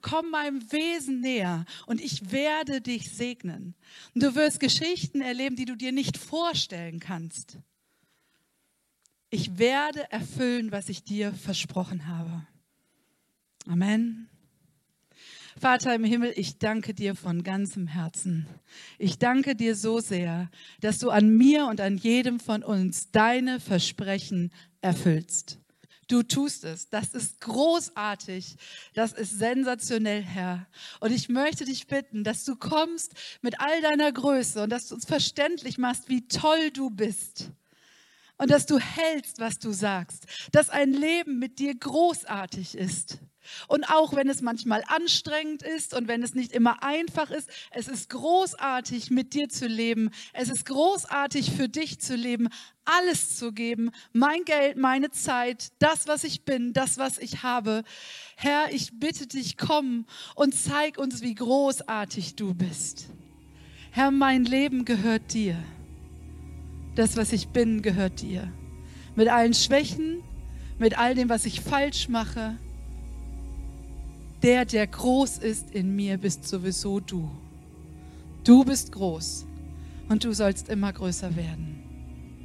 komm 0.00 0.30
meinem 0.30 0.72
Wesen 0.72 1.20
näher 1.20 1.64
und 1.86 2.00
ich 2.00 2.30
werde 2.32 2.80
dich 2.80 3.10
segnen. 3.10 3.74
Und 4.14 4.22
du 4.22 4.34
wirst 4.34 4.60
Geschichten 4.60 5.20
erleben, 5.20 5.56
die 5.56 5.66
du 5.66 5.76
dir 5.76 5.92
nicht 5.92 6.16
vorstellen 6.16 7.00
kannst. 7.00 7.58
Ich 9.30 9.58
werde 9.58 10.10
erfüllen, 10.12 10.72
was 10.72 10.88
ich 10.88 11.02
dir 11.04 11.32
versprochen 11.32 12.06
habe. 12.06 12.46
Amen. 13.66 14.28
Vater 15.58 15.94
im 15.94 16.04
Himmel, 16.04 16.32
ich 16.36 16.58
danke 16.58 16.94
dir 16.94 17.14
von 17.14 17.42
ganzem 17.44 17.86
Herzen. 17.86 18.46
Ich 18.98 19.18
danke 19.18 19.54
dir 19.54 19.76
so 19.76 20.00
sehr, 20.00 20.50
dass 20.80 20.98
du 20.98 21.10
an 21.10 21.36
mir 21.36 21.66
und 21.66 21.80
an 21.80 21.96
jedem 21.96 22.40
von 22.40 22.62
uns 22.64 23.10
deine 23.12 23.60
Versprechen 23.60 24.52
erfüllst. 24.80 25.58
Du 26.08 26.22
tust 26.22 26.64
es. 26.64 26.90
Das 26.90 27.14
ist 27.14 27.40
großartig. 27.40 28.56
Das 28.94 29.12
ist 29.12 29.38
sensationell, 29.38 30.22
Herr. 30.22 30.66
Und 31.00 31.12
ich 31.12 31.28
möchte 31.28 31.64
dich 31.64 31.86
bitten, 31.86 32.24
dass 32.24 32.44
du 32.44 32.56
kommst 32.56 33.14
mit 33.40 33.60
all 33.60 33.80
deiner 33.80 34.12
Größe 34.12 34.64
und 34.64 34.70
dass 34.70 34.88
du 34.88 34.96
uns 34.96 35.06
verständlich 35.06 35.78
machst, 35.78 36.08
wie 36.08 36.26
toll 36.26 36.70
du 36.72 36.90
bist. 36.90 37.50
Und 38.36 38.50
dass 38.50 38.66
du 38.66 38.78
hältst, 38.78 39.38
was 39.38 39.58
du 39.58 39.72
sagst. 39.72 40.26
Dass 40.52 40.68
ein 40.68 40.92
Leben 40.92 41.38
mit 41.38 41.58
dir 41.58 41.74
großartig 41.74 42.76
ist. 42.76 43.20
Und 43.68 43.84
auch 43.90 44.14
wenn 44.14 44.28
es 44.28 44.42
manchmal 44.42 44.82
anstrengend 44.86 45.62
ist 45.62 45.94
und 45.94 46.08
wenn 46.08 46.22
es 46.22 46.34
nicht 46.34 46.52
immer 46.52 46.82
einfach 46.82 47.30
ist, 47.30 47.48
es 47.70 47.88
ist 47.88 48.10
großartig, 48.10 49.10
mit 49.10 49.34
dir 49.34 49.48
zu 49.48 49.66
leben. 49.66 50.10
Es 50.32 50.48
ist 50.48 50.66
großartig, 50.66 51.50
für 51.50 51.68
dich 51.68 52.00
zu 52.00 52.14
leben, 52.14 52.48
alles 52.84 53.36
zu 53.36 53.52
geben, 53.52 53.90
mein 54.12 54.44
Geld, 54.44 54.76
meine 54.76 55.10
Zeit, 55.10 55.72
das, 55.78 56.06
was 56.06 56.24
ich 56.24 56.44
bin, 56.44 56.72
das, 56.72 56.98
was 56.98 57.18
ich 57.18 57.42
habe. 57.42 57.82
Herr, 58.36 58.72
ich 58.72 58.98
bitte 58.98 59.26
dich, 59.26 59.56
komm 59.56 60.06
und 60.34 60.54
zeig 60.54 60.98
uns, 60.98 61.22
wie 61.22 61.34
großartig 61.34 62.36
du 62.36 62.54
bist. 62.54 63.06
Herr, 63.90 64.10
mein 64.10 64.44
Leben 64.44 64.84
gehört 64.84 65.32
dir. 65.32 65.56
Das, 66.94 67.16
was 67.16 67.32
ich 67.32 67.48
bin, 67.48 67.82
gehört 67.82 68.20
dir. 68.20 68.52
Mit 69.16 69.28
allen 69.28 69.54
Schwächen, 69.54 70.22
mit 70.78 70.98
all 70.98 71.14
dem, 71.14 71.28
was 71.28 71.46
ich 71.46 71.60
falsch 71.60 72.08
mache 72.08 72.56
der, 74.44 74.66
der 74.66 74.86
groß 74.86 75.38
ist 75.38 75.70
in 75.70 75.96
mir, 75.96 76.18
bist 76.18 76.46
sowieso 76.46 77.00
du. 77.00 77.30
Du 78.44 78.62
bist 78.62 78.92
groß 78.92 79.46
und 80.10 80.22
du 80.22 80.34
sollst 80.34 80.68
immer 80.68 80.92
größer 80.92 81.34
werden. 81.34 81.82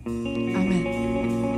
Amen. 0.05 1.48